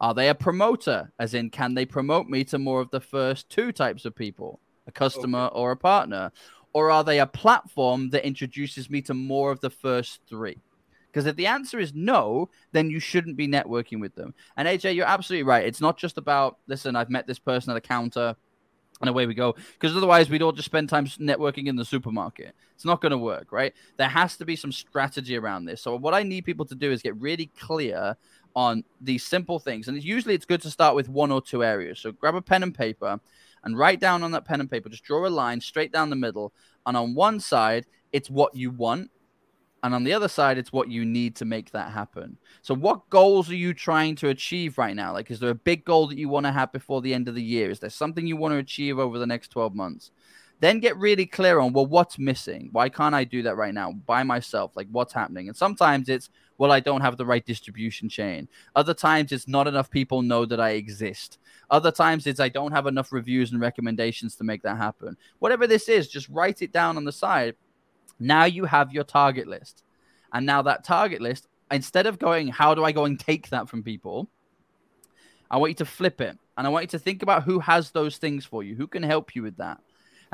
Are 0.00 0.14
they 0.14 0.28
a 0.28 0.34
promoter? 0.34 1.12
As 1.18 1.34
in, 1.34 1.50
can 1.50 1.74
they 1.74 1.86
promote 1.86 2.28
me 2.28 2.44
to 2.44 2.58
more 2.58 2.80
of 2.80 2.90
the 2.90 3.00
first 3.00 3.48
two 3.48 3.72
types 3.72 4.04
of 4.04 4.14
people, 4.14 4.60
a 4.86 4.92
customer 4.92 5.46
or 5.52 5.70
a 5.70 5.76
partner? 5.76 6.32
Or 6.72 6.90
are 6.90 7.04
they 7.04 7.20
a 7.20 7.26
platform 7.26 8.10
that 8.10 8.26
introduces 8.26 8.90
me 8.90 9.00
to 9.02 9.14
more 9.14 9.52
of 9.52 9.60
the 9.60 9.70
first 9.70 10.20
three? 10.28 10.60
Because 11.06 11.26
if 11.26 11.36
the 11.36 11.46
answer 11.46 11.78
is 11.78 11.94
no, 11.94 12.50
then 12.72 12.90
you 12.90 12.98
shouldn't 12.98 13.36
be 13.36 13.46
networking 13.46 14.00
with 14.00 14.16
them. 14.16 14.34
And 14.56 14.66
AJ, 14.66 14.96
you're 14.96 15.06
absolutely 15.06 15.44
right. 15.44 15.64
It's 15.64 15.80
not 15.80 15.96
just 15.96 16.18
about, 16.18 16.58
listen, 16.66 16.96
I've 16.96 17.10
met 17.10 17.28
this 17.28 17.38
person 17.38 17.70
at 17.70 17.76
a 17.76 17.80
counter 17.80 18.34
and 19.00 19.08
away 19.08 19.26
we 19.26 19.34
go. 19.34 19.54
Because 19.74 19.96
otherwise, 19.96 20.28
we'd 20.28 20.42
all 20.42 20.52
just 20.52 20.66
spend 20.66 20.88
time 20.88 21.06
networking 21.06 21.66
in 21.66 21.76
the 21.76 21.84
supermarket. 21.84 22.54
It's 22.74 22.84
not 22.84 23.00
going 23.00 23.12
to 23.12 23.18
work, 23.18 23.52
right? 23.52 23.72
There 23.96 24.08
has 24.08 24.36
to 24.38 24.44
be 24.44 24.56
some 24.56 24.72
strategy 24.72 25.36
around 25.36 25.66
this. 25.66 25.82
So, 25.82 25.96
what 25.96 26.14
I 26.14 26.22
need 26.22 26.44
people 26.44 26.66
to 26.66 26.74
do 26.74 26.90
is 26.90 27.02
get 27.02 27.16
really 27.20 27.46
clear 27.58 28.16
on 28.56 28.84
these 29.00 29.24
simple 29.24 29.58
things. 29.58 29.88
And 29.88 30.02
usually, 30.02 30.34
it's 30.34 30.44
good 30.44 30.62
to 30.62 30.70
start 30.70 30.94
with 30.94 31.08
one 31.08 31.32
or 31.32 31.42
two 31.42 31.64
areas. 31.64 31.98
So, 32.00 32.12
grab 32.12 32.34
a 32.34 32.42
pen 32.42 32.62
and 32.62 32.74
paper 32.74 33.20
and 33.64 33.78
write 33.78 34.00
down 34.00 34.22
on 34.22 34.32
that 34.32 34.44
pen 34.44 34.60
and 34.60 34.70
paper, 34.70 34.88
just 34.88 35.04
draw 35.04 35.26
a 35.26 35.28
line 35.28 35.60
straight 35.60 35.92
down 35.92 36.10
the 36.10 36.16
middle. 36.16 36.52
And 36.86 36.96
on 36.96 37.14
one 37.14 37.40
side, 37.40 37.86
it's 38.12 38.30
what 38.30 38.54
you 38.54 38.70
want. 38.70 39.10
And 39.82 39.94
on 39.94 40.04
the 40.04 40.14
other 40.14 40.28
side, 40.28 40.56
it's 40.56 40.72
what 40.72 40.88
you 40.88 41.04
need 41.04 41.36
to 41.36 41.44
make 41.44 41.70
that 41.72 41.92
happen. 41.92 42.38
So, 42.62 42.74
what 42.74 43.10
goals 43.10 43.50
are 43.50 43.56
you 43.56 43.74
trying 43.74 44.16
to 44.16 44.28
achieve 44.28 44.78
right 44.78 44.96
now? 44.96 45.12
Like, 45.12 45.30
is 45.30 45.40
there 45.40 45.50
a 45.50 45.54
big 45.54 45.84
goal 45.84 46.06
that 46.06 46.16
you 46.16 46.28
want 46.28 46.46
to 46.46 46.52
have 46.52 46.72
before 46.72 47.02
the 47.02 47.12
end 47.12 47.28
of 47.28 47.34
the 47.34 47.42
year? 47.42 47.70
Is 47.70 47.80
there 47.80 47.90
something 47.90 48.26
you 48.26 48.36
want 48.36 48.52
to 48.52 48.58
achieve 48.58 48.98
over 48.98 49.18
the 49.18 49.26
next 49.26 49.48
12 49.48 49.74
months? 49.74 50.10
Then 50.60 50.80
get 50.80 50.96
really 50.96 51.26
clear 51.26 51.58
on, 51.58 51.72
well, 51.72 51.86
what's 51.86 52.18
missing? 52.18 52.68
Why 52.72 52.88
can't 52.88 53.14
I 53.14 53.24
do 53.24 53.42
that 53.42 53.56
right 53.56 53.74
now 53.74 53.92
by 53.92 54.22
myself? 54.22 54.72
Like, 54.76 54.88
what's 54.90 55.12
happening? 55.12 55.48
And 55.48 55.56
sometimes 55.56 56.08
it's, 56.08 56.30
well, 56.58 56.72
I 56.72 56.80
don't 56.80 57.00
have 57.00 57.16
the 57.16 57.26
right 57.26 57.44
distribution 57.44 58.08
chain. 58.08 58.48
Other 58.76 58.94
times 58.94 59.32
it's 59.32 59.48
not 59.48 59.66
enough 59.66 59.90
people 59.90 60.22
know 60.22 60.44
that 60.46 60.60
I 60.60 60.70
exist. 60.70 61.38
Other 61.70 61.90
times 61.90 62.26
it's 62.26 62.40
I 62.40 62.48
don't 62.48 62.72
have 62.72 62.86
enough 62.86 63.12
reviews 63.12 63.52
and 63.52 63.60
recommendations 63.60 64.36
to 64.36 64.44
make 64.44 64.62
that 64.62 64.76
happen. 64.76 65.16
Whatever 65.40 65.66
this 65.66 65.88
is, 65.88 66.08
just 66.08 66.28
write 66.28 66.62
it 66.62 66.72
down 66.72 66.96
on 66.96 67.04
the 67.04 67.12
side. 67.12 67.56
Now 68.20 68.44
you 68.44 68.64
have 68.64 68.92
your 68.92 69.04
target 69.04 69.48
list. 69.48 69.82
And 70.32 70.46
now 70.46 70.62
that 70.62 70.84
target 70.84 71.20
list, 71.20 71.48
instead 71.70 72.06
of 72.06 72.18
going, 72.18 72.48
how 72.48 72.74
do 72.74 72.84
I 72.84 72.92
go 72.92 73.04
and 73.04 73.18
take 73.18 73.50
that 73.50 73.68
from 73.68 73.82
people? 73.82 74.30
I 75.50 75.56
want 75.56 75.70
you 75.70 75.76
to 75.76 75.84
flip 75.84 76.20
it. 76.20 76.38
And 76.56 76.66
I 76.66 76.70
want 76.70 76.84
you 76.84 76.98
to 76.98 76.98
think 77.00 77.22
about 77.22 77.42
who 77.42 77.58
has 77.58 77.90
those 77.90 78.16
things 78.16 78.44
for 78.46 78.62
you, 78.62 78.76
who 78.76 78.86
can 78.86 79.02
help 79.02 79.34
you 79.34 79.42
with 79.42 79.56
that. 79.56 79.80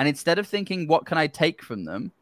And 0.01 0.09
instead 0.09 0.39
of 0.39 0.47
thinking, 0.47 0.87
what 0.87 1.05
can 1.05 1.19
I 1.19 1.27
take 1.27 1.63
from 1.63 1.85
them? 1.85 2.13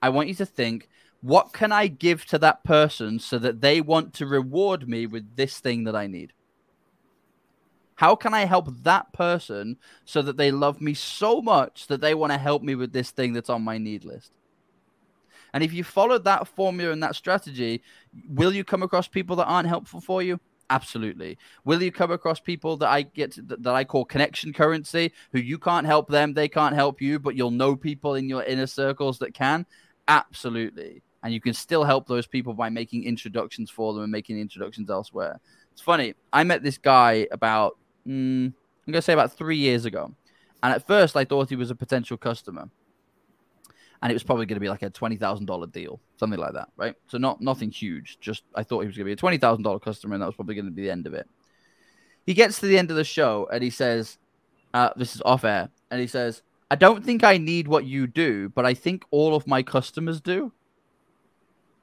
I 0.00 0.08
want 0.08 0.28
you 0.28 0.34
to 0.36 0.46
think, 0.46 0.88
what 1.20 1.52
can 1.52 1.70
I 1.70 1.86
give 1.86 2.24
to 2.28 2.38
that 2.38 2.64
person 2.64 3.18
so 3.18 3.38
that 3.38 3.60
they 3.60 3.82
want 3.82 4.14
to 4.14 4.26
reward 4.26 4.88
me 4.88 5.06
with 5.06 5.36
this 5.36 5.60
thing 5.60 5.84
that 5.84 5.94
I 5.94 6.06
need? 6.06 6.32
How 7.96 8.16
can 8.16 8.32
I 8.32 8.46
help 8.46 8.68
that 8.84 9.12
person 9.12 9.76
so 10.06 10.22
that 10.22 10.38
they 10.38 10.50
love 10.50 10.80
me 10.80 10.94
so 10.94 11.42
much 11.42 11.88
that 11.88 12.00
they 12.00 12.14
want 12.14 12.32
to 12.32 12.38
help 12.38 12.62
me 12.62 12.74
with 12.74 12.94
this 12.94 13.10
thing 13.10 13.34
that's 13.34 13.50
on 13.50 13.60
my 13.60 13.76
need 13.76 14.06
list? 14.06 14.32
And 15.52 15.62
if 15.62 15.74
you 15.74 15.84
follow 15.84 16.16
that 16.16 16.48
formula 16.48 16.90
and 16.90 17.02
that 17.02 17.16
strategy, 17.16 17.82
will 18.30 18.54
you 18.54 18.64
come 18.64 18.82
across 18.82 19.08
people 19.08 19.36
that 19.36 19.46
aren't 19.46 19.68
helpful 19.68 20.00
for 20.00 20.22
you? 20.22 20.40
Absolutely. 20.68 21.38
Will 21.64 21.80
you 21.82 21.92
come 21.92 22.10
across 22.10 22.40
people 22.40 22.76
that 22.78 22.88
I 22.88 23.02
get 23.02 23.32
to, 23.32 23.42
that 23.42 23.74
I 23.74 23.84
call 23.84 24.04
connection 24.04 24.52
currency, 24.52 25.12
who 25.32 25.38
you 25.38 25.58
can't 25.58 25.86
help 25.86 26.08
them, 26.08 26.34
they 26.34 26.48
can't 26.48 26.74
help 26.74 27.00
you, 27.00 27.18
but 27.18 27.36
you'll 27.36 27.52
know 27.52 27.76
people 27.76 28.16
in 28.16 28.28
your 28.28 28.42
inner 28.42 28.66
circles 28.66 29.18
that 29.20 29.32
can? 29.32 29.64
Absolutely. 30.08 31.02
And 31.22 31.32
you 31.32 31.40
can 31.40 31.54
still 31.54 31.84
help 31.84 32.08
those 32.08 32.26
people 32.26 32.52
by 32.52 32.68
making 32.68 33.04
introductions 33.04 33.70
for 33.70 33.94
them 33.94 34.02
and 34.02 34.12
making 34.12 34.40
introductions 34.40 34.90
elsewhere. 34.90 35.40
It's 35.72 35.82
funny. 35.82 36.14
I 36.32 36.42
met 36.42 36.62
this 36.62 36.78
guy 36.78 37.28
about, 37.30 37.76
mm, 38.06 38.46
I'm 38.46 38.52
going 38.86 38.94
to 38.94 39.02
say 39.02 39.12
about 39.12 39.32
three 39.32 39.56
years 39.56 39.84
ago. 39.84 40.14
And 40.62 40.72
at 40.72 40.86
first, 40.86 41.16
I 41.16 41.24
thought 41.24 41.48
he 41.48 41.56
was 41.56 41.70
a 41.70 41.76
potential 41.76 42.16
customer 42.16 42.68
and 44.02 44.10
it 44.10 44.14
was 44.14 44.22
probably 44.22 44.46
going 44.46 44.56
to 44.56 44.60
be 44.60 44.68
like 44.68 44.82
a 44.82 44.90
twenty 44.90 45.16
thousand 45.16 45.46
dollar 45.46 45.66
deal, 45.66 46.00
something 46.18 46.38
like 46.38 46.52
that, 46.52 46.68
right? 46.76 46.94
So 47.08 47.18
not 47.18 47.40
nothing 47.40 47.70
huge. 47.70 48.18
Just 48.20 48.42
I 48.54 48.62
thought 48.62 48.80
he 48.80 48.86
was 48.86 48.96
going 48.96 49.04
to 49.04 49.10
be 49.10 49.12
a 49.12 49.16
twenty 49.16 49.38
thousand 49.38 49.62
dollar 49.62 49.78
customer, 49.78 50.14
and 50.14 50.22
that 50.22 50.26
was 50.26 50.34
probably 50.34 50.54
going 50.54 50.66
to 50.66 50.70
be 50.70 50.82
the 50.82 50.90
end 50.90 51.06
of 51.06 51.14
it. 51.14 51.28
He 52.26 52.34
gets 52.34 52.58
to 52.60 52.66
the 52.66 52.78
end 52.78 52.90
of 52.90 52.96
the 52.96 53.04
show 53.04 53.48
and 53.52 53.62
he 53.62 53.70
says, 53.70 54.18
uh, 54.74 54.90
"This 54.96 55.14
is 55.14 55.22
off 55.24 55.44
air," 55.44 55.70
and 55.90 56.00
he 56.00 56.06
says, 56.06 56.42
"I 56.70 56.76
don't 56.76 57.04
think 57.04 57.24
I 57.24 57.38
need 57.38 57.68
what 57.68 57.84
you 57.84 58.06
do, 58.06 58.48
but 58.50 58.66
I 58.66 58.74
think 58.74 59.04
all 59.10 59.34
of 59.34 59.46
my 59.46 59.62
customers 59.62 60.20
do." 60.20 60.52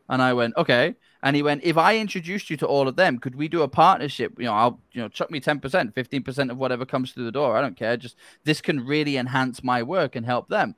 And 0.09 0.21
I 0.21 0.33
went, 0.33 0.55
"Okay." 0.57 0.95
And 1.23 1.37
he 1.37 1.41
went, 1.41 1.63
"If 1.63 1.77
I 1.77 1.97
introduced 1.97 2.49
you 2.49 2.57
to 2.57 2.67
all 2.67 2.89
of 2.89 2.97
them, 2.97 3.17
could 3.17 3.35
we 3.35 3.47
do 3.47 3.61
a 3.61 3.67
partnership? 3.69 4.33
You 4.37 4.45
know, 4.45 4.53
I'll 4.53 4.79
you 4.91 5.01
know 5.01 5.07
chuck 5.07 5.31
me 5.31 5.39
ten 5.39 5.59
percent, 5.59 5.95
fifteen 5.95 6.21
percent 6.21 6.51
of 6.51 6.57
whatever 6.57 6.85
comes 6.85 7.11
through 7.11 7.25
the 7.25 7.31
door. 7.31 7.55
I 7.57 7.61
don't 7.61 7.77
care. 7.77 7.95
Just 7.95 8.17
this 8.43 8.59
can 8.61 8.85
really 8.85 9.15
enhance 9.17 9.63
my 9.63 9.81
work 9.81 10.15
and 10.15 10.25
help 10.25 10.49
them." 10.49 10.75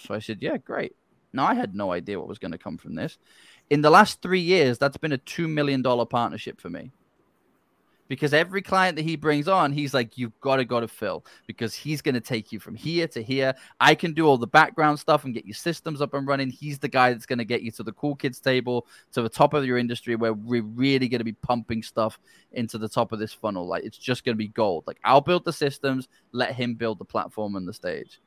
So 0.00 0.14
I 0.14 0.18
said, 0.18 0.38
yeah, 0.40 0.56
great. 0.56 0.94
Now 1.32 1.46
I 1.46 1.54
had 1.54 1.74
no 1.74 1.92
idea 1.92 2.18
what 2.18 2.28
was 2.28 2.38
going 2.38 2.52
to 2.52 2.58
come 2.58 2.76
from 2.76 2.94
this. 2.94 3.18
In 3.70 3.82
the 3.82 3.90
last 3.90 4.20
three 4.20 4.40
years, 4.40 4.78
that's 4.78 4.96
been 4.96 5.12
a 5.12 5.18
$2 5.18 5.48
million 5.48 5.82
partnership 5.82 6.60
for 6.60 6.70
me. 6.70 6.90
Because 8.08 8.34
every 8.34 8.60
client 8.60 8.96
that 8.96 9.04
he 9.04 9.14
brings 9.14 9.46
on, 9.46 9.70
he's 9.70 9.94
like, 9.94 10.18
you've 10.18 10.38
got 10.40 10.56
to 10.56 10.64
go 10.64 10.80
to 10.80 10.88
Phil 10.88 11.24
because 11.46 11.76
he's 11.76 12.02
going 12.02 12.16
to 12.16 12.20
take 12.20 12.50
you 12.50 12.58
from 12.58 12.74
here 12.74 13.06
to 13.06 13.22
here. 13.22 13.54
I 13.78 13.94
can 13.94 14.14
do 14.14 14.26
all 14.26 14.36
the 14.36 14.48
background 14.48 14.98
stuff 14.98 15.24
and 15.24 15.32
get 15.32 15.46
your 15.46 15.54
systems 15.54 16.00
up 16.00 16.12
and 16.14 16.26
running. 16.26 16.50
He's 16.50 16.80
the 16.80 16.88
guy 16.88 17.12
that's 17.12 17.24
going 17.24 17.38
to 17.38 17.44
get 17.44 17.62
you 17.62 17.70
to 17.70 17.84
the 17.84 17.92
cool 17.92 18.16
kids 18.16 18.40
table, 18.40 18.88
to 19.12 19.22
the 19.22 19.28
top 19.28 19.54
of 19.54 19.64
your 19.64 19.78
industry 19.78 20.16
where 20.16 20.32
we're 20.32 20.64
really 20.64 21.08
going 21.08 21.20
to 21.20 21.24
be 21.24 21.34
pumping 21.34 21.84
stuff 21.84 22.18
into 22.50 22.78
the 22.78 22.88
top 22.88 23.12
of 23.12 23.20
this 23.20 23.32
funnel. 23.32 23.68
Like 23.68 23.84
it's 23.84 23.96
just 23.96 24.24
going 24.24 24.34
to 24.34 24.38
be 24.38 24.48
gold. 24.48 24.82
Like 24.88 24.98
I'll 25.04 25.20
build 25.20 25.44
the 25.44 25.52
systems, 25.52 26.08
let 26.32 26.56
him 26.56 26.74
build 26.74 26.98
the 26.98 27.04
platform 27.04 27.54
and 27.54 27.68
the 27.68 27.72
stage. 27.72 28.20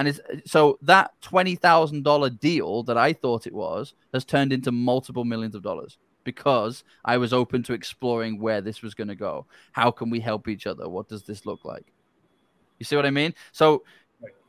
And 0.00 0.08
it's, 0.08 0.18
so 0.46 0.78
that 0.80 1.12
twenty 1.20 1.56
thousand 1.56 2.04
dollar 2.04 2.30
deal 2.30 2.82
that 2.84 2.96
I 2.96 3.12
thought 3.12 3.46
it 3.46 3.52
was 3.52 3.92
has 4.14 4.24
turned 4.24 4.50
into 4.50 4.72
multiple 4.72 5.26
millions 5.26 5.54
of 5.54 5.62
dollars 5.62 5.98
because 6.24 6.84
I 7.04 7.18
was 7.18 7.34
open 7.34 7.62
to 7.64 7.74
exploring 7.74 8.40
where 8.40 8.62
this 8.62 8.80
was 8.80 8.94
going 8.94 9.08
to 9.08 9.14
go. 9.14 9.44
How 9.72 9.90
can 9.90 10.08
we 10.08 10.18
help 10.18 10.48
each 10.48 10.66
other? 10.66 10.88
What 10.88 11.10
does 11.10 11.24
this 11.24 11.44
look 11.44 11.66
like? 11.66 11.92
You 12.78 12.84
see 12.84 12.96
what 12.96 13.04
I 13.04 13.10
mean? 13.10 13.34
So 13.52 13.82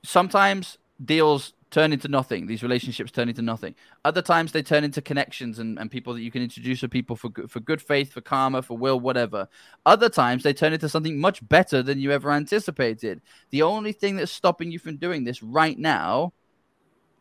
sometimes 0.06 0.78
deals 1.04 1.52
turn 1.72 1.94
into 1.94 2.10
nothing. 2.10 2.46
These 2.46 2.64
relationships 2.64 3.12
turn 3.12 3.30
into 3.30 3.42
nothing. 3.42 3.74
Other 4.04 4.22
times 4.22 4.52
they 4.52 4.62
turn 4.62 4.84
into 4.84 5.02
connections 5.02 5.58
and, 5.58 5.80
and 5.80 5.90
people 5.90 6.14
that 6.14 6.22
you 6.22 6.30
can 6.30 6.44
introduce 6.44 6.82
to 6.82 6.90
people 6.90 7.16
for 7.16 7.30
good, 7.30 7.50
for 7.50 7.62
good 7.62 7.82
faith, 7.82 8.12
for 8.12 8.22
karma, 8.22 8.62
for 8.62 8.78
will, 8.78 9.00
whatever. 9.00 9.48
Other 9.86 10.10
times 10.10 10.44
they 10.44 10.54
turn 10.54 10.74
into 10.74 10.90
something 10.90 11.18
much 11.18 11.48
better 11.48 11.82
than 11.82 12.00
you 12.00 12.12
ever 12.12 12.32
anticipated. 12.32 13.22
The 13.50 13.64
only 13.64 13.94
thing 13.94 14.18
that's 14.18 14.32
stopping 14.32 14.72
you 14.72 14.80
from 14.80 14.98
doing 14.98 15.24
this 15.24 15.42
right 15.42 15.80
now 15.80 16.34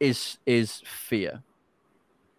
is 0.00 0.38
is 0.44 0.82
fear. 0.84 1.42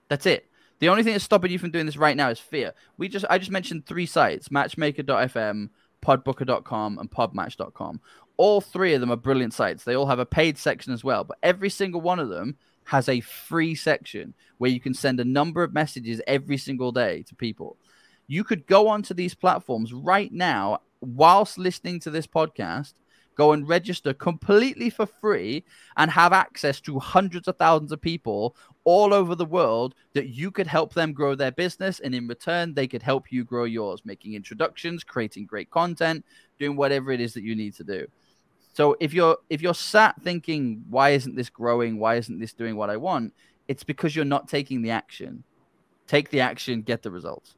That's 0.09 0.26
it. 0.26 0.47
The 0.80 0.89
only 0.89 1.03
thing 1.03 1.14
that's 1.14 1.24
stopping 1.24 1.51
you 1.51 1.59
from 1.59 1.72
doing 1.72 1.86
this 1.86 1.97
right 1.97 2.18
now 2.18 2.30
is 2.30 2.39
fear. 2.39 2.74
We 2.97 3.07
just 3.07 3.26
I 3.30 3.38
just 3.38 3.51
mentioned 3.51 3.86
three 3.86 4.05
sites: 4.05 4.49
matchmaker.fm, 4.49 5.70
podbooker.com, 6.03 6.99
and 6.99 7.09
podmatch.com 7.09 8.01
all 8.42 8.60
three 8.60 8.96
of 8.96 9.02
them 9.02 9.12
are 9.12 9.18
brilliant 9.18 9.54
sites. 9.54 9.84
They 9.84 9.96
all 9.96 10.08
have 10.08 10.18
a 10.18 10.26
paid 10.26 10.58
section 10.58 10.94
as 10.94 11.04
well, 11.04 11.24
but 11.24 11.38
every 11.44 11.70
single 11.70 12.02
one 12.02 12.18
of 12.18 12.30
them 12.30 12.58
has 12.86 13.08
a 13.08 13.20
free 13.20 13.76
section 13.76 14.34
where 14.58 14.72
you 14.72 14.80
can 14.80 14.96
send 14.96 15.20
a 15.20 15.24
number 15.24 15.62
of 15.62 15.76
messages 15.76 16.24
every 16.26 16.58
single 16.58 16.92
day 16.92 17.22
to 17.28 17.36
people. 17.36 17.78
You 18.26 18.44
could 18.44 18.66
go 18.66 18.88
onto 18.88 19.14
these 19.14 19.36
platforms 19.36 19.94
right 19.94 20.34
now 20.34 20.80
whilst 21.02 21.60
listening 21.60 22.00
to 22.00 22.10
this 22.10 22.26
podcast, 22.26 22.94
go 23.36 23.52
and 23.52 23.70
register 23.70 24.12
completely 24.12 24.89
for 24.89 25.06
free 25.06 25.64
and 25.96 26.10
have 26.10 26.34
access 26.34 26.82
to 26.82 26.98
hundreds 26.98 27.48
of 27.48 27.58
thousands 27.58 27.92
of 27.92 28.02
people 28.02 28.56
all 28.86 29.14
over 29.14 29.36
the 29.36 29.46
world 29.46 29.94
that 30.14 30.30
you 30.30 30.50
could 30.50 30.66
help 30.66 30.96
them 30.96 31.14
grow 31.14 31.36
their 31.36 31.52
business 31.52 32.00
and 32.00 32.16
in 32.16 32.28
return 32.28 32.74
they 32.74 32.88
could 32.88 33.04
help 33.04 33.32
you 33.32 33.44
grow 33.44 33.66
yours 33.66 34.02
making 34.04 34.34
introductions 34.34 35.04
creating 35.04 35.46
great 35.46 35.70
content 35.70 36.26
doing 36.58 36.76
whatever 36.76 37.12
it 37.12 37.22
is 37.22 37.34
that 37.36 37.44
you 37.44 37.56
need 37.56 37.76
to 37.76 37.84
do 37.84 38.08
so 38.74 38.95
if 38.99 39.13
you're 39.13 39.38
if 39.49 39.61
you're 39.61 39.74
sat 39.74 40.22
thinking, 40.22 40.84
why 40.89 41.09
isn't 41.09 41.36
this 41.36 41.49
growing? 41.49 41.99
Why 41.99 42.15
isn't 42.15 42.39
this 42.39 42.53
doing 42.53 42.76
what 42.76 42.89
I 42.89 42.97
want? 42.97 43.34
It's 43.67 43.84
because 43.84 44.15
you're 44.15 44.26
not 44.26 44.47
taking 44.47 44.82
the 44.82 44.91
action. 44.91 45.43
Take 46.07 46.30
the 46.30 46.41
action, 46.41 46.82
get 46.82 47.03
the 47.03 47.11
results. 47.11 47.55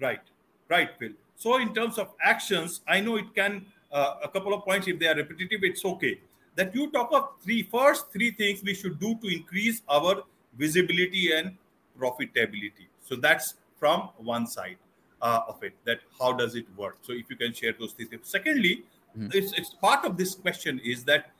Right, 0.00 0.20
right, 0.68 0.90
Phil. 0.98 1.12
So 1.36 1.58
in 1.58 1.74
terms 1.74 1.98
of 1.98 2.14
actions, 2.22 2.80
I 2.86 3.00
know 3.00 3.16
it 3.16 3.34
can 3.34 3.66
uh, 3.92 4.16
a 4.22 4.28
couple 4.28 4.54
of 4.54 4.64
points. 4.64 4.88
If 4.88 4.98
they 4.98 5.06
are 5.06 5.14
repetitive, 5.14 5.60
it's 5.62 5.84
okay. 5.84 6.20
That 6.56 6.74
you 6.74 6.90
talk 6.90 7.12
of 7.12 7.30
three 7.42 7.62
first 7.62 8.12
three 8.12 8.32
things 8.32 8.62
we 8.62 8.74
should 8.74 8.98
do 8.98 9.14
to 9.22 9.28
increase 9.28 9.82
our 9.88 10.22
visibility 10.58 11.32
and 11.32 11.56
profitability. 11.98 12.86
So 13.00 13.16
that's 13.16 13.54
from 13.78 14.10
one 14.18 14.46
side 14.48 14.78
uh, 15.22 15.40
of 15.48 15.62
it. 15.62 15.74
That 15.84 16.00
how 16.18 16.32
does 16.32 16.56
it 16.56 16.66
work? 16.76 16.98
So 17.02 17.12
if 17.12 17.30
you 17.30 17.36
can 17.36 17.52
share 17.52 17.72
those 17.78 17.92
things. 17.92 18.10
Secondly. 18.22 18.84
It's, 19.32 19.52
it's 19.52 19.70
part 19.70 20.04
of 20.04 20.16
this 20.16 20.34
question 20.34 20.80
is 20.84 21.04
that 21.04 21.30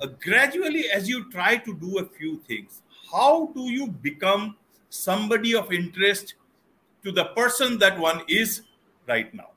uh, 0.00 0.06
gradually 0.20 0.90
as 0.90 1.08
you 1.08 1.30
try 1.30 1.56
to 1.56 1.74
do 1.74 1.98
a 1.98 2.04
few 2.04 2.38
things 2.48 2.82
how 3.12 3.50
do 3.54 3.70
you 3.70 3.86
become 3.88 4.56
somebody 4.90 5.54
of 5.54 5.72
interest 5.72 6.34
to 7.02 7.12
the 7.12 7.26
person 7.36 7.78
that 7.78 7.98
one 7.98 8.22
is 8.28 8.62
right 9.08 9.32
now 9.34 9.50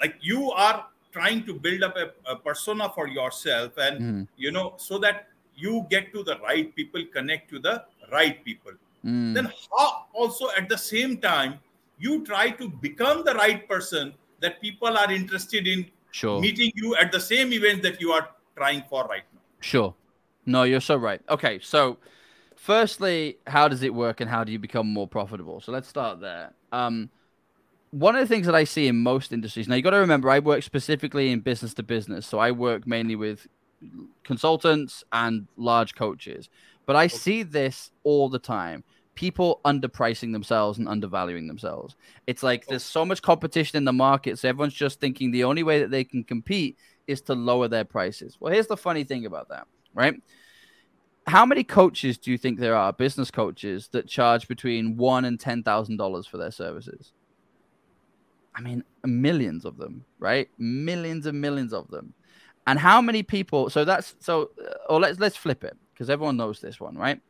like 0.00 0.16
you 0.20 0.50
are 0.52 0.86
trying 1.12 1.44
to 1.46 1.54
build 1.54 1.82
up 1.82 1.96
a, 1.96 2.10
a 2.30 2.36
persona 2.36 2.90
for 2.94 3.06
yourself 3.06 3.72
and 3.78 4.00
mm. 4.00 4.28
you 4.36 4.50
know 4.50 4.74
so 4.76 4.98
that 4.98 5.28
you 5.56 5.86
get 5.90 6.12
to 6.12 6.22
the 6.24 6.38
right 6.40 6.74
people 6.74 7.02
connect 7.12 7.48
to 7.48 7.58
the 7.58 7.84
right 8.12 8.44
people 8.44 8.72
mm. 9.04 9.34
then 9.34 9.50
how 9.70 10.06
also 10.12 10.48
at 10.58 10.68
the 10.68 10.78
same 10.78 11.18
time 11.18 11.58
you 11.98 12.24
try 12.24 12.50
to 12.50 12.68
become 12.68 13.24
the 13.24 13.34
right 13.34 13.68
person 13.68 14.12
that 14.40 14.60
people 14.60 14.96
are 14.98 15.10
interested 15.12 15.66
in 15.66 15.86
sure. 16.14 16.40
Meeting 16.40 16.70
you 16.76 16.94
at 16.96 17.10
the 17.10 17.18
same 17.18 17.52
event 17.52 17.82
that 17.82 18.00
you 18.00 18.12
are 18.12 18.28
trying 18.56 18.84
for 18.88 19.04
right 19.06 19.24
now. 19.34 19.40
Sure. 19.60 19.94
No 20.46 20.62
you're 20.62 20.80
so 20.80 20.96
right. 20.96 21.20
Okay 21.28 21.58
so 21.60 21.98
firstly 22.54 23.38
how 23.46 23.66
does 23.68 23.82
it 23.82 23.92
work 23.92 24.20
and 24.20 24.30
how 24.30 24.44
do 24.44 24.52
you 24.52 24.58
become 24.58 24.86
more 24.86 25.08
profitable? 25.08 25.60
So 25.60 25.72
let's 25.72 25.88
start 25.88 26.20
there. 26.20 26.52
Um 26.72 27.10
one 27.90 28.14
of 28.16 28.20
the 28.20 28.32
things 28.32 28.46
that 28.46 28.54
I 28.54 28.64
see 28.64 28.86
in 28.86 28.96
most 28.96 29.32
industries 29.32 29.66
now 29.68 29.74
you 29.74 29.82
got 29.82 29.90
to 29.90 29.96
remember 29.98 30.30
I 30.30 30.38
work 30.38 30.62
specifically 30.62 31.32
in 31.32 31.40
business 31.40 31.74
to 31.74 31.82
business. 31.82 32.26
So 32.26 32.38
I 32.38 32.52
work 32.52 32.86
mainly 32.86 33.16
with 33.16 33.48
consultants 34.22 35.02
and 35.12 35.48
large 35.56 35.94
coaches. 35.96 36.48
But 36.86 36.96
I 36.96 37.08
see 37.08 37.42
this 37.42 37.90
all 38.04 38.28
the 38.28 38.38
time 38.38 38.84
people 39.14 39.60
underpricing 39.64 40.32
themselves 40.32 40.78
and 40.78 40.88
undervaluing 40.88 41.46
themselves. 41.46 41.96
It's 42.26 42.42
like 42.42 42.66
there's 42.66 42.82
so 42.82 43.04
much 43.04 43.22
competition 43.22 43.76
in 43.76 43.84
the 43.84 43.92
market, 43.92 44.38
so 44.38 44.48
everyone's 44.48 44.74
just 44.74 45.00
thinking 45.00 45.30
the 45.30 45.44
only 45.44 45.62
way 45.62 45.80
that 45.80 45.90
they 45.90 46.04
can 46.04 46.24
compete 46.24 46.76
is 47.06 47.20
to 47.22 47.34
lower 47.34 47.68
their 47.68 47.84
prices. 47.84 48.36
Well, 48.40 48.52
here's 48.52 48.66
the 48.66 48.76
funny 48.76 49.04
thing 49.04 49.26
about 49.26 49.48
that, 49.50 49.66
right? 49.94 50.14
How 51.26 51.46
many 51.46 51.64
coaches 51.64 52.18
do 52.18 52.30
you 52.30 52.38
think 52.38 52.58
there 52.58 52.76
are, 52.76 52.92
business 52.92 53.30
coaches, 53.30 53.88
that 53.92 54.06
charge 54.06 54.46
between 54.46 54.96
one 54.96 55.24
and 55.24 55.40
ten 55.40 55.62
thousand 55.62 55.96
dollars 55.96 56.26
for 56.26 56.36
their 56.36 56.50
services? 56.50 57.12
I 58.54 58.60
mean, 58.60 58.84
millions 59.04 59.64
of 59.64 59.78
them, 59.78 60.04
right? 60.18 60.48
Millions 60.58 61.26
and 61.26 61.40
millions 61.40 61.72
of 61.72 61.88
them. 61.88 62.14
And 62.66 62.78
how 62.78 63.00
many 63.00 63.22
people? 63.22 63.68
So 63.70 63.84
that's 63.84 64.14
so. 64.20 64.50
Uh, 64.58 64.92
or 64.92 65.00
let's 65.00 65.18
let's 65.18 65.36
flip 65.36 65.64
it 65.64 65.76
because 65.92 66.08
everyone 66.10 66.36
knows 66.36 66.60
this 66.60 66.80
one, 66.80 66.96
right? 66.96 67.20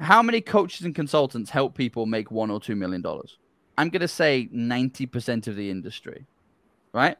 How 0.00 0.22
many 0.22 0.40
coaches 0.40 0.84
and 0.84 0.94
consultants 0.94 1.50
help 1.50 1.74
people 1.74 2.06
make 2.06 2.30
one 2.30 2.50
or 2.50 2.60
two 2.60 2.76
million 2.76 3.00
dollars? 3.02 3.38
I'm 3.78 3.90
going 3.90 4.00
to 4.00 4.08
say 4.08 4.48
90% 4.54 5.46
of 5.46 5.56
the 5.56 5.70
industry, 5.70 6.26
right? 6.92 7.16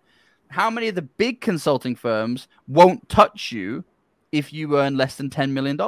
How 0.49 0.71
many 0.71 0.89
of 0.89 0.95
the 0.95 1.03
big 1.03 1.41
consulting 1.41 1.95
firms 1.95 2.49
won't 2.67 3.09
touch 3.09 3.53
you 3.53 3.85
if 4.33 4.53
you 4.53 4.79
earn 4.79 4.97
less 4.97 5.17
than 5.17 5.29
$10 5.29 5.51
million? 5.51 5.79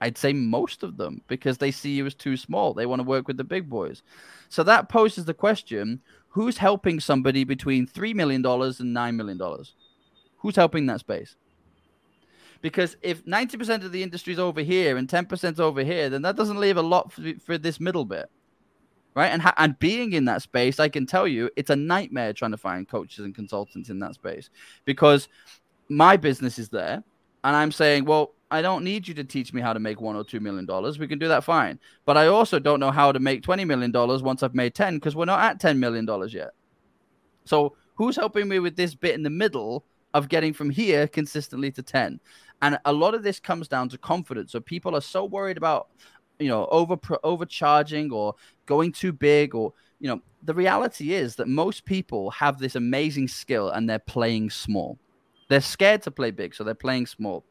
I'd 0.00 0.18
say 0.18 0.32
most 0.32 0.82
of 0.82 0.96
them 0.96 1.22
because 1.28 1.58
they 1.58 1.70
see 1.70 1.92
you 1.92 2.06
as 2.06 2.14
too 2.14 2.36
small. 2.36 2.74
They 2.74 2.86
want 2.86 3.00
to 3.00 3.08
work 3.08 3.28
with 3.28 3.36
the 3.36 3.44
big 3.44 3.70
boys. 3.70 4.02
So 4.48 4.62
that 4.64 4.88
poses 4.88 5.24
the 5.24 5.34
question 5.34 6.00
who's 6.30 6.58
helping 6.58 6.98
somebody 6.98 7.44
between 7.44 7.86
$3 7.86 8.14
million 8.14 8.44
and 8.44 8.96
$9 8.96 9.14
million? 9.14 9.64
Who's 10.38 10.56
helping 10.56 10.86
that 10.86 11.00
space? 11.00 11.36
Because 12.64 12.96
if 13.02 13.22
90% 13.26 13.84
of 13.84 13.92
the 13.92 14.02
industry 14.02 14.32
is 14.32 14.38
over 14.38 14.62
here 14.62 14.96
and 14.96 15.06
10% 15.06 15.60
over 15.60 15.84
here, 15.84 16.08
then 16.08 16.22
that 16.22 16.34
doesn't 16.34 16.58
leave 16.58 16.78
a 16.78 16.82
lot 16.82 17.12
for, 17.12 17.20
for 17.44 17.58
this 17.58 17.78
middle 17.78 18.06
bit. 18.06 18.30
Right. 19.14 19.26
And, 19.26 19.42
ha- 19.42 19.52
and 19.58 19.78
being 19.78 20.14
in 20.14 20.24
that 20.24 20.40
space, 20.40 20.80
I 20.80 20.88
can 20.88 21.04
tell 21.04 21.28
you 21.28 21.50
it's 21.56 21.68
a 21.68 21.76
nightmare 21.76 22.32
trying 22.32 22.52
to 22.52 22.56
find 22.56 22.88
coaches 22.88 23.22
and 23.22 23.34
consultants 23.34 23.90
in 23.90 23.98
that 23.98 24.14
space 24.14 24.48
because 24.86 25.28
my 25.90 26.16
business 26.16 26.58
is 26.58 26.70
there. 26.70 27.04
And 27.44 27.54
I'm 27.54 27.70
saying, 27.70 28.06
well, 28.06 28.32
I 28.50 28.62
don't 28.62 28.82
need 28.82 29.06
you 29.06 29.12
to 29.12 29.24
teach 29.24 29.52
me 29.52 29.60
how 29.60 29.74
to 29.74 29.78
make 29.78 30.00
one 30.00 30.16
or 30.16 30.24
two 30.24 30.40
million 30.40 30.64
dollars. 30.64 30.98
We 30.98 31.06
can 31.06 31.18
do 31.18 31.28
that 31.28 31.44
fine. 31.44 31.78
But 32.06 32.16
I 32.16 32.28
also 32.28 32.58
don't 32.58 32.80
know 32.80 32.90
how 32.90 33.12
to 33.12 33.20
make 33.20 33.42
$20 33.42 33.66
million 33.66 33.92
once 34.24 34.42
I've 34.42 34.54
made 34.54 34.74
10 34.74 34.94
because 34.94 35.14
we're 35.14 35.26
not 35.26 35.40
at 35.40 35.60
$10 35.60 35.76
million 35.76 36.08
yet. 36.30 36.52
So 37.44 37.76
who's 37.96 38.16
helping 38.16 38.48
me 38.48 38.58
with 38.58 38.74
this 38.74 38.94
bit 38.94 39.14
in 39.14 39.22
the 39.22 39.28
middle 39.28 39.84
of 40.14 40.30
getting 40.30 40.54
from 40.54 40.70
here 40.70 41.06
consistently 41.06 41.70
to 41.72 41.82
10? 41.82 42.18
And 42.62 42.78
a 42.86 42.92
lot 42.92 43.14
of 43.14 43.22
this 43.22 43.38
comes 43.38 43.68
down 43.68 43.90
to 43.90 43.98
confidence. 43.98 44.52
So 44.52 44.60
people 44.60 44.96
are 44.96 45.02
so 45.02 45.26
worried 45.26 45.58
about, 45.58 45.88
you 46.38 46.48
know, 46.48 46.66
over 46.70 46.96
overcharging 47.22 48.10
or 48.10 48.34
going 48.64 48.92
too 48.92 49.12
big 49.12 49.54
or, 49.54 49.74
you 50.00 50.08
know, 50.08 50.22
the 50.42 50.54
reality 50.54 51.12
is 51.12 51.36
that 51.36 51.48
most 51.48 51.84
people 51.84 52.30
have 52.30 52.58
this 52.58 52.74
amazing 52.74 53.28
skill 53.28 53.68
and 53.70 53.88
they're 53.88 53.98
playing 53.98 54.48
small. 54.48 54.98
They're 55.48 55.60
scared 55.60 56.02
to 56.02 56.10
play 56.10 56.30
big, 56.30 56.54
so 56.54 56.64
they're 56.64 56.74
playing 56.74 57.06
small. 57.06 57.44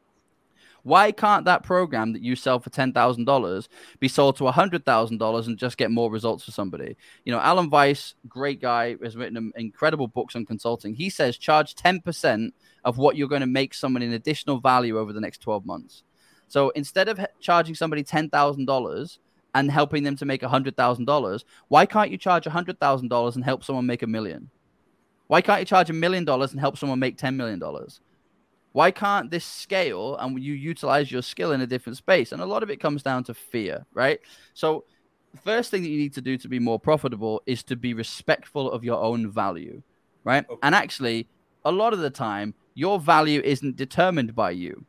Why 0.84 1.12
can't 1.12 1.46
that 1.46 1.62
program 1.62 2.12
that 2.12 2.22
you 2.22 2.36
sell 2.36 2.60
for 2.60 2.70
ten 2.70 2.92
thousand 2.92 3.24
dollars 3.24 3.68
be 4.00 4.08
sold 4.08 4.36
to 4.36 4.46
hundred 4.50 4.84
thousand 4.84 5.18
dollars 5.18 5.48
and 5.48 5.58
just 5.58 5.76
get 5.76 5.90
more 5.90 6.10
results 6.10 6.44
for 6.44 6.52
somebody? 6.52 6.96
You 7.24 7.32
know, 7.32 7.40
Alan 7.40 7.70
Weiss, 7.70 8.14
great 8.28 8.60
guy, 8.60 8.96
has 9.02 9.16
written 9.16 9.36
um, 9.36 9.52
incredible 9.56 10.08
books 10.08 10.36
on 10.36 10.44
consulting. 10.46 10.94
He 10.94 11.10
says 11.10 11.36
charge 11.36 11.74
ten 11.74 12.00
percent 12.00 12.54
of 12.84 12.98
what 12.98 13.16
you're 13.16 13.28
going 13.28 13.40
to 13.40 13.46
make 13.46 13.74
someone 13.74 14.02
in 14.02 14.12
additional 14.12 14.60
value 14.60 14.98
over 14.98 15.12
the 15.12 15.20
next 15.20 15.38
12 15.38 15.64
months. 15.64 16.02
So 16.48 16.70
instead 16.70 17.08
of 17.08 17.18
charging 17.40 17.74
somebody 17.74 18.04
$10,000 18.04 19.18
and 19.54 19.70
helping 19.70 20.02
them 20.02 20.16
to 20.16 20.24
make 20.24 20.42
$100,000, 20.42 21.44
why 21.68 21.86
can't 21.86 22.10
you 22.10 22.18
charge 22.18 22.44
$100,000 22.44 23.34
and 23.34 23.44
help 23.44 23.64
someone 23.64 23.86
make 23.86 24.02
a 24.02 24.06
million? 24.06 24.50
Why 25.26 25.40
can't 25.40 25.60
you 25.60 25.66
charge 25.66 25.88
a 25.88 25.94
million 25.94 26.24
dollars 26.24 26.52
and 26.52 26.60
help 26.60 26.76
someone 26.76 26.98
make 26.98 27.16
$10 27.16 27.36
million? 27.36 27.62
Why 28.74 28.90
can't 28.90 29.30
this 29.30 29.44
scale 29.44 30.16
and 30.16 30.42
you 30.42 30.52
utilize 30.52 31.12
your 31.12 31.22
skill 31.22 31.52
in 31.52 31.60
a 31.60 31.66
different 31.66 31.96
space? 31.96 32.32
And 32.32 32.42
a 32.42 32.44
lot 32.44 32.64
of 32.64 32.70
it 32.70 32.80
comes 32.80 33.04
down 33.04 33.22
to 33.24 33.32
fear, 33.32 33.86
right? 33.94 34.18
So, 34.52 34.82
first 35.44 35.70
thing 35.70 35.82
that 35.84 35.88
you 35.90 35.96
need 35.96 36.12
to 36.14 36.20
do 36.20 36.36
to 36.38 36.48
be 36.48 36.58
more 36.58 36.80
profitable 36.80 37.40
is 37.46 37.62
to 37.64 37.76
be 37.76 37.94
respectful 37.94 38.68
of 38.72 38.82
your 38.82 39.00
own 39.00 39.30
value, 39.30 39.80
right? 40.24 40.44
Okay. 40.50 40.58
And 40.64 40.74
actually, 40.74 41.28
a 41.64 41.70
lot 41.70 41.92
of 41.92 42.00
the 42.00 42.10
time, 42.10 42.52
your 42.74 42.98
value 42.98 43.40
isn't 43.44 43.76
determined 43.76 44.34
by 44.34 44.50
you. 44.50 44.84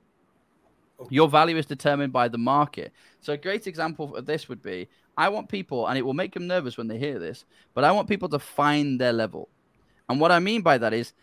Your 1.11 1.29
value 1.29 1.55
is 1.55 1.67
determined 1.67 2.11
by 2.11 2.27
the 2.27 2.39
market. 2.39 2.91
So 3.21 3.33
a 3.33 3.37
great 3.37 3.67
example 3.67 4.15
of 4.15 4.25
this 4.25 4.49
would 4.49 4.63
be 4.63 4.87
I 5.15 5.29
want 5.29 5.47
people, 5.47 5.85
and 5.85 5.95
it 5.95 6.01
will 6.01 6.15
make 6.15 6.33
them 6.33 6.47
nervous 6.47 6.75
when 6.75 6.87
they 6.87 6.97
hear 6.97 7.19
this, 7.19 7.45
but 7.75 7.83
I 7.83 7.91
want 7.91 8.09
people 8.09 8.29
to 8.29 8.39
find 8.39 8.99
their 8.99 9.13
level. 9.13 9.47
And 10.09 10.19
what 10.19 10.31
I 10.31 10.39
mean 10.39 10.61
by 10.63 10.79
that 10.79 10.91
is 10.91 11.13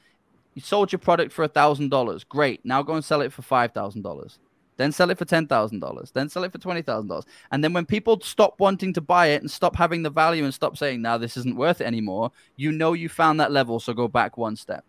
you 0.54 0.62
sold 0.62 0.92
your 0.92 0.98
product 0.98 1.32
for 1.32 1.46
thousand 1.48 1.90
dollars. 1.90 2.24
Great. 2.24 2.64
Now 2.64 2.82
go 2.82 2.94
and 2.94 3.04
sell 3.04 3.20
it 3.22 3.32
for 3.32 3.42
five 3.42 3.72
thousand 3.72 4.02
dollars. 4.02 4.38
then 4.78 4.90
sell 4.90 5.10
it 5.10 5.18
for 5.18 5.26
$10,000, 5.26 6.12
then 6.12 6.28
sell 6.28 6.44
it 6.44 6.50
for 6.50 6.58
$20,000. 6.58 7.24
And 7.50 7.62
then 7.62 7.72
when 7.72 7.84
people 7.84 8.18
stop 8.22 8.58
wanting 8.58 8.92
to 8.94 9.00
buy 9.00 9.26
it 9.28 9.42
and 9.42 9.50
stop 9.50 9.76
having 9.76 10.02
the 10.02 10.10
value 10.10 10.44
and 10.44 10.52
stop 10.52 10.76
saying, 10.78 11.02
now 11.02 11.18
this 11.18 11.36
isn't 11.36 11.56
worth 11.56 11.80
it 11.82 11.86
anymore, 11.86 12.32
you 12.56 12.72
know 12.72 12.94
you 12.94 13.08
found 13.08 13.38
that 13.38 13.52
level. 13.52 13.78
So 13.78 13.92
go 13.92 14.08
back 14.08 14.38
one 14.38 14.56
step. 14.56 14.84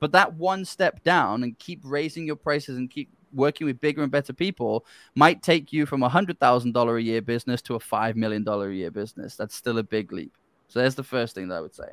But 0.00 0.12
that 0.12 0.34
one 0.34 0.64
step 0.64 1.02
down 1.04 1.44
and 1.44 1.58
keep 1.58 1.80
raising 1.84 2.26
your 2.26 2.36
prices 2.36 2.76
and 2.76 2.90
keep 2.90 3.08
working 3.32 3.66
with 3.66 3.80
bigger 3.80 4.02
and 4.02 4.10
better 4.10 4.32
people 4.32 4.84
might 5.14 5.42
take 5.42 5.72
you 5.72 5.86
from 5.86 6.02
a 6.02 6.10
$100,000 6.10 6.96
a 6.96 7.02
year 7.02 7.22
business 7.22 7.62
to 7.62 7.76
a 7.76 7.78
$5 7.78 8.16
million 8.16 8.46
a 8.46 8.68
year 8.70 8.90
business. 8.90 9.36
That's 9.36 9.54
still 9.54 9.78
a 9.78 9.82
big 9.84 10.12
leap. 10.12 10.36
So 10.68 10.80
there's 10.80 10.96
the 10.96 11.04
first 11.04 11.34
thing 11.34 11.48
that 11.48 11.54
I 11.56 11.60
would 11.60 11.74
say. 11.74 11.88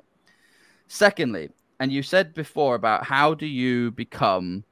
Secondly, 0.88 1.50
and 1.80 1.92
you 1.92 2.02
said 2.04 2.34
before 2.34 2.76
about 2.76 3.06
how 3.06 3.34
do 3.34 3.46
you 3.46 3.92
become 3.92 4.64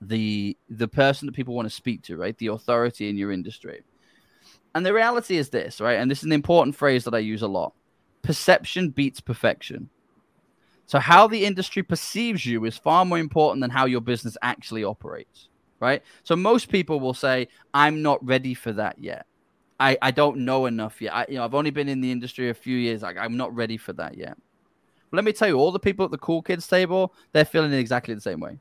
the 0.00 0.56
the 0.68 0.88
person 0.88 1.26
that 1.26 1.32
people 1.34 1.54
want 1.54 1.66
to 1.66 1.74
speak 1.74 2.02
to, 2.02 2.16
right? 2.16 2.36
The 2.38 2.48
authority 2.48 3.08
in 3.08 3.16
your 3.16 3.32
industry. 3.32 3.82
And 4.74 4.84
the 4.84 4.92
reality 4.92 5.38
is 5.38 5.48
this, 5.48 5.80
right? 5.80 5.98
And 5.98 6.10
this 6.10 6.18
is 6.18 6.24
an 6.24 6.32
important 6.32 6.76
phrase 6.76 7.04
that 7.04 7.14
I 7.14 7.18
use 7.18 7.42
a 7.42 7.48
lot. 7.48 7.72
Perception 8.22 8.90
beats 8.90 9.20
perfection. 9.20 9.88
So 10.86 10.98
how 10.98 11.26
the 11.26 11.44
industry 11.44 11.82
perceives 11.82 12.44
you 12.44 12.64
is 12.64 12.76
far 12.76 13.04
more 13.04 13.18
important 13.18 13.62
than 13.62 13.70
how 13.70 13.86
your 13.86 14.00
business 14.00 14.36
actually 14.42 14.84
operates, 14.84 15.48
right? 15.80 16.02
So 16.24 16.36
most 16.36 16.68
people 16.68 17.00
will 17.00 17.14
say, 17.14 17.48
"I'm 17.72 18.02
not 18.02 18.24
ready 18.24 18.54
for 18.54 18.72
that 18.72 18.98
yet. 18.98 19.26
I, 19.80 19.98
I 20.00 20.10
don't 20.10 20.38
know 20.38 20.66
enough 20.66 21.00
yet. 21.02 21.14
I, 21.14 21.26
you 21.28 21.36
know, 21.36 21.44
I've 21.44 21.54
only 21.54 21.70
been 21.70 21.88
in 21.88 22.00
the 22.00 22.12
industry 22.12 22.50
a 22.50 22.54
few 22.54 22.76
years. 22.76 23.02
Like, 23.02 23.16
I'm 23.18 23.36
not 23.36 23.54
ready 23.54 23.76
for 23.76 23.92
that 23.94 24.16
yet." 24.16 24.36
Let 25.12 25.24
me 25.24 25.32
tell 25.32 25.48
you, 25.48 25.58
all 25.58 25.72
the 25.72 25.78
people 25.78 26.04
at 26.04 26.10
the 26.10 26.18
cool 26.18 26.42
kids 26.42 26.66
table, 26.66 27.14
they're 27.32 27.44
feeling 27.44 27.72
exactly 27.72 28.14
the 28.14 28.20
same 28.20 28.40
way. 28.40 28.58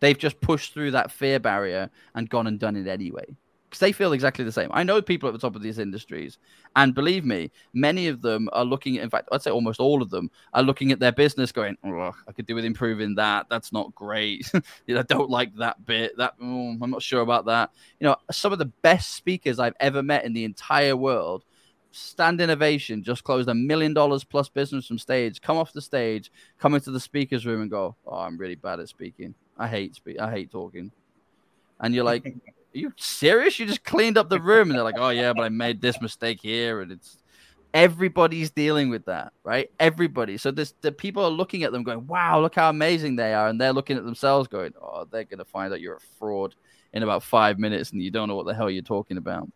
They've 0.00 0.18
just 0.18 0.40
pushed 0.40 0.72
through 0.72 0.92
that 0.92 1.12
fear 1.12 1.38
barrier 1.38 1.90
and 2.14 2.28
gone 2.28 2.46
and 2.46 2.58
done 2.58 2.76
it 2.76 2.86
anyway. 2.86 3.26
Because 3.68 3.80
they 3.80 3.92
feel 3.92 4.12
exactly 4.12 4.44
the 4.44 4.50
same. 4.50 4.68
I 4.72 4.82
know 4.82 5.00
people 5.00 5.28
at 5.28 5.32
the 5.32 5.38
top 5.38 5.54
of 5.54 5.62
these 5.62 5.78
industries, 5.78 6.38
and 6.74 6.92
believe 6.92 7.24
me, 7.24 7.52
many 7.72 8.08
of 8.08 8.20
them 8.20 8.48
are 8.52 8.64
looking 8.64 8.96
in 8.96 9.08
fact, 9.08 9.28
I'd 9.30 9.42
say 9.42 9.52
almost 9.52 9.78
all 9.78 10.02
of 10.02 10.10
them 10.10 10.28
are 10.54 10.62
looking 10.64 10.90
at 10.90 10.98
their 10.98 11.12
business 11.12 11.52
going, 11.52 11.76
oh, 11.84 12.12
I 12.26 12.32
could 12.32 12.46
do 12.46 12.56
with 12.56 12.64
improving 12.64 13.14
that. 13.14 13.46
That's 13.48 13.72
not 13.72 13.94
great. 13.94 14.50
I 14.88 15.02
don't 15.02 15.30
like 15.30 15.54
that 15.56 15.86
bit. 15.86 16.16
That 16.16 16.34
oh, 16.42 16.76
I'm 16.82 16.90
not 16.90 17.02
sure 17.02 17.20
about 17.20 17.44
that. 17.46 17.70
You 18.00 18.08
know, 18.08 18.16
some 18.32 18.52
of 18.52 18.58
the 18.58 18.64
best 18.64 19.14
speakers 19.14 19.60
I've 19.60 19.76
ever 19.78 20.02
met 20.02 20.24
in 20.24 20.32
the 20.32 20.44
entire 20.44 20.96
world 20.96 21.44
stand 21.92 22.40
innovation 22.40 23.02
just 23.02 23.24
closed 23.24 23.48
a 23.48 23.54
million 23.54 23.92
dollars 23.92 24.22
plus 24.22 24.48
business 24.48 24.86
from 24.86 24.98
stage 24.98 25.40
come 25.40 25.56
off 25.56 25.72
the 25.72 25.80
stage 25.80 26.30
come 26.58 26.74
into 26.74 26.90
the 26.90 27.00
speakers 27.00 27.44
room 27.44 27.62
and 27.62 27.70
go 27.70 27.96
oh 28.06 28.18
i'm 28.18 28.36
really 28.36 28.54
bad 28.54 28.80
at 28.80 28.88
speaking. 28.88 29.34
I 29.58 29.68
hate 29.68 29.94
speak 29.94 30.18
i 30.20 30.30
hate 30.30 30.50
talking. 30.50 30.92
And 31.80 31.94
you're 31.94 32.04
like 32.04 32.26
are 32.26 32.78
you 32.78 32.92
serious? 32.96 33.58
You 33.58 33.66
just 33.66 33.82
cleaned 33.82 34.16
up 34.16 34.28
the 34.28 34.40
room. 34.40 34.70
And 34.70 34.76
they're 34.76 34.84
like 34.84 34.98
oh 34.98 35.10
yeah 35.10 35.32
but 35.32 35.42
i 35.42 35.48
made 35.48 35.80
this 35.80 36.00
mistake 36.00 36.40
here. 36.40 36.80
And 36.80 36.92
it's 36.92 37.18
everybody's 37.74 38.50
dealing 38.50 38.88
with 38.88 39.04
that 39.06 39.32
right? 39.44 39.70
Everybody. 39.80 40.38
So 40.38 40.50
this 40.50 40.74
the 40.80 40.92
people 40.92 41.24
are 41.24 41.30
looking 41.30 41.64
at 41.64 41.72
them 41.72 41.82
going 41.82 42.06
wow 42.06 42.40
look 42.40 42.54
how 42.54 42.70
amazing 42.70 43.16
they 43.16 43.34
are. 43.34 43.48
And 43.48 43.60
they're 43.60 43.72
looking 43.72 43.96
at 43.96 44.04
themselves 44.04 44.46
going 44.48 44.74
oh 44.80 45.06
they're 45.10 45.24
going 45.24 45.38
to 45.38 45.44
find 45.44 45.72
out 45.72 45.80
you're 45.80 45.96
a 45.96 46.00
fraud 46.18 46.54
in 46.92 47.02
about 47.02 47.22
five 47.22 47.58
minutes 47.58 47.90
and 47.90 48.02
you 48.02 48.10
don't 48.10 48.28
know 48.28 48.36
what 48.36 48.46
the 48.46 48.54
hell 48.54 48.70
you're 48.70 48.82
talking 48.82 49.16
about. 49.16 49.48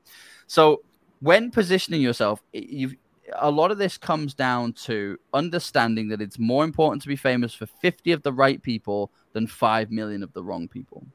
So 0.46 0.82
when 1.20 1.50
positioning 1.50 2.00
yourself, 2.00 2.42
you've 2.52 2.94
a 3.36 3.50
lot 3.50 3.70
of 3.70 3.78
this 3.78 3.96
comes 3.96 4.34
down 4.34 4.72
to 4.72 5.18
understanding 5.32 6.08
that 6.08 6.20
it's 6.20 6.38
more 6.38 6.64
important 6.64 7.02
to 7.02 7.08
be 7.08 7.16
famous 7.16 7.54
for 7.54 7.66
50 7.66 8.12
of 8.12 8.22
the 8.22 8.32
right 8.32 8.62
people 8.62 9.10
than 9.32 9.46
5 9.46 9.90
million 9.90 10.22
of 10.22 10.32
the 10.32 10.42
wrong 10.42 10.68
people. 10.68 11.06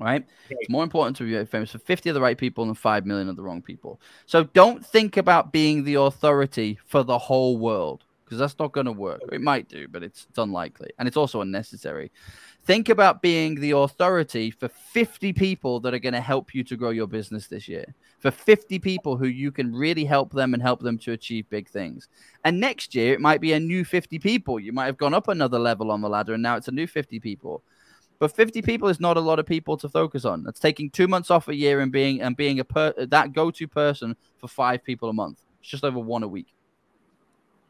Right? 0.00 0.26
It's 0.50 0.68
more 0.68 0.82
important 0.82 1.16
to 1.18 1.24
be 1.24 1.44
famous 1.44 1.70
for 1.70 1.78
50 1.78 2.10
of 2.10 2.14
the 2.14 2.20
right 2.20 2.36
people 2.36 2.66
than 2.66 2.74
5 2.74 3.06
million 3.06 3.28
of 3.28 3.36
the 3.36 3.42
wrong 3.42 3.62
people. 3.62 4.00
So 4.26 4.44
don't 4.44 4.84
think 4.84 5.16
about 5.16 5.52
being 5.52 5.84
the 5.84 5.94
authority 5.94 6.80
for 6.84 7.04
the 7.04 7.16
whole 7.16 7.58
world 7.58 8.04
because 8.24 8.38
that's 8.38 8.58
not 8.58 8.72
going 8.72 8.86
to 8.86 8.92
work. 8.92 9.20
It 9.30 9.40
might 9.40 9.68
do, 9.68 9.86
but 9.86 10.02
it's, 10.02 10.26
it's 10.28 10.38
unlikely. 10.38 10.90
And 10.98 11.06
it's 11.06 11.16
also 11.16 11.42
unnecessary. 11.42 12.10
Think 12.64 12.88
about 12.88 13.20
being 13.20 13.60
the 13.60 13.72
authority 13.72 14.50
for 14.50 14.68
50 14.68 15.34
people 15.34 15.80
that 15.80 15.92
are 15.92 15.98
going 15.98 16.14
to 16.14 16.20
help 16.22 16.54
you 16.54 16.64
to 16.64 16.76
grow 16.76 16.88
your 16.88 17.06
business 17.06 17.46
this 17.46 17.68
year. 17.68 17.94
For 18.20 18.30
50 18.30 18.78
people 18.78 19.18
who 19.18 19.26
you 19.26 19.52
can 19.52 19.74
really 19.74 20.06
help 20.06 20.32
them 20.32 20.54
and 20.54 20.62
help 20.62 20.80
them 20.80 20.96
to 21.00 21.12
achieve 21.12 21.46
big 21.50 21.68
things. 21.68 22.08
And 22.42 22.58
next 22.58 22.94
year, 22.94 23.12
it 23.12 23.20
might 23.20 23.42
be 23.42 23.52
a 23.52 23.60
new 23.60 23.84
50 23.84 24.18
people. 24.18 24.58
You 24.58 24.72
might 24.72 24.86
have 24.86 24.96
gone 24.96 25.12
up 25.12 25.28
another 25.28 25.58
level 25.58 25.90
on 25.90 26.00
the 26.00 26.08
ladder, 26.08 26.32
and 26.32 26.42
now 26.42 26.56
it's 26.56 26.68
a 26.68 26.72
new 26.72 26.86
50 26.86 27.20
people. 27.20 27.62
But 28.18 28.34
50 28.34 28.62
people 28.62 28.88
is 28.88 28.98
not 28.98 29.18
a 29.18 29.20
lot 29.20 29.38
of 29.38 29.44
people 29.44 29.76
to 29.76 29.88
focus 29.90 30.24
on. 30.24 30.42
That's 30.42 30.60
taking 30.60 30.88
two 30.88 31.06
months 31.06 31.30
off 31.30 31.48
a 31.48 31.54
year 31.54 31.80
and 31.80 31.92
being 31.92 32.22
and 32.22 32.34
being 32.34 32.60
a 32.60 32.64
per, 32.64 32.94
that 32.96 33.34
go-to 33.34 33.68
person 33.68 34.16
for 34.38 34.48
five 34.48 34.82
people 34.82 35.10
a 35.10 35.12
month. 35.12 35.42
It's 35.60 35.68
just 35.68 35.84
over 35.84 35.98
one 35.98 36.22
a 36.22 36.28
week. 36.28 36.54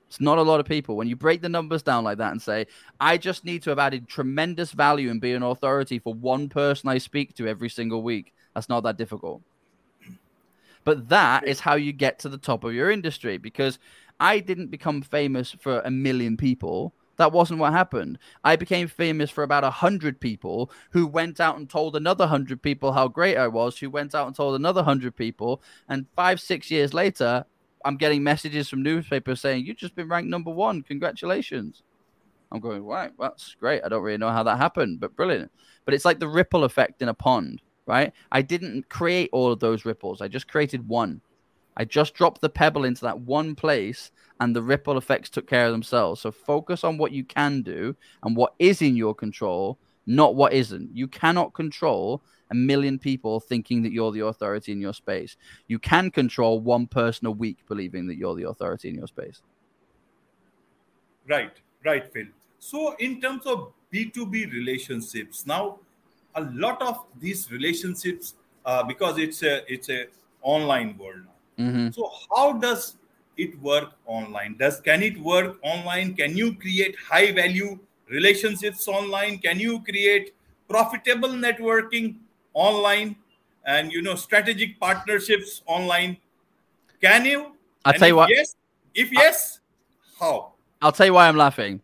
It's 0.08 0.20
not 0.20 0.38
a 0.38 0.42
lot 0.42 0.60
of 0.60 0.66
people. 0.66 0.96
When 0.96 1.08
you 1.08 1.16
break 1.16 1.42
the 1.42 1.48
numbers 1.48 1.82
down 1.82 2.04
like 2.04 2.18
that 2.18 2.30
and 2.30 2.40
say, 2.40 2.66
I 3.00 3.18
just 3.18 3.44
need 3.44 3.62
to 3.62 3.70
have 3.70 3.78
added 3.78 4.08
tremendous 4.08 4.70
value 4.70 5.10
and 5.10 5.20
be 5.20 5.32
an 5.32 5.42
authority 5.42 5.98
for 5.98 6.14
one 6.14 6.48
person 6.48 6.88
I 6.88 6.98
speak 6.98 7.34
to 7.36 7.48
every 7.48 7.68
single 7.68 8.02
week, 8.02 8.32
that's 8.54 8.68
not 8.68 8.82
that 8.84 8.96
difficult. 8.96 9.42
But 10.84 11.08
that 11.08 11.48
is 11.48 11.60
how 11.60 11.74
you 11.74 11.92
get 11.92 12.18
to 12.20 12.28
the 12.28 12.38
top 12.38 12.62
of 12.62 12.74
your 12.74 12.90
industry 12.90 13.38
because 13.38 13.78
I 14.20 14.38
didn't 14.38 14.68
become 14.70 15.02
famous 15.02 15.56
for 15.58 15.80
a 15.80 15.90
million 15.90 16.36
people. 16.36 16.92
That 17.16 17.32
wasn't 17.32 17.60
what 17.60 17.72
happened. 17.72 18.18
I 18.42 18.56
became 18.56 18.88
famous 18.88 19.30
for 19.30 19.44
about 19.44 19.64
a 19.64 19.70
hundred 19.70 20.20
people 20.20 20.70
who 20.90 21.06
went 21.06 21.40
out 21.40 21.56
and 21.56 21.68
told 21.70 21.96
another 21.96 22.26
hundred 22.26 22.60
people 22.60 22.92
how 22.92 23.08
great 23.08 23.36
I 23.36 23.48
was, 23.48 23.78
who 23.78 23.88
went 23.88 24.14
out 24.14 24.26
and 24.26 24.36
told 24.36 24.54
another 24.54 24.82
hundred 24.82 25.16
people. 25.16 25.62
And 25.88 26.06
five, 26.16 26.40
six 26.40 26.70
years 26.70 26.92
later, 26.92 27.46
I'm 27.84 27.96
getting 27.96 28.22
messages 28.22 28.68
from 28.68 28.82
newspapers 28.82 29.40
saying 29.40 29.66
you've 29.66 29.76
just 29.76 29.94
been 29.94 30.08
ranked 30.08 30.30
number 30.30 30.50
one. 30.50 30.82
Congratulations. 30.82 31.82
I'm 32.50 32.60
going 32.60 32.84
right. 32.84 33.12
That's 33.18 33.54
great. 33.58 33.82
I 33.84 33.88
don't 33.88 34.02
really 34.02 34.18
know 34.18 34.30
how 34.30 34.42
that 34.44 34.58
happened, 34.58 35.00
but 35.00 35.16
brilliant. 35.16 35.50
But 35.84 35.94
it's 35.94 36.04
like 36.04 36.20
the 36.20 36.28
ripple 36.28 36.64
effect 36.64 37.02
in 37.02 37.08
a 37.08 37.14
pond, 37.14 37.60
right? 37.86 38.12
I 38.32 38.42
didn't 38.42 38.88
create 38.88 39.30
all 39.32 39.52
of 39.52 39.60
those 39.60 39.84
ripples. 39.84 40.20
I 40.20 40.28
just 40.28 40.48
created 40.48 40.88
one. 40.88 41.20
I 41.76 41.84
just 41.84 42.14
dropped 42.14 42.40
the 42.40 42.48
pebble 42.48 42.84
into 42.84 43.02
that 43.02 43.20
one 43.20 43.54
place, 43.56 44.12
and 44.40 44.54
the 44.54 44.62
ripple 44.62 44.96
effects 44.96 45.28
took 45.28 45.48
care 45.48 45.66
of 45.66 45.72
themselves. 45.72 46.20
So 46.20 46.30
focus 46.30 46.84
on 46.84 46.96
what 46.96 47.12
you 47.12 47.24
can 47.24 47.62
do 47.62 47.96
and 48.22 48.36
what 48.36 48.54
is 48.58 48.80
in 48.80 48.96
your 48.96 49.14
control, 49.14 49.78
not 50.06 50.34
what 50.34 50.52
isn't. 50.52 50.94
You 50.94 51.08
cannot 51.08 51.54
control 51.54 52.22
a 52.50 52.54
million 52.54 52.98
people 52.98 53.40
thinking 53.40 53.82
that 53.82 53.92
you're 53.92 54.12
the 54.12 54.26
authority 54.26 54.72
in 54.72 54.80
your 54.80 54.92
space. 54.92 55.36
You 55.66 55.78
can 55.78 56.10
control 56.10 56.60
one 56.60 56.86
person 56.86 57.26
a 57.26 57.30
week 57.30 57.58
believing 57.68 58.06
that 58.08 58.16
you're 58.16 58.34
the 58.34 58.48
authority 58.48 58.88
in 58.88 58.96
your 58.96 59.06
space. 59.06 59.40
Right, 61.26 61.52
right, 61.84 62.06
Phil. 62.12 62.26
So, 62.58 62.94
in 62.98 63.20
terms 63.20 63.46
of 63.46 63.72
B2B 63.92 64.52
relationships, 64.52 65.46
now 65.46 65.78
a 66.34 66.42
lot 66.42 66.82
of 66.82 67.04
these 67.18 67.50
relationships, 67.50 68.34
uh, 68.64 68.82
because 68.82 69.18
it's 69.18 69.42
a 69.42 69.62
it's 69.72 69.88
a 69.88 70.06
online 70.42 70.96
world 70.98 71.22
now. 71.24 71.64
Mm-hmm. 71.64 71.90
So, 71.90 72.10
how 72.34 72.52
does 72.54 72.96
it 73.36 73.60
work 73.60 73.92
online? 74.06 74.56
Does 74.58 74.80
can 74.80 75.02
it 75.02 75.18
work 75.18 75.58
online? 75.62 76.14
Can 76.14 76.36
you 76.36 76.54
create 76.54 76.96
high 76.98 77.32
value 77.32 77.78
relationships 78.08 78.88
online? 78.88 79.38
Can 79.38 79.58
you 79.58 79.82
create 79.82 80.34
profitable 80.68 81.30
networking 81.30 82.16
online 82.52 83.16
and 83.66 83.92
you 83.92 84.02
know 84.02 84.14
strategic 84.14 84.78
partnerships 84.80 85.62
online? 85.66 86.16
Can 87.00 87.24
you? 87.24 87.52
I'll 87.84 87.92
and 87.92 87.98
tell 87.98 88.08
you 88.08 88.16
what. 88.16 88.30
yes 88.30 88.54
if 88.94 89.12
yes 89.12 89.60
I, 90.20 90.24
how? 90.24 90.52
I'll 90.80 90.92
tell 90.92 91.06
you 91.06 91.14
why 91.14 91.28
i'm 91.28 91.36
laughing. 91.36 91.80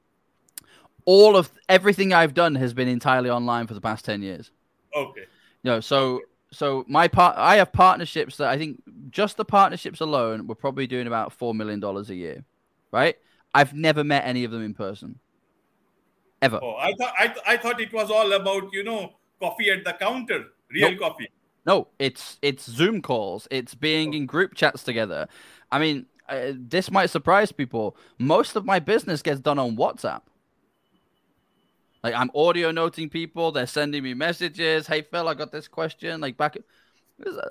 All 1.05 1.37
of 1.37 1.51
everything 1.68 2.12
i've 2.12 2.35
done 2.35 2.55
has 2.55 2.73
been 2.73 2.89
entirely 2.89 3.31
online 3.31 3.66
for 3.66 3.75
the 3.75 3.81
past 3.81 4.05
10 4.05 4.23
years. 4.23 4.51
Okay. 4.95 5.23
You 5.62 5.71
know 5.71 5.81
so 5.81 6.21
so 6.53 6.85
my 6.89 7.07
part 7.07 7.37
i 7.39 7.57
have 7.57 7.73
partnerships 7.73 8.37
that 8.39 8.49
i 8.49 8.59
think 8.59 8.83
just 9.11 9.37
the 9.37 9.45
partnerships 9.45 10.01
alone 10.01 10.49
we're 10.49 10.57
probably 10.57 10.85
doing 10.85 11.07
about 11.07 11.33
four 11.33 11.55
million 11.55 11.79
dollars 11.79 12.11
a 12.11 12.14
year 12.14 12.45
right? 12.93 13.16
I've 13.55 13.75
never 13.75 14.05
met 14.05 14.25
any 14.27 14.45
of 14.45 14.51
them 14.51 14.62
in 14.62 14.75
person 14.75 15.18
ever 16.43 16.59
oh 16.62 16.76
i 16.76 16.93
thought 16.95 17.14
I, 17.18 17.26
th- 17.26 17.45
I 17.47 17.57
thought 17.57 17.80
it 17.80 17.93
was 17.93 18.11
all 18.11 18.32
about 18.32 18.72
you 18.72 18.82
know 18.82 19.12
coffee 19.41 19.70
at 19.70 19.84
the 19.84 19.93
counter 19.93 20.47
real 20.70 20.91
nope. 20.91 21.01
coffee. 21.01 21.28
No, 21.66 21.88
it's 21.99 22.38
it's 22.43 22.64
Zoom 22.68 23.03
calls. 23.03 23.47
It's 23.51 23.74
being 23.74 24.14
in 24.14 24.26
group 24.26 24.55
chats 24.55 24.82
together. 24.82 25.28
I 25.70 25.78
mean, 25.78 26.07
uh, 26.28 26.53
this 26.55 26.91
might 26.91 27.11
surprise 27.11 27.53
people. 27.53 27.97
Most 28.18 28.57
of 28.57 28.64
my 28.64 28.78
business 28.78 29.22
gets 29.22 29.41
done 29.41 29.59
on 29.59 29.76
WhatsApp. 29.76 30.22
Like 32.03 32.14
I'm 32.14 32.30
audio 32.34 32.70
noting 32.70 33.11
people. 33.11 33.53
They're 33.53 33.66
sending 33.66 34.03
me 34.03 34.14
messages. 34.14 34.86
Hey 34.86 35.03
Phil, 35.03 35.28
I 35.28 35.34
got 35.34 35.53
this 35.53 35.68
question. 35.68 36.20
Like 36.20 36.36
back, 36.36 36.57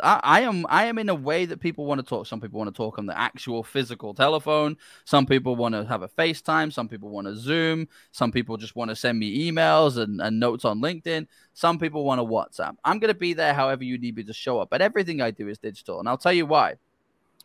I, 0.01 0.19
I, 0.23 0.41
am 0.41 0.65
I 0.69 0.85
am 0.85 0.97
in 0.97 1.09
a 1.09 1.15
way 1.15 1.45
that 1.45 1.59
people 1.59 1.85
want 1.85 1.99
to 1.99 2.05
talk. 2.05 2.25
Some 2.25 2.41
people 2.41 2.57
want 2.57 2.73
to 2.73 2.77
talk 2.77 2.97
on 2.97 3.05
the 3.05 3.17
actual 3.17 3.63
physical 3.63 4.13
telephone. 4.13 4.77
Some 5.05 5.25
people 5.25 5.55
want 5.55 5.75
to 5.75 5.85
have 5.85 6.01
a 6.01 6.07
FaceTime. 6.07 6.73
Some 6.73 6.87
people 6.87 7.09
want 7.09 7.27
to 7.27 7.35
Zoom. 7.35 7.87
Some 8.11 8.31
people 8.31 8.57
just 8.57 8.75
want 8.75 8.89
to 8.89 8.95
send 8.95 9.19
me 9.19 9.49
emails 9.49 9.97
and, 9.97 10.21
and 10.21 10.39
notes 10.39 10.65
on 10.65 10.79
LinkedIn. 10.81 11.27
Some 11.53 11.77
people 11.77 12.03
want 12.03 12.19
to 12.19 12.25
WhatsApp. 12.25 12.75
I'm 12.83 12.99
going 12.99 13.13
to 13.13 13.19
be 13.19 13.33
there 13.33 13.53
however 13.53 13.83
you 13.83 13.97
need 13.97 14.15
me 14.15 14.23
to 14.23 14.33
show 14.33 14.59
up. 14.59 14.69
But 14.69 14.81
everything 14.81 15.21
I 15.21 15.31
do 15.31 15.47
is 15.47 15.59
digital. 15.59 15.99
And 15.99 16.09
I'll 16.09 16.17
tell 16.17 16.33
you 16.33 16.45
why. 16.45 16.75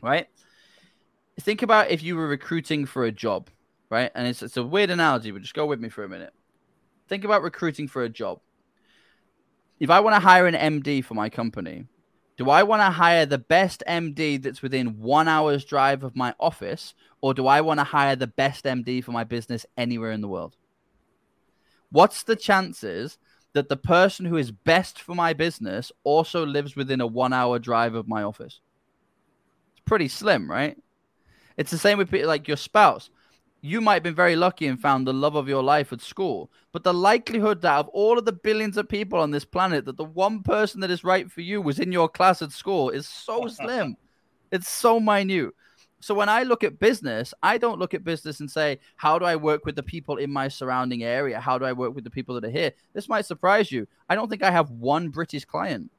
Right? 0.00 0.28
Think 1.40 1.62
about 1.62 1.90
if 1.90 2.02
you 2.02 2.16
were 2.16 2.28
recruiting 2.28 2.86
for 2.86 3.04
a 3.04 3.12
job, 3.12 3.50
right? 3.90 4.10
And 4.14 4.28
it's, 4.28 4.42
it's 4.42 4.56
a 4.56 4.62
weird 4.62 4.90
analogy, 4.90 5.30
but 5.30 5.42
just 5.42 5.54
go 5.54 5.66
with 5.66 5.80
me 5.80 5.88
for 5.88 6.04
a 6.04 6.08
minute. 6.08 6.32
Think 7.08 7.24
about 7.24 7.42
recruiting 7.42 7.88
for 7.88 8.04
a 8.04 8.08
job. 8.08 8.40
If 9.80 9.90
I 9.90 10.00
want 10.00 10.14
to 10.14 10.20
hire 10.20 10.46
an 10.46 10.54
MD 10.54 11.04
for 11.04 11.14
my 11.14 11.28
company, 11.28 11.86
do 12.36 12.50
I 12.50 12.64
want 12.64 12.80
to 12.80 12.90
hire 12.90 13.26
the 13.26 13.38
best 13.38 13.82
MD 13.88 14.42
that's 14.42 14.62
within 14.62 14.98
one 14.98 15.28
hour's 15.28 15.64
drive 15.64 16.02
of 16.02 16.16
my 16.16 16.34
office, 16.40 16.94
or 17.20 17.32
do 17.32 17.46
I 17.46 17.60
want 17.60 17.80
to 17.80 17.84
hire 17.84 18.16
the 18.16 18.26
best 18.26 18.64
MD 18.64 19.02
for 19.04 19.12
my 19.12 19.24
business 19.24 19.64
anywhere 19.76 20.10
in 20.10 20.20
the 20.20 20.28
world? 20.28 20.56
What's 21.90 22.24
the 22.24 22.34
chances 22.34 23.18
that 23.52 23.68
the 23.68 23.76
person 23.76 24.26
who 24.26 24.36
is 24.36 24.50
best 24.50 25.00
for 25.00 25.14
my 25.14 25.32
business 25.32 25.92
also 26.02 26.44
lives 26.44 26.74
within 26.74 27.00
a 27.00 27.06
one 27.06 27.32
hour 27.32 27.60
drive 27.60 27.94
of 27.94 28.08
my 28.08 28.24
office? 28.24 28.58
It's 29.72 29.84
pretty 29.84 30.08
slim, 30.08 30.50
right? 30.50 30.76
It's 31.56 31.70
the 31.70 31.78
same 31.78 31.98
with 31.98 32.10
people 32.10 32.26
like 32.26 32.48
your 32.48 32.56
spouse 32.56 33.10
you 33.64 33.80
might 33.80 33.94
have 33.94 34.02
been 34.02 34.14
very 34.14 34.36
lucky 34.36 34.66
and 34.66 34.78
found 34.78 35.06
the 35.06 35.12
love 35.14 35.36
of 35.36 35.48
your 35.48 35.62
life 35.62 35.90
at 35.90 36.02
school. 36.02 36.52
But 36.70 36.84
the 36.84 36.92
likelihood 36.92 37.62
that 37.62 37.78
of 37.78 37.88
all 37.88 38.18
of 38.18 38.26
the 38.26 38.32
billions 38.32 38.76
of 38.76 38.90
people 38.90 39.18
on 39.18 39.30
this 39.30 39.46
planet, 39.46 39.86
that 39.86 39.96
the 39.96 40.04
one 40.04 40.42
person 40.42 40.82
that 40.82 40.90
is 40.90 41.02
right 41.02 41.32
for 41.32 41.40
you 41.40 41.62
was 41.62 41.78
in 41.78 41.90
your 41.90 42.06
class 42.06 42.42
at 42.42 42.52
school 42.52 42.90
is 42.90 43.08
so 43.08 43.46
slim. 43.48 43.96
it's 44.52 44.68
so 44.68 45.00
minute. 45.00 45.54
So 46.00 46.14
when 46.14 46.28
I 46.28 46.42
look 46.42 46.62
at 46.62 46.78
business, 46.78 47.32
I 47.42 47.56
don't 47.56 47.78
look 47.78 47.94
at 47.94 48.04
business 48.04 48.40
and 48.40 48.50
say, 48.50 48.80
how 48.96 49.18
do 49.18 49.24
I 49.24 49.34
work 49.34 49.64
with 49.64 49.76
the 49.76 49.82
people 49.82 50.18
in 50.18 50.30
my 50.30 50.48
surrounding 50.48 51.02
area? 51.02 51.40
How 51.40 51.56
do 51.56 51.64
I 51.64 51.72
work 51.72 51.94
with 51.94 52.04
the 52.04 52.10
people 52.10 52.34
that 52.34 52.44
are 52.44 52.50
here? 52.50 52.72
This 52.92 53.08
might 53.08 53.24
surprise 53.24 53.72
you. 53.72 53.88
I 54.10 54.14
don't 54.14 54.28
think 54.28 54.42
I 54.42 54.50
have 54.50 54.72
one 54.72 55.08
British 55.08 55.46
client. 55.46 55.90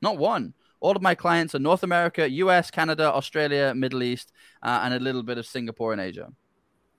Not 0.00 0.16
one. 0.16 0.54
All 0.78 0.94
of 0.94 1.02
my 1.02 1.16
clients 1.16 1.56
are 1.56 1.58
North 1.58 1.82
America, 1.82 2.30
US, 2.30 2.70
Canada, 2.70 3.12
Australia, 3.12 3.74
Middle 3.74 4.04
East, 4.04 4.32
uh, 4.62 4.82
and 4.84 4.94
a 4.94 5.00
little 5.00 5.24
bit 5.24 5.38
of 5.38 5.46
Singapore 5.46 5.90
and 5.90 6.00
Asia 6.00 6.32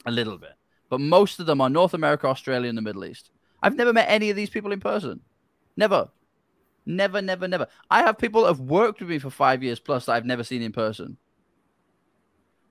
a 0.06 0.12
little 0.12 0.38
bit, 0.38 0.54
but 0.90 1.02
most 1.02 1.40
of 1.40 1.46
them 1.46 1.62
are 1.62 1.70
North 1.70 1.94
America, 1.94 2.28
Australia, 2.28 2.70
and 2.70 2.78
the 2.78 2.82
Middle 2.82 3.06
East. 3.06 3.32
I've 3.62 3.76
never 3.76 3.94
met 3.94 4.10
any 4.10 4.30
of 4.30 4.36
these 4.36 4.50
people 4.50 4.72
in 4.72 4.80
person. 4.80 5.22
Never. 5.78 6.10
Never, 6.86 7.22
never, 7.22 7.48
never. 7.48 7.68
I 7.90 8.02
have 8.02 8.18
people 8.18 8.42
that 8.42 8.50
have 8.50 8.60
worked 8.60 9.00
with 9.00 9.10
me 9.10 9.20
for 9.20 9.30
five 9.30 9.64
years 9.64 9.80
plus 9.80 10.06
that 10.06 10.14
I've 10.14 10.26
never 10.26 10.44
seen 10.44 10.62
in 10.62 10.74
person. 10.74 11.18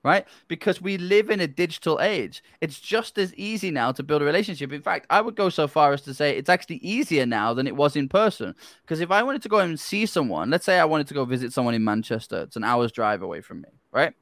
Right? 0.03 0.25
Because 0.49 0.81
we 0.81 0.97
live 0.97 1.29
in 1.29 1.39
a 1.39 1.47
digital 1.47 1.99
age. 2.01 2.43
It's 2.59 2.79
just 2.79 3.17
as 3.17 3.33
easy 3.35 3.71
now 3.71 3.93
to 3.93 4.03
build 4.03 4.21
a 4.21 4.25
relationship. 4.25 4.73
In 4.73 4.81
fact, 4.81 5.07
I 5.09 5.21
would 5.21 5.35
go 5.35 5.47
so 5.49 5.65
far 5.65 5.93
as 5.93 6.01
to 6.01 6.13
say 6.13 6.35
it's 6.37 6.49
actually 6.49 6.75
easier 6.77 7.25
now 7.25 7.53
than 7.53 7.67
it 7.67 7.75
was 7.75 7.95
in 7.95 8.09
person. 8.09 8.53
Because 8.81 8.99
if 8.99 9.11
I 9.11 9.23
wanted 9.23 9.41
to 9.43 9.49
go 9.49 9.59
and 9.59 9.79
see 9.79 10.05
someone, 10.05 10.49
let's 10.49 10.65
say 10.65 10.77
I 10.77 10.85
wanted 10.85 11.07
to 11.07 11.13
go 11.13 11.23
visit 11.23 11.53
someone 11.53 11.73
in 11.73 11.85
Manchester, 11.85 12.41
it's 12.41 12.57
an 12.57 12.65
hour's 12.65 12.91
drive 12.91 13.21
away 13.21 13.39
from 13.39 13.61
me, 13.61 13.69
right? 13.91 14.13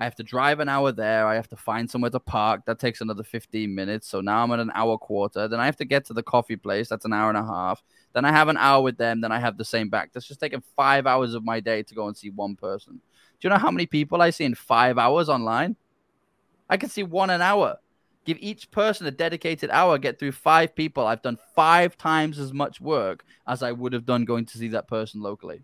I 0.00 0.04
have 0.04 0.14
to 0.14 0.22
drive 0.22 0.60
an 0.60 0.68
hour 0.70 0.92
there. 0.92 1.26
I 1.26 1.34
have 1.34 1.48
to 1.48 1.56
find 1.56 1.88
somewhere 1.88 2.10
to 2.12 2.20
park. 2.20 2.64
That 2.64 2.78
takes 2.78 3.02
another 3.02 3.22
15 3.22 3.74
minutes. 3.74 4.08
So 4.08 4.22
now 4.22 4.42
I'm 4.42 4.50
at 4.50 4.58
an 4.58 4.72
hour 4.74 4.96
quarter. 4.96 5.46
Then 5.46 5.60
I 5.60 5.66
have 5.66 5.76
to 5.76 5.84
get 5.84 6.06
to 6.06 6.14
the 6.14 6.22
coffee 6.22 6.56
place. 6.56 6.88
That's 6.88 7.04
an 7.04 7.12
hour 7.12 7.28
and 7.28 7.36
a 7.36 7.44
half. 7.44 7.82
Then 8.14 8.24
I 8.24 8.32
have 8.32 8.48
an 8.48 8.56
hour 8.56 8.82
with 8.82 8.96
them. 8.96 9.20
Then 9.20 9.30
I 9.30 9.38
have 9.38 9.58
the 9.58 9.64
same 9.64 9.90
back. 9.90 10.12
That's 10.12 10.26
just 10.26 10.40
taking 10.40 10.62
five 10.74 11.06
hours 11.06 11.34
of 11.34 11.44
my 11.44 11.60
day 11.60 11.82
to 11.82 11.94
go 11.94 12.06
and 12.08 12.16
see 12.16 12.30
one 12.30 12.56
person. 12.56 12.94
Do 12.94 13.46
you 13.46 13.50
know 13.50 13.58
how 13.58 13.70
many 13.70 13.84
people 13.84 14.22
I 14.22 14.30
see 14.30 14.44
in 14.44 14.54
five 14.54 14.96
hours 14.96 15.28
online? 15.28 15.76
I 16.70 16.78
can 16.78 16.88
see 16.88 17.02
one 17.02 17.28
an 17.28 17.42
hour. 17.42 17.76
Give 18.24 18.38
each 18.40 18.70
person 18.70 19.06
a 19.06 19.10
dedicated 19.10 19.68
hour, 19.68 19.98
get 19.98 20.18
through 20.18 20.32
five 20.32 20.74
people. 20.74 21.06
I've 21.06 21.22
done 21.22 21.38
five 21.54 21.98
times 21.98 22.38
as 22.38 22.54
much 22.54 22.80
work 22.80 23.22
as 23.46 23.62
I 23.62 23.72
would 23.72 23.92
have 23.92 24.06
done 24.06 24.24
going 24.24 24.46
to 24.46 24.56
see 24.56 24.68
that 24.68 24.88
person 24.88 25.20
locally. 25.20 25.62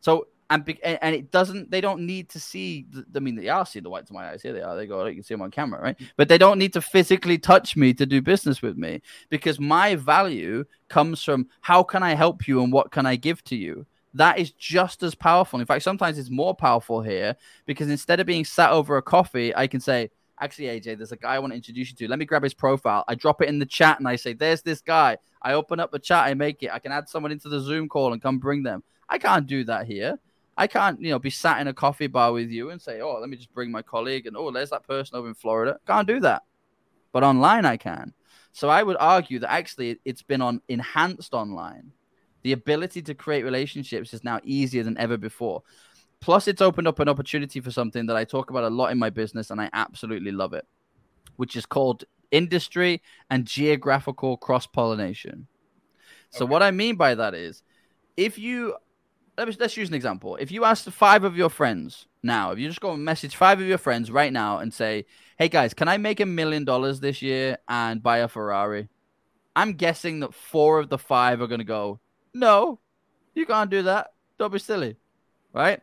So 0.00 0.26
and 0.52 0.66
be, 0.66 0.82
and 0.84 1.14
it 1.14 1.30
doesn't. 1.30 1.70
They 1.70 1.80
don't 1.80 2.04
need 2.04 2.28
to 2.30 2.40
see. 2.40 2.86
I 3.16 3.20
mean, 3.20 3.36
they 3.36 3.48
are 3.48 3.64
seeing 3.64 3.82
the 3.82 3.88
whites 3.88 4.10
of 4.10 4.14
my 4.14 4.28
eyes. 4.28 4.42
Here 4.42 4.52
they 4.52 4.60
are. 4.60 4.76
They 4.76 4.86
go. 4.86 5.00
Oh, 5.00 5.06
you 5.06 5.14
can 5.14 5.22
see 5.22 5.32
them 5.32 5.40
on 5.40 5.50
camera, 5.50 5.80
right? 5.80 5.98
Mm. 5.98 6.10
But 6.18 6.28
they 6.28 6.36
don't 6.36 6.58
need 6.58 6.74
to 6.74 6.82
physically 6.82 7.38
touch 7.38 7.74
me 7.74 7.94
to 7.94 8.04
do 8.04 8.20
business 8.20 8.60
with 8.60 8.76
me 8.76 9.00
because 9.30 9.58
my 9.58 9.94
value 9.94 10.64
comes 10.88 11.24
from 11.24 11.48
how 11.62 11.82
can 11.82 12.02
I 12.02 12.14
help 12.14 12.46
you 12.46 12.62
and 12.62 12.70
what 12.70 12.90
can 12.90 13.06
I 13.06 13.16
give 13.16 13.42
to 13.44 13.56
you. 13.56 13.86
That 14.12 14.38
is 14.38 14.50
just 14.52 15.02
as 15.02 15.14
powerful. 15.14 15.58
In 15.58 15.64
fact, 15.64 15.84
sometimes 15.84 16.18
it's 16.18 16.28
more 16.28 16.54
powerful 16.54 17.00
here 17.00 17.34
because 17.64 17.88
instead 17.88 18.20
of 18.20 18.26
being 18.26 18.44
sat 18.44 18.70
over 18.70 18.98
a 18.98 19.02
coffee, 19.02 19.56
I 19.56 19.66
can 19.66 19.80
say, 19.80 20.10
actually, 20.38 20.66
AJ, 20.66 20.98
there's 20.98 21.12
a 21.12 21.16
guy 21.16 21.36
I 21.36 21.38
want 21.38 21.52
to 21.52 21.56
introduce 21.56 21.88
you 21.88 21.96
to. 21.96 22.08
Let 22.08 22.18
me 22.18 22.26
grab 22.26 22.42
his 22.42 22.52
profile. 22.52 23.04
I 23.08 23.14
drop 23.14 23.40
it 23.40 23.48
in 23.48 23.58
the 23.58 23.64
chat 23.64 23.98
and 23.98 24.06
I 24.06 24.16
say, 24.16 24.34
there's 24.34 24.60
this 24.60 24.82
guy. 24.82 25.16
I 25.40 25.54
open 25.54 25.80
up 25.80 25.92
the 25.92 25.98
chat, 25.98 26.26
I 26.26 26.34
make 26.34 26.62
it. 26.62 26.70
I 26.70 26.78
can 26.78 26.92
add 26.92 27.08
someone 27.08 27.32
into 27.32 27.48
the 27.48 27.58
Zoom 27.58 27.88
call 27.88 28.12
and 28.12 28.20
come 28.20 28.38
bring 28.38 28.62
them. 28.62 28.82
I 29.08 29.16
can't 29.18 29.46
do 29.46 29.64
that 29.64 29.86
here. 29.86 30.18
I 30.62 30.68
can't, 30.68 31.00
you 31.02 31.10
know, 31.10 31.18
be 31.18 31.28
sat 31.28 31.60
in 31.60 31.66
a 31.66 31.74
coffee 31.74 32.06
bar 32.06 32.32
with 32.32 32.48
you 32.48 32.70
and 32.70 32.80
say, 32.80 33.00
"Oh, 33.00 33.18
let 33.18 33.28
me 33.28 33.36
just 33.36 33.52
bring 33.52 33.72
my 33.72 33.82
colleague," 33.82 34.28
and 34.28 34.36
"Oh, 34.36 34.52
there's 34.52 34.70
that 34.70 34.86
person 34.86 35.16
over 35.16 35.26
in 35.26 35.34
Florida." 35.34 35.76
Can't 35.88 36.06
do 36.06 36.20
that, 36.20 36.42
but 37.10 37.24
online 37.24 37.64
I 37.64 37.76
can. 37.76 38.14
So 38.52 38.68
I 38.68 38.84
would 38.84 38.96
argue 39.00 39.40
that 39.40 39.50
actually 39.50 39.98
it's 40.04 40.22
been 40.22 40.40
on 40.40 40.62
enhanced 40.68 41.34
online. 41.34 41.90
The 42.42 42.52
ability 42.52 43.02
to 43.02 43.14
create 43.14 43.42
relationships 43.42 44.14
is 44.14 44.22
now 44.22 44.38
easier 44.44 44.84
than 44.84 44.96
ever 44.98 45.16
before. 45.16 45.64
Plus, 46.20 46.46
it's 46.46 46.62
opened 46.62 46.86
up 46.86 47.00
an 47.00 47.08
opportunity 47.08 47.58
for 47.58 47.72
something 47.72 48.06
that 48.06 48.16
I 48.16 48.24
talk 48.24 48.50
about 48.50 48.62
a 48.62 48.70
lot 48.70 48.92
in 48.92 48.98
my 49.00 49.10
business, 49.10 49.50
and 49.50 49.60
I 49.60 49.68
absolutely 49.72 50.30
love 50.30 50.52
it, 50.52 50.64
which 51.34 51.56
is 51.56 51.66
called 51.66 52.04
industry 52.30 53.02
and 53.30 53.46
geographical 53.46 54.36
cross 54.36 54.68
pollination. 54.68 55.48
So, 56.30 56.44
okay. 56.44 56.52
what 56.52 56.62
I 56.62 56.70
mean 56.70 56.94
by 56.94 57.16
that 57.16 57.34
is 57.34 57.64
if 58.16 58.38
you 58.38 58.76
let's, 59.36 59.58
let's 59.58 59.76
use 59.76 59.88
an 59.88 59.94
example. 59.94 60.36
If 60.36 60.50
you 60.50 60.64
ask 60.64 60.88
five 60.90 61.24
of 61.24 61.36
your 61.36 61.48
friends 61.48 62.06
now, 62.22 62.52
if 62.52 62.58
you 62.58 62.68
just 62.68 62.80
go 62.80 62.92
and 62.92 63.04
message 63.04 63.36
five 63.36 63.60
of 63.60 63.66
your 63.66 63.78
friends 63.78 64.10
right 64.10 64.32
now 64.32 64.58
and 64.58 64.72
say, 64.72 65.06
hey 65.38 65.48
guys, 65.48 65.74
can 65.74 65.88
I 65.88 65.96
make 65.96 66.20
a 66.20 66.26
million 66.26 66.64
dollars 66.64 67.00
this 67.00 67.22
year 67.22 67.58
and 67.68 68.02
buy 68.02 68.18
a 68.18 68.28
Ferrari? 68.28 68.88
I'm 69.54 69.74
guessing 69.74 70.20
that 70.20 70.34
four 70.34 70.78
of 70.78 70.88
the 70.88 70.98
five 70.98 71.40
are 71.40 71.46
going 71.46 71.58
to 71.58 71.64
go, 71.64 72.00
no, 72.32 72.78
you 73.34 73.46
can't 73.46 73.70
do 73.70 73.82
that. 73.82 74.12
Don't 74.38 74.52
be 74.52 74.58
silly. 74.58 74.96
Right? 75.52 75.80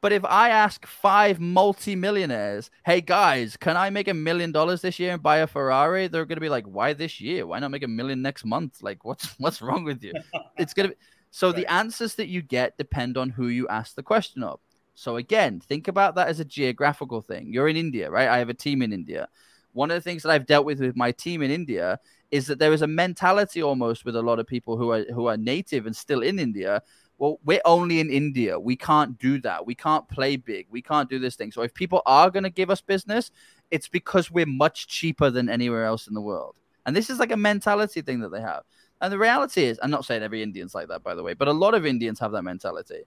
But 0.00 0.12
if 0.12 0.24
I 0.24 0.50
ask 0.50 0.86
five 0.86 1.40
multi-millionaires, 1.40 2.70
hey 2.84 3.00
guys, 3.00 3.56
can 3.56 3.76
I 3.76 3.90
make 3.90 4.06
a 4.06 4.14
million 4.14 4.52
dollars 4.52 4.80
this 4.80 4.98
year 5.00 5.12
and 5.12 5.22
buy 5.22 5.38
a 5.38 5.46
Ferrari? 5.46 6.06
They're 6.06 6.24
gonna 6.24 6.40
be 6.40 6.48
like, 6.48 6.66
why 6.66 6.92
this 6.92 7.20
year? 7.20 7.46
Why 7.46 7.58
not 7.58 7.72
make 7.72 7.82
a 7.82 7.88
million 7.88 8.22
next 8.22 8.44
month? 8.44 8.80
Like, 8.80 9.04
what's 9.04 9.26
what's 9.38 9.60
wrong 9.60 9.82
with 9.82 10.04
you? 10.04 10.12
it's 10.56 10.72
gonna 10.72 10.90
be 10.90 10.94
so 11.30 11.48
right. 11.48 11.56
the 11.56 11.72
answers 11.72 12.14
that 12.16 12.28
you 12.28 12.42
get 12.42 12.76
depend 12.78 13.16
on 13.16 13.30
who 13.30 13.48
you 13.48 13.68
ask 13.68 13.94
the 13.94 14.02
question 14.02 14.42
of. 14.42 14.60
So 14.94 15.16
again, 15.16 15.60
think 15.60 15.86
about 15.86 16.16
that 16.16 16.28
as 16.28 16.40
a 16.40 16.44
geographical 16.44 17.20
thing. 17.20 17.52
You're 17.52 17.68
in 17.68 17.76
India, 17.76 18.10
right? 18.10 18.28
I 18.28 18.38
have 18.38 18.48
a 18.48 18.54
team 18.54 18.82
in 18.82 18.92
India. 18.92 19.28
One 19.72 19.90
of 19.90 19.94
the 19.94 20.00
things 20.00 20.24
that 20.24 20.30
I've 20.30 20.46
dealt 20.46 20.66
with 20.66 20.80
with 20.80 20.96
my 20.96 21.12
team 21.12 21.40
in 21.42 21.50
India 21.50 22.00
is 22.30 22.46
that 22.48 22.58
there 22.58 22.72
is 22.72 22.82
a 22.82 22.86
mentality 22.86 23.62
almost 23.62 24.04
with 24.04 24.16
a 24.16 24.22
lot 24.22 24.38
of 24.38 24.46
people 24.46 24.76
who 24.76 24.90
are 24.90 25.04
who 25.14 25.26
are 25.26 25.36
native 25.36 25.86
and 25.86 25.94
still 25.94 26.22
in 26.22 26.38
India. 26.38 26.82
Well, 27.18 27.38
we're 27.44 27.60
only 27.64 28.00
in 28.00 28.10
India. 28.10 28.58
We 28.58 28.76
can't 28.76 29.18
do 29.18 29.40
that. 29.42 29.66
We 29.66 29.74
can't 29.74 30.08
play 30.08 30.36
big. 30.36 30.66
We 30.70 30.82
can't 30.82 31.10
do 31.10 31.18
this 31.18 31.36
thing. 31.36 31.50
So 31.52 31.62
if 31.62 31.74
people 31.74 32.02
are 32.06 32.30
going 32.30 32.44
to 32.44 32.50
give 32.50 32.70
us 32.70 32.80
business, 32.80 33.30
it's 33.70 33.88
because 33.88 34.30
we're 34.30 34.46
much 34.46 34.86
cheaper 34.86 35.30
than 35.30 35.48
anywhere 35.48 35.84
else 35.84 36.06
in 36.06 36.14
the 36.14 36.20
world. 36.20 36.56
And 36.86 36.96
this 36.96 37.10
is 37.10 37.18
like 37.18 37.32
a 37.32 37.36
mentality 37.36 38.02
thing 38.02 38.20
that 38.20 38.30
they 38.30 38.40
have. 38.40 38.62
And 39.00 39.12
the 39.12 39.18
reality 39.18 39.64
is, 39.64 39.78
I'm 39.82 39.90
not 39.90 40.04
saying 40.04 40.22
every 40.22 40.42
Indian's 40.42 40.74
like 40.74 40.88
that, 40.88 41.02
by 41.02 41.14
the 41.14 41.22
way, 41.22 41.34
but 41.34 41.48
a 41.48 41.52
lot 41.52 41.74
of 41.74 41.86
Indians 41.86 42.18
have 42.20 42.32
that 42.32 42.42
mentality. 42.42 43.02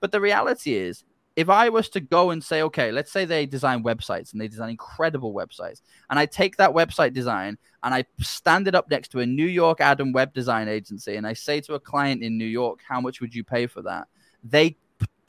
But 0.00 0.12
the 0.12 0.20
reality 0.20 0.74
is, 0.74 1.04
if 1.34 1.48
I 1.48 1.68
was 1.70 1.88
to 1.90 2.00
go 2.00 2.30
and 2.30 2.44
say, 2.44 2.62
okay, 2.62 2.92
let's 2.92 3.10
say 3.10 3.24
they 3.24 3.46
design 3.46 3.82
websites 3.82 4.32
and 4.32 4.40
they 4.40 4.48
design 4.48 4.70
incredible 4.70 5.32
websites, 5.32 5.80
and 6.10 6.18
I 6.18 6.26
take 6.26 6.56
that 6.56 6.72
website 6.72 7.14
design 7.14 7.56
and 7.82 7.94
I 7.94 8.04
stand 8.20 8.68
it 8.68 8.74
up 8.74 8.90
next 8.90 9.08
to 9.12 9.20
a 9.20 9.26
New 9.26 9.46
York 9.46 9.80
Adam 9.80 10.12
web 10.12 10.34
design 10.34 10.68
agency, 10.68 11.16
and 11.16 11.26
I 11.26 11.32
say 11.32 11.60
to 11.62 11.74
a 11.74 11.80
client 11.80 12.22
in 12.22 12.36
New 12.36 12.44
York, 12.44 12.80
how 12.86 13.00
much 13.00 13.20
would 13.20 13.34
you 13.34 13.42
pay 13.44 13.66
for 13.66 13.82
that? 13.82 14.08
They 14.44 14.76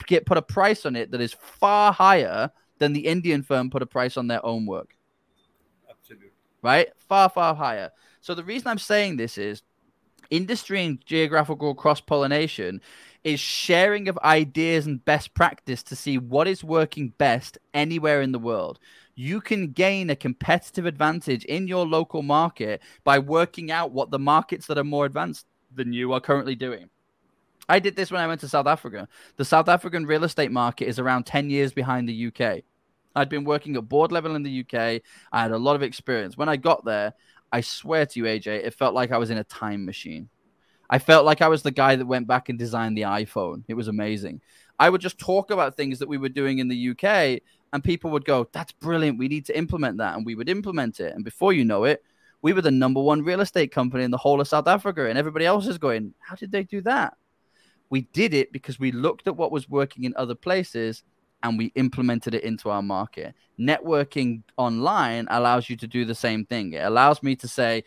get 0.06 0.26
put 0.26 0.36
a 0.36 0.42
price 0.42 0.84
on 0.84 0.94
it 0.94 1.10
that 1.10 1.20
is 1.20 1.32
far 1.32 1.92
higher 1.92 2.50
than 2.78 2.92
the 2.92 3.06
Indian 3.06 3.42
firm 3.42 3.70
put 3.70 3.82
a 3.82 3.86
price 3.86 4.16
on 4.16 4.26
their 4.26 4.44
own 4.44 4.66
work. 4.66 4.94
Absolutely. 5.88 6.28
Right? 6.60 6.88
Far, 6.98 7.30
far 7.30 7.54
higher. 7.54 7.90
So 8.20 8.34
the 8.34 8.44
reason 8.44 8.68
I'm 8.68 8.78
saying 8.78 9.16
this 9.16 9.38
is 9.38 9.62
industry 10.30 10.84
and 10.84 11.04
geographical 11.04 11.74
cross 11.74 12.00
pollination 12.00 12.80
is 13.24 13.40
sharing 13.40 14.08
of 14.08 14.18
ideas 14.18 14.86
and 14.86 15.04
best 15.04 15.34
practice 15.34 15.82
to 15.82 15.96
see 15.96 16.18
what 16.18 16.46
is 16.46 16.62
working 16.62 17.08
best 17.16 17.58
anywhere 17.72 18.20
in 18.20 18.32
the 18.32 18.38
world. 18.38 18.78
You 19.14 19.40
can 19.40 19.72
gain 19.72 20.10
a 20.10 20.16
competitive 20.16 20.86
advantage 20.86 21.44
in 21.44 21.68
your 21.68 21.86
local 21.86 22.22
market 22.22 22.82
by 23.04 23.18
working 23.18 23.70
out 23.70 23.92
what 23.92 24.10
the 24.10 24.18
markets 24.18 24.66
that 24.66 24.78
are 24.78 24.84
more 24.84 25.06
advanced 25.06 25.46
than 25.74 25.92
you 25.92 26.12
are 26.12 26.20
currently 26.20 26.54
doing. 26.54 26.90
I 27.68 27.78
did 27.78 27.96
this 27.96 28.10
when 28.10 28.20
I 28.20 28.26
went 28.26 28.40
to 28.42 28.48
South 28.48 28.66
Africa. 28.66 29.08
The 29.36 29.44
South 29.44 29.68
African 29.68 30.04
real 30.04 30.24
estate 30.24 30.52
market 30.52 30.86
is 30.86 30.98
around 30.98 31.24
10 31.24 31.48
years 31.48 31.72
behind 31.72 32.08
the 32.08 32.26
UK. 32.26 32.62
I'd 33.16 33.28
been 33.28 33.44
working 33.44 33.76
at 33.76 33.88
board 33.88 34.12
level 34.12 34.34
in 34.34 34.42
the 34.42 34.60
UK. 34.60 35.00
I 35.32 35.42
had 35.42 35.52
a 35.52 35.58
lot 35.58 35.76
of 35.76 35.82
experience. 35.82 36.36
When 36.36 36.48
I 36.48 36.56
got 36.56 36.84
there, 36.84 37.14
I 37.54 37.60
swear 37.60 38.04
to 38.04 38.18
you, 38.18 38.24
AJ, 38.24 38.64
it 38.64 38.74
felt 38.74 38.94
like 38.94 39.12
I 39.12 39.18
was 39.18 39.30
in 39.30 39.38
a 39.38 39.44
time 39.44 39.84
machine. 39.84 40.28
I 40.90 40.98
felt 40.98 41.24
like 41.24 41.40
I 41.40 41.46
was 41.46 41.62
the 41.62 41.70
guy 41.70 41.94
that 41.94 42.04
went 42.04 42.26
back 42.26 42.48
and 42.48 42.58
designed 42.58 42.98
the 42.98 43.02
iPhone. 43.02 43.62
It 43.68 43.74
was 43.74 43.86
amazing. 43.86 44.40
I 44.76 44.90
would 44.90 45.00
just 45.00 45.20
talk 45.20 45.52
about 45.52 45.76
things 45.76 46.00
that 46.00 46.08
we 46.08 46.18
were 46.18 46.28
doing 46.28 46.58
in 46.58 46.66
the 46.66 46.90
UK, 46.90 47.40
and 47.72 47.84
people 47.84 48.10
would 48.10 48.24
go, 48.24 48.48
That's 48.50 48.72
brilliant. 48.72 49.20
We 49.20 49.28
need 49.28 49.46
to 49.46 49.56
implement 49.56 49.98
that. 49.98 50.16
And 50.16 50.26
we 50.26 50.34
would 50.34 50.48
implement 50.48 50.98
it. 50.98 51.14
And 51.14 51.24
before 51.24 51.52
you 51.52 51.64
know 51.64 51.84
it, 51.84 52.02
we 52.42 52.52
were 52.52 52.60
the 52.60 52.72
number 52.72 53.00
one 53.00 53.22
real 53.22 53.40
estate 53.40 53.70
company 53.70 54.02
in 54.02 54.10
the 54.10 54.16
whole 54.16 54.40
of 54.40 54.48
South 54.48 54.66
Africa. 54.66 55.08
And 55.08 55.16
everybody 55.16 55.46
else 55.46 55.68
is 55.68 55.78
going, 55.78 56.12
How 56.18 56.34
did 56.34 56.50
they 56.50 56.64
do 56.64 56.80
that? 56.80 57.16
We 57.88 58.00
did 58.12 58.34
it 58.34 58.50
because 58.50 58.80
we 58.80 58.90
looked 58.90 59.28
at 59.28 59.36
what 59.36 59.52
was 59.52 59.70
working 59.70 60.02
in 60.02 60.14
other 60.16 60.34
places 60.34 61.04
and 61.44 61.58
we 61.58 61.66
implemented 61.74 62.34
it 62.34 62.42
into 62.42 62.70
our 62.70 62.82
market. 62.82 63.34
Networking 63.60 64.42
online 64.56 65.28
allows 65.30 65.68
you 65.68 65.76
to 65.76 65.86
do 65.86 66.06
the 66.06 66.14
same 66.14 66.46
thing. 66.46 66.72
It 66.72 66.82
allows 66.82 67.22
me 67.22 67.36
to 67.36 67.46
say, 67.46 67.84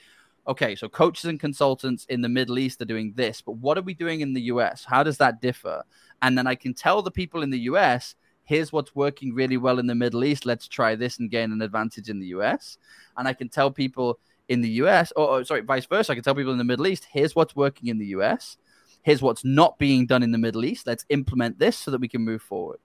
okay, 0.48 0.76
so 0.76 0.88
coaches 0.88 1.26
and 1.26 1.40
consultants 1.40 2.06
in 2.06 2.22
the 2.22 2.30
Middle 2.30 2.60
East 2.60 2.82
are 2.82 2.86
doing 2.86 3.14
this, 3.16 3.42
but 3.42 3.54
what 3.54 3.78
are 3.78 3.82
we 3.82 3.96
doing 3.96 4.22
in 4.22 4.34
the 4.34 4.44
US? 4.44 4.86
How 4.86 5.02
does 5.04 5.18
that 5.18 5.42
differ? 5.42 5.84
And 6.22 6.38
then 6.38 6.46
I 6.46 6.54
can 6.54 6.76
tell 6.76 7.02
the 7.02 7.12
people 7.12 7.42
in 7.42 7.50
the 7.50 7.62
US, 7.62 8.16
here's 8.44 8.72
what's 8.72 8.96
working 8.96 9.34
really 9.34 9.58
well 9.58 9.80
in 9.80 9.88
the 9.88 9.96
Middle 9.96 10.24
East. 10.24 10.46
Let's 10.46 10.68
try 10.68 10.96
this 10.96 11.18
and 11.18 11.32
gain 11.32 11.52
an 11.52 11.64
advantage 11.64 12.10
in 12.10 12.20
the 12.20 12.28
US. 12.28 12.78
And 13.18 13.28
I 13.28 13.34
can 13.34 13.50
tell 13.50 13.72
people 13.72 14.20
in 14.50 14.62
the 14.62 14.70
US, 14.84 15.12
or, 15.16 15.28
or 15.28 15.44
sorry, 15.44 15.62
vice 15.62 15.88
versa, 15.88 16.12
I 16.12 16.16
can 16.16 16.24
tell 16.24 16.36
people 16.36 16.52
in 16.52 16.60
the 16.60 16.64
Middle 16.64 16.86
East, 16.86 17.08
here's 17.12 17.36
what's 17.36 17.56
working 17.56 17.90
in 17.90 17.98
the 17.98 18.08
US. 18.18 18.58
Here's 19.02 19.22
what's 19.24 19.44
not 19.44 19.80
being 19.80 20.06
done 20.06 20.22
in 20.22 20.32
the 20.32 20.38
Middle 20.38 20.64
East. 20.64 20.86
Let's 20.86 21.06
implement 21.10 21.58
this 21.58 21.76
so 21.76 21.90
that 21.90 22.02
we 22.02 22.08
can 22.08 22.22
move 22.22 22.44
forward 22.44 22.78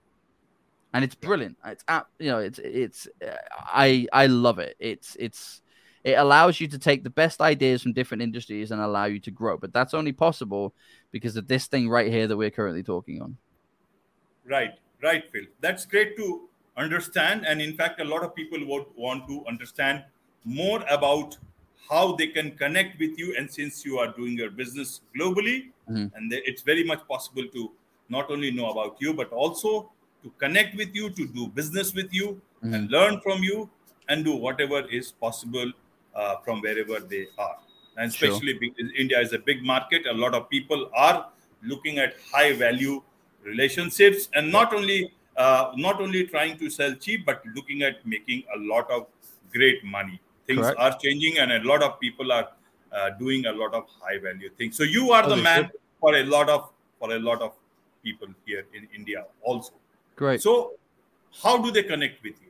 and 0.93 1.03
it's 1.03 1.15
brilliant. 1.15 1.57
It's 1.65 1.83
you 2.19 2.29
know, 2.29 2.39
it's 2.39 2.59
it's 2.59 3.07
uh, 3.25 3.35
I 3.51 4.07
I 4.13 4.27
love 4.27 4.59
it. 4.59 4.75
It's 4.79 5.17
it's 5.19 5.61
it 6.03 6.13
allows 6.13 6.59
you 6.59 6.67
to 6.67 6.77
take 6.77 7.03
the 7.03 7.09
best 7.09 7.41
ideas 7.41 7.81
from 7.81 7.93
different 7.93 8.21
industries 8.21 8.71
and 8.71 8.81
allow 8.81 9.05
you 9.05 9.19
to 9.21 9.31
grow. 9.31 9.57
But 9.57 9.73
that's 9.73 9.93
only 9.93 10.11
possible 10.11 10.73
because 11.11 11.35
of 11.35 11.47
this 11.47 11.67
thing 11.67 11.89
right 11.89 12.11
here 12.11 12.27
that 12.27 12.37
we're 12.37 12.51
currently 12.51 12.83
talking 12.83 13.21
on. 13.21 13.37
Right, 14.45 14.73
right, 15.01 15.23
Phil. 15.31 15.45
That's 15.61 15.85
great 15.85 16.17
to 16.17 16.49
understand, 16.75 17.45
and 17.45 17.61
in 17.61 17.75
fact, 17.75 18.01
a 18.01 18.03
lot 18.03 18.23
of 18.23 18.35
people 18.35 18.59
would 18.65 18.85
want 18.95 19.27
to 19.29 19.45
understand 19.47 20.03
more 20.43 20.83
about 20.89 21.37
how 21.89 22.15
they 22.15 22.27
can 22.27 22.51
connect 22.51 22.99
with 22.99 23.17
you. 23.17 23.35
And 23.37 23.49
since 23.49 23.85
you 23.85 23.97
are 23.99 24.11
doing 24.13 24.37
your 24.37 24.51
business 24.51 25.01
globally, 25.17 25.71
mm-hmm. 25.89 26.15
and 26.15 26.33
it's 26.33 26.61
very 26.61 26.83
much 26.83 27.07
possible 27.07 27.45
to 27.53 27.71
not 28.09 28.29
only 28.29 28.51
know 28.51 28.69
about 28.69 28.97
you 28.99 29.13
but 29.13 29.31
also 29.31 29.89
to 30.23 30.31
connect 30.39 30.75
with 30.75 30.95
you, 30.95 31.09
to 31.09 31.27
do 31.27 31.47
business 31.47 31.93
with 31.93 32.13
you, 32.13 32.41
mm-hmm. 32.63 32.73
and 32.73 32.91
learn 32.91 33.19
from 33.21 33.43
you, 33.43 33.69
and 34.09 34.25
do 34.25 34.35
whatever 34.35 34.81
is 34.87 35.11
possible 35.11 35.71
uh, 36.15 36.35
from 36.43 36.61
wherever 36.61 36.99
they 36.99 37.27
are. 37.37 37.57
And 37.97 38.09
especially 38.09 38.53
sure. 38.53 38.59
because 38.59 38.91
India 38.97 39.19
is 39.19 39.33
a 39.33 39.39
big 39.39 39.63
market, 39.63 40.05
a 40.07 40.13
lot 40.13 40.33
of 40.33 40.49
people 40.49 40.89
are 40.95 41.29
looking 41.61 41.99
at 41.99 42.15
high 42.31 42.53
value 42.53 43.01
relationships, 43.43 44.29
and 44.33 44.51
not 44.51 44.73
only 44.73 45.13
uh, 45.37 45.71
not 45.75 46.01
only 46.01 46.25
trying 46.27 46.57
to 46.57 46.69
sell 46.69 46.93
cheap, 46.95 47.25
but 47.25 47.41
looking 47.55 47.83
at 47.83 48.05
making 48.05 48.43
a 48.55 48.59
lot 48.59 48.89
of 48.91 49.07
great 49.51 49.83
money. 49.83 50.19
Things 50.47 50.59
Correct. 50.59 50.79
are 50.79 50.97
changing, 50.97 51.37
and 51.39 51.51
a 51.51 51.63
lot 51.63 51.83
of 51.83 51.99
people 51.99 52.31
are 52.31 52.49
uh, 52.91 53.09
doing 53.11 53.45
a 53.45 53.51
lot 53.51 53.73
of 53.73 53.85
high 54.01 54.17
value 54.19 54.49
things. 54.57 54.77
So 54.77 54.83
you 54.83 55.11
are 55.11 55.23
oh, 55.25 55.29
the 55.29 55.37
man 55.37 55.71
for 55.99 56.15
a 56.15 56.23
lot 56.23 56.49
of 56.49 56.69
for 56.99 57.13
a 57.13 57.19
lot 57.19 57.41
of 57.41 57.53
people 58.03 58.27
here 58.45 58.65
in 58.73 58.87
India 58.95 59.25
also. 59.41 59.73
Great. 60.15 60.41
So, 60.41 60.73
how 61.41 61.61
do 61.61 61.71
they 61.71 61.83
connect 61.83 62.23
with 62.23 62.33
you? 62.41 62.49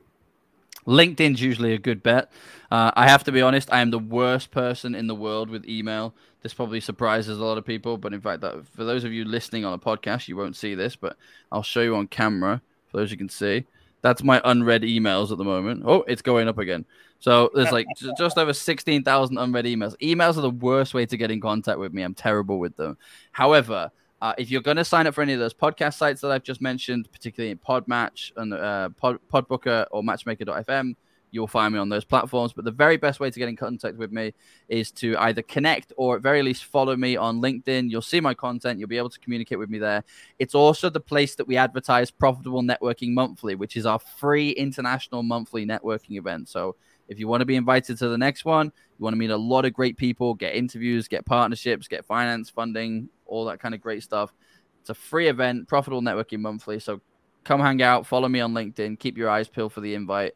LinkedIn's 0.86 1.40
usually 1.40 1.72
a 1.72 1.78
good 1.78 2.02
bet. 2.02 2.30
Uh, 2.70 2.90
I 2.94 3.08
have 3.08 3.24
to 3.24 3.32
be 3.32 3.40
honest, 3.40 3.72
I 3.72 3.80
am 3.80 3.90
the 3.90 3.98
worst 3.98 4.50
person 4.50 4.94
in 4.94 5.06
the 5.06 5.14
world 5.14 5.48
with 5.48 5.66
email. 5.66 6.14
This 6.42 6.52
probably 6.52 6.80
surprises 6.80 7.38
a 7.38 7.44
lot 7.44 7.56
of 7.56 7.64
people, 7.64 7.96
but 7.96 8.12
in 8.12 8.20
fact, 8.20 8.42
that, 8.42 8.66
for 8.68 8.84
those 8.84 9.04
of 9.04 9.12
you 9.12 9.24
listening 9.24 9.64
on 9.64 9.72
a 9.72 9.78
podcast, 9.78 10.28
you 10.28 10.36
won't 10.36 10.56
see 10.56 10.74
this, 10.74 10.94
but 10.94 11.16
I'll 11.50 11.62
show 11.62 11.80
you 11.80 11.96
on 11.96 12.06
camera 12.06 12.60
for 12.90 12.98
those 12.98 13.10
you 13.10 13.16
can 13.16 13.30
see. 13.30 13.64
That's 14.02 14.22
my 14.22 14.42
unread 14.44 14.82
emails 14.82 15.32
at 15.32 15.38
the 15.38 15.44
moment. 15.44 15.84
Oh, 15.86 16.04
it's 16.06 16.20
going 16.20 16.46
up 16.46 16.58
again. 16.58 16.84
So 17.20 17.50
there's 17.54 17.72
like 17.72 17.86
just 18.18 18.36
over 18.36 18.52
16,000 18.52 19.38
unread 19.38 19.64
emails. 19.64 19.96
Emails 20.02 20.36
are 20.36 20.42
the 20.42 20.50
worst 20.50 20.92
way 20.92 21.06
to 21.06 21.16
get 21.16 21.30
in 21.30 21.40
contact 21.40 21.78
with 21.78 21.94
me. 21.94 22.02
I'm 22.02 22.12
terrible 22.12 22.58
with 22.58 22.76
them. 22.76 22.98
However, 23.32 23.90
uh, 24.24 24.32
if 24.38 24.50
you're 24.50 24.62
going 24.62 24.78
to 24.78 24.84
sign 24.86 25.06
up 25.06 25.14
for 25.14 25.20
any 25.20 25.34
of 25.34 25.38
those 25.38 25.52
podcast 25.52 25.98
sites 25.98 26.22
that 26.22 26.30
I've 26.30 26.42
just 26.42 26.62
mentioned, 26.62 27.12
particularly 27.12 27.50
in 27.50 27.58
Podmatch 27.58 28.32
and 28.38 28.54
uh, 28.54 28.88
Pod, 28.96 29.18
Podbooker 29.30 29.84
or 29.90 30.02
Matchmaker.fm, 30.02 30.96
you'll 31.30 31.46
find 31.46 31.74
me 31.74 31.78
on 31.78 31.90
those 31.90 32.06
platforms. 32.06 32.54
But 32.54 32.64
the 32.64 32.70
very 32.70 32.96
best 32.96 33.20
way 33.20 33.30
to 33.30 33.38
get 33.38 33.50
in 33.50 33.56
contact 33.56 33.98
with 33.98 34.12
me 34.12 34.32
is 34.70 34.90
to 34.92 35.14
either 35.18 35.42
connect 35.42 35.92
or 35.98 36.16
at 36.16 36.22
very 36.22 36.42
least 36.42 36.64
follow 36.64 36.96
me 36.96 37.18
on 37.18 37.42
LinkedIn. 37.42 37.90
You'll 37.90 38.00
see 38.00 38.18
my 38.18 38.32
content. 38.32 38.78
You'll 38.78 38.88
be 38.88 38.96
able 38.96 39.10
to 39.10 39.20
communicate 39.20 39.58
with 39.58 39.68
me 39.68 39.78
there. 39.78 40.02
It's 40.38 40.54
also 40.54 40.88
the 40.88 41.00
place 41.00 41.34
that 41.34 41.46
we 41.46 41.58
advertise 41.58 42.10
Profitable 42.10 42.62
Networking 42.62 43.12
Monthly, 43.12 43.56
which 43.56 43.76
is 43.76 43.84
our 43.84 43.98
free 43.98 44.52
international 44.52 45.22
monthly 45.22 45.66
networking 45.66 46.16
event. 46.16 46.48
So 46.48 46.76
if 47.08 47.18
you 47.18 47.28
want 47.28 47.42
to 47.42 47.44
be 47.44 47.56
invited 47.56 47.98
to 47.98 48.08
the 48.08 48.16
next 48.16 48.46
one, 48.46 48.72
you 48.98 49.02
want 49.02 49.12
to 49.12 49.18
meet 49.18 49.28
a 49.28 49.36
lot 49.36 49.66
of 49.66 49.74
great 49.74 49.98
people, 49.98 50.32
get 50.32 50.54
interviews, 50.54 51.08
get 51.08 51.26
partnerships, 51.26 51.88
get 51.88 52.06
finance, 52.06 52.48
funding, 52.48 53.10
all 53.34 53.44
that 53.46 53.60
kind 53.60 53.74
of 53.74 53.80
great 53.80 54.02
stuff. 54.02 54.32
It's 54.80 54.90
a 54.90 54.94
free 54.94 55.28
event, 55.28 55.68
Profitable 55.68 56.02
Networking 56.02 56.40
Monthly. 56.40 56.78
So 56.78 57.00
come 57.42 57.60
hang 57.60 57.82
out, 57.82 58.06
follow 58.06 58.28
me 58.28 58.40
on 58.40 58.52
LinkedIn, 58.52 58.98
keep 58.98 59.16
your 59.16 59.30
eyes 59.30 59.48
peeled 59.48 59.72
for 59.72 59.80
the 59.80 59.94
invite, 59.94 60.34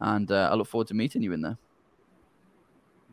and 0.00 0.30
uh, 0.30 0.48
I 0.50 0.54
look 0.54 0.68
forward 0.68 0.88
to 0.88 0.94
meeting 0.94 1.22
you 1.22 1.32
in 1.32 1.42
there. 1.42 1.58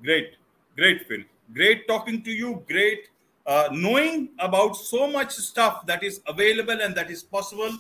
Great, 0.04 0.36
great, 0.76 1.08
Phil. 1.08 1.24
Great 1.54 1.88
talking 1.88 2.22
to 2.24 2.32
you. 2.32 2.64
Great 2.68 3.10
uh, 3.48 3.70
knowing 3.72 4.30
about 4.40 4.76
so 4.76 5.08
much 5.08 5.34
stuff 5.34 5.86
that 5.86 6.04
is 6.04 6.22
available 6.28 6.82
and 6.82 6.94
that 6.96 7.10
is 7.10 7.24
possible, 7.24 7.72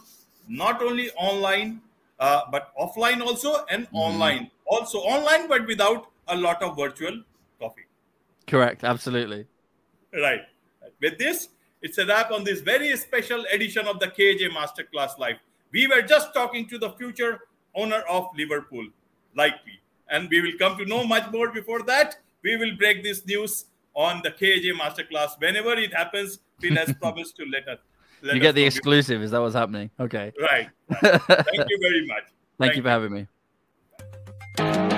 not 0.48 0.82
only 0.82 1.12
online 1.12 1.82
uh, 2.20 2.42
but 2.52 2.72
offline 2.80 3.22
also 3.22 3.66
and 3.70 3.86
mm-hmm. 3.88 3.96
online. 3.96 4.52
Also 4.66 5.00
online, 5.00 5.48
but 5.48 5.68
without 5.68 6.08
a 6.28 6.36
lot 6.36 6.62
of 6.62 6.76
virtual 6.76 7.22
coffee. 7.60 7.86
Correct. 8.48 8.84
Absolutely. 8.84 9.46
Right. 10.14 10.42
With 11.02 11.18
this, 11.18 11.50
it's 11.82 11.98
a 11.98 12.06
wrap 12.06 12.32
on 12.32 12.44
this 12.44 12.62
very 12.62 12.96
special 12.98 13.46
edition 13.52 13.88
of 13.88 14.00
the 14.00 14.08
KJ 14.08 14.50
Masterclass 14.50 15.18
Live. 15.18 15.38
We 15.72 15.88
were 15.88 16.02
just 16.02 16.34
talking 16.34 16.68
to 16.70 16.78
the 16.78 16.92
future 16.92 17.42
owner 17.76 18.04
of 18.10 18.30
Liverpool, 18.36 18.88
likely. 19.36 19.80
And 20.10 20.30
we 20.30 20.42
will 20.42 20.58
come 20.58 20.78
to 20.78 20.86
know 20.86 21.04
much 21.06 21.32
more 21.32 21.52
before 21.52 21.84
that. 21.84 22.18
We 22.42 22.56
will 22.56 22.76
break 22.78 23.04
this 23.04 23.26
news 23.26 23.66
on 23.94 24.22
the 24.24 24.32
KJ 24.32 24.74
Masterclass 24.74 25.40
whenever 25.40 25.74
it 25.74 25.94
happens. 25.94 26.40
Phil 26.60 26.76
has 26.76 26.94
promised 27.02 27.36
to 27.38 27.46
let 27.46 27.68
us. 27.68 27.80
Let 28.24 28.36
you 28.36 28.42
get 28.42 28.56
the 28.56 28.64
exclusive. 28.64 29.22
Is 29.22 29.32
that 29.32 29.42
what's 29.42 29.54
happening? 29.54 29.92
Okay. 30.00 30.34
Right. 30.42 30.70
Thank 30.90 31.70
you 31.70 31.80
very 31.82 32.08
much. 32.08 32.24
Thank, 32.58 32.74
Thank 32.74 32.76
you 32.76 32.82
for 32.82 32.88
you. 32.88 32.92
having 32.92 33.28
me. 34.58 34.97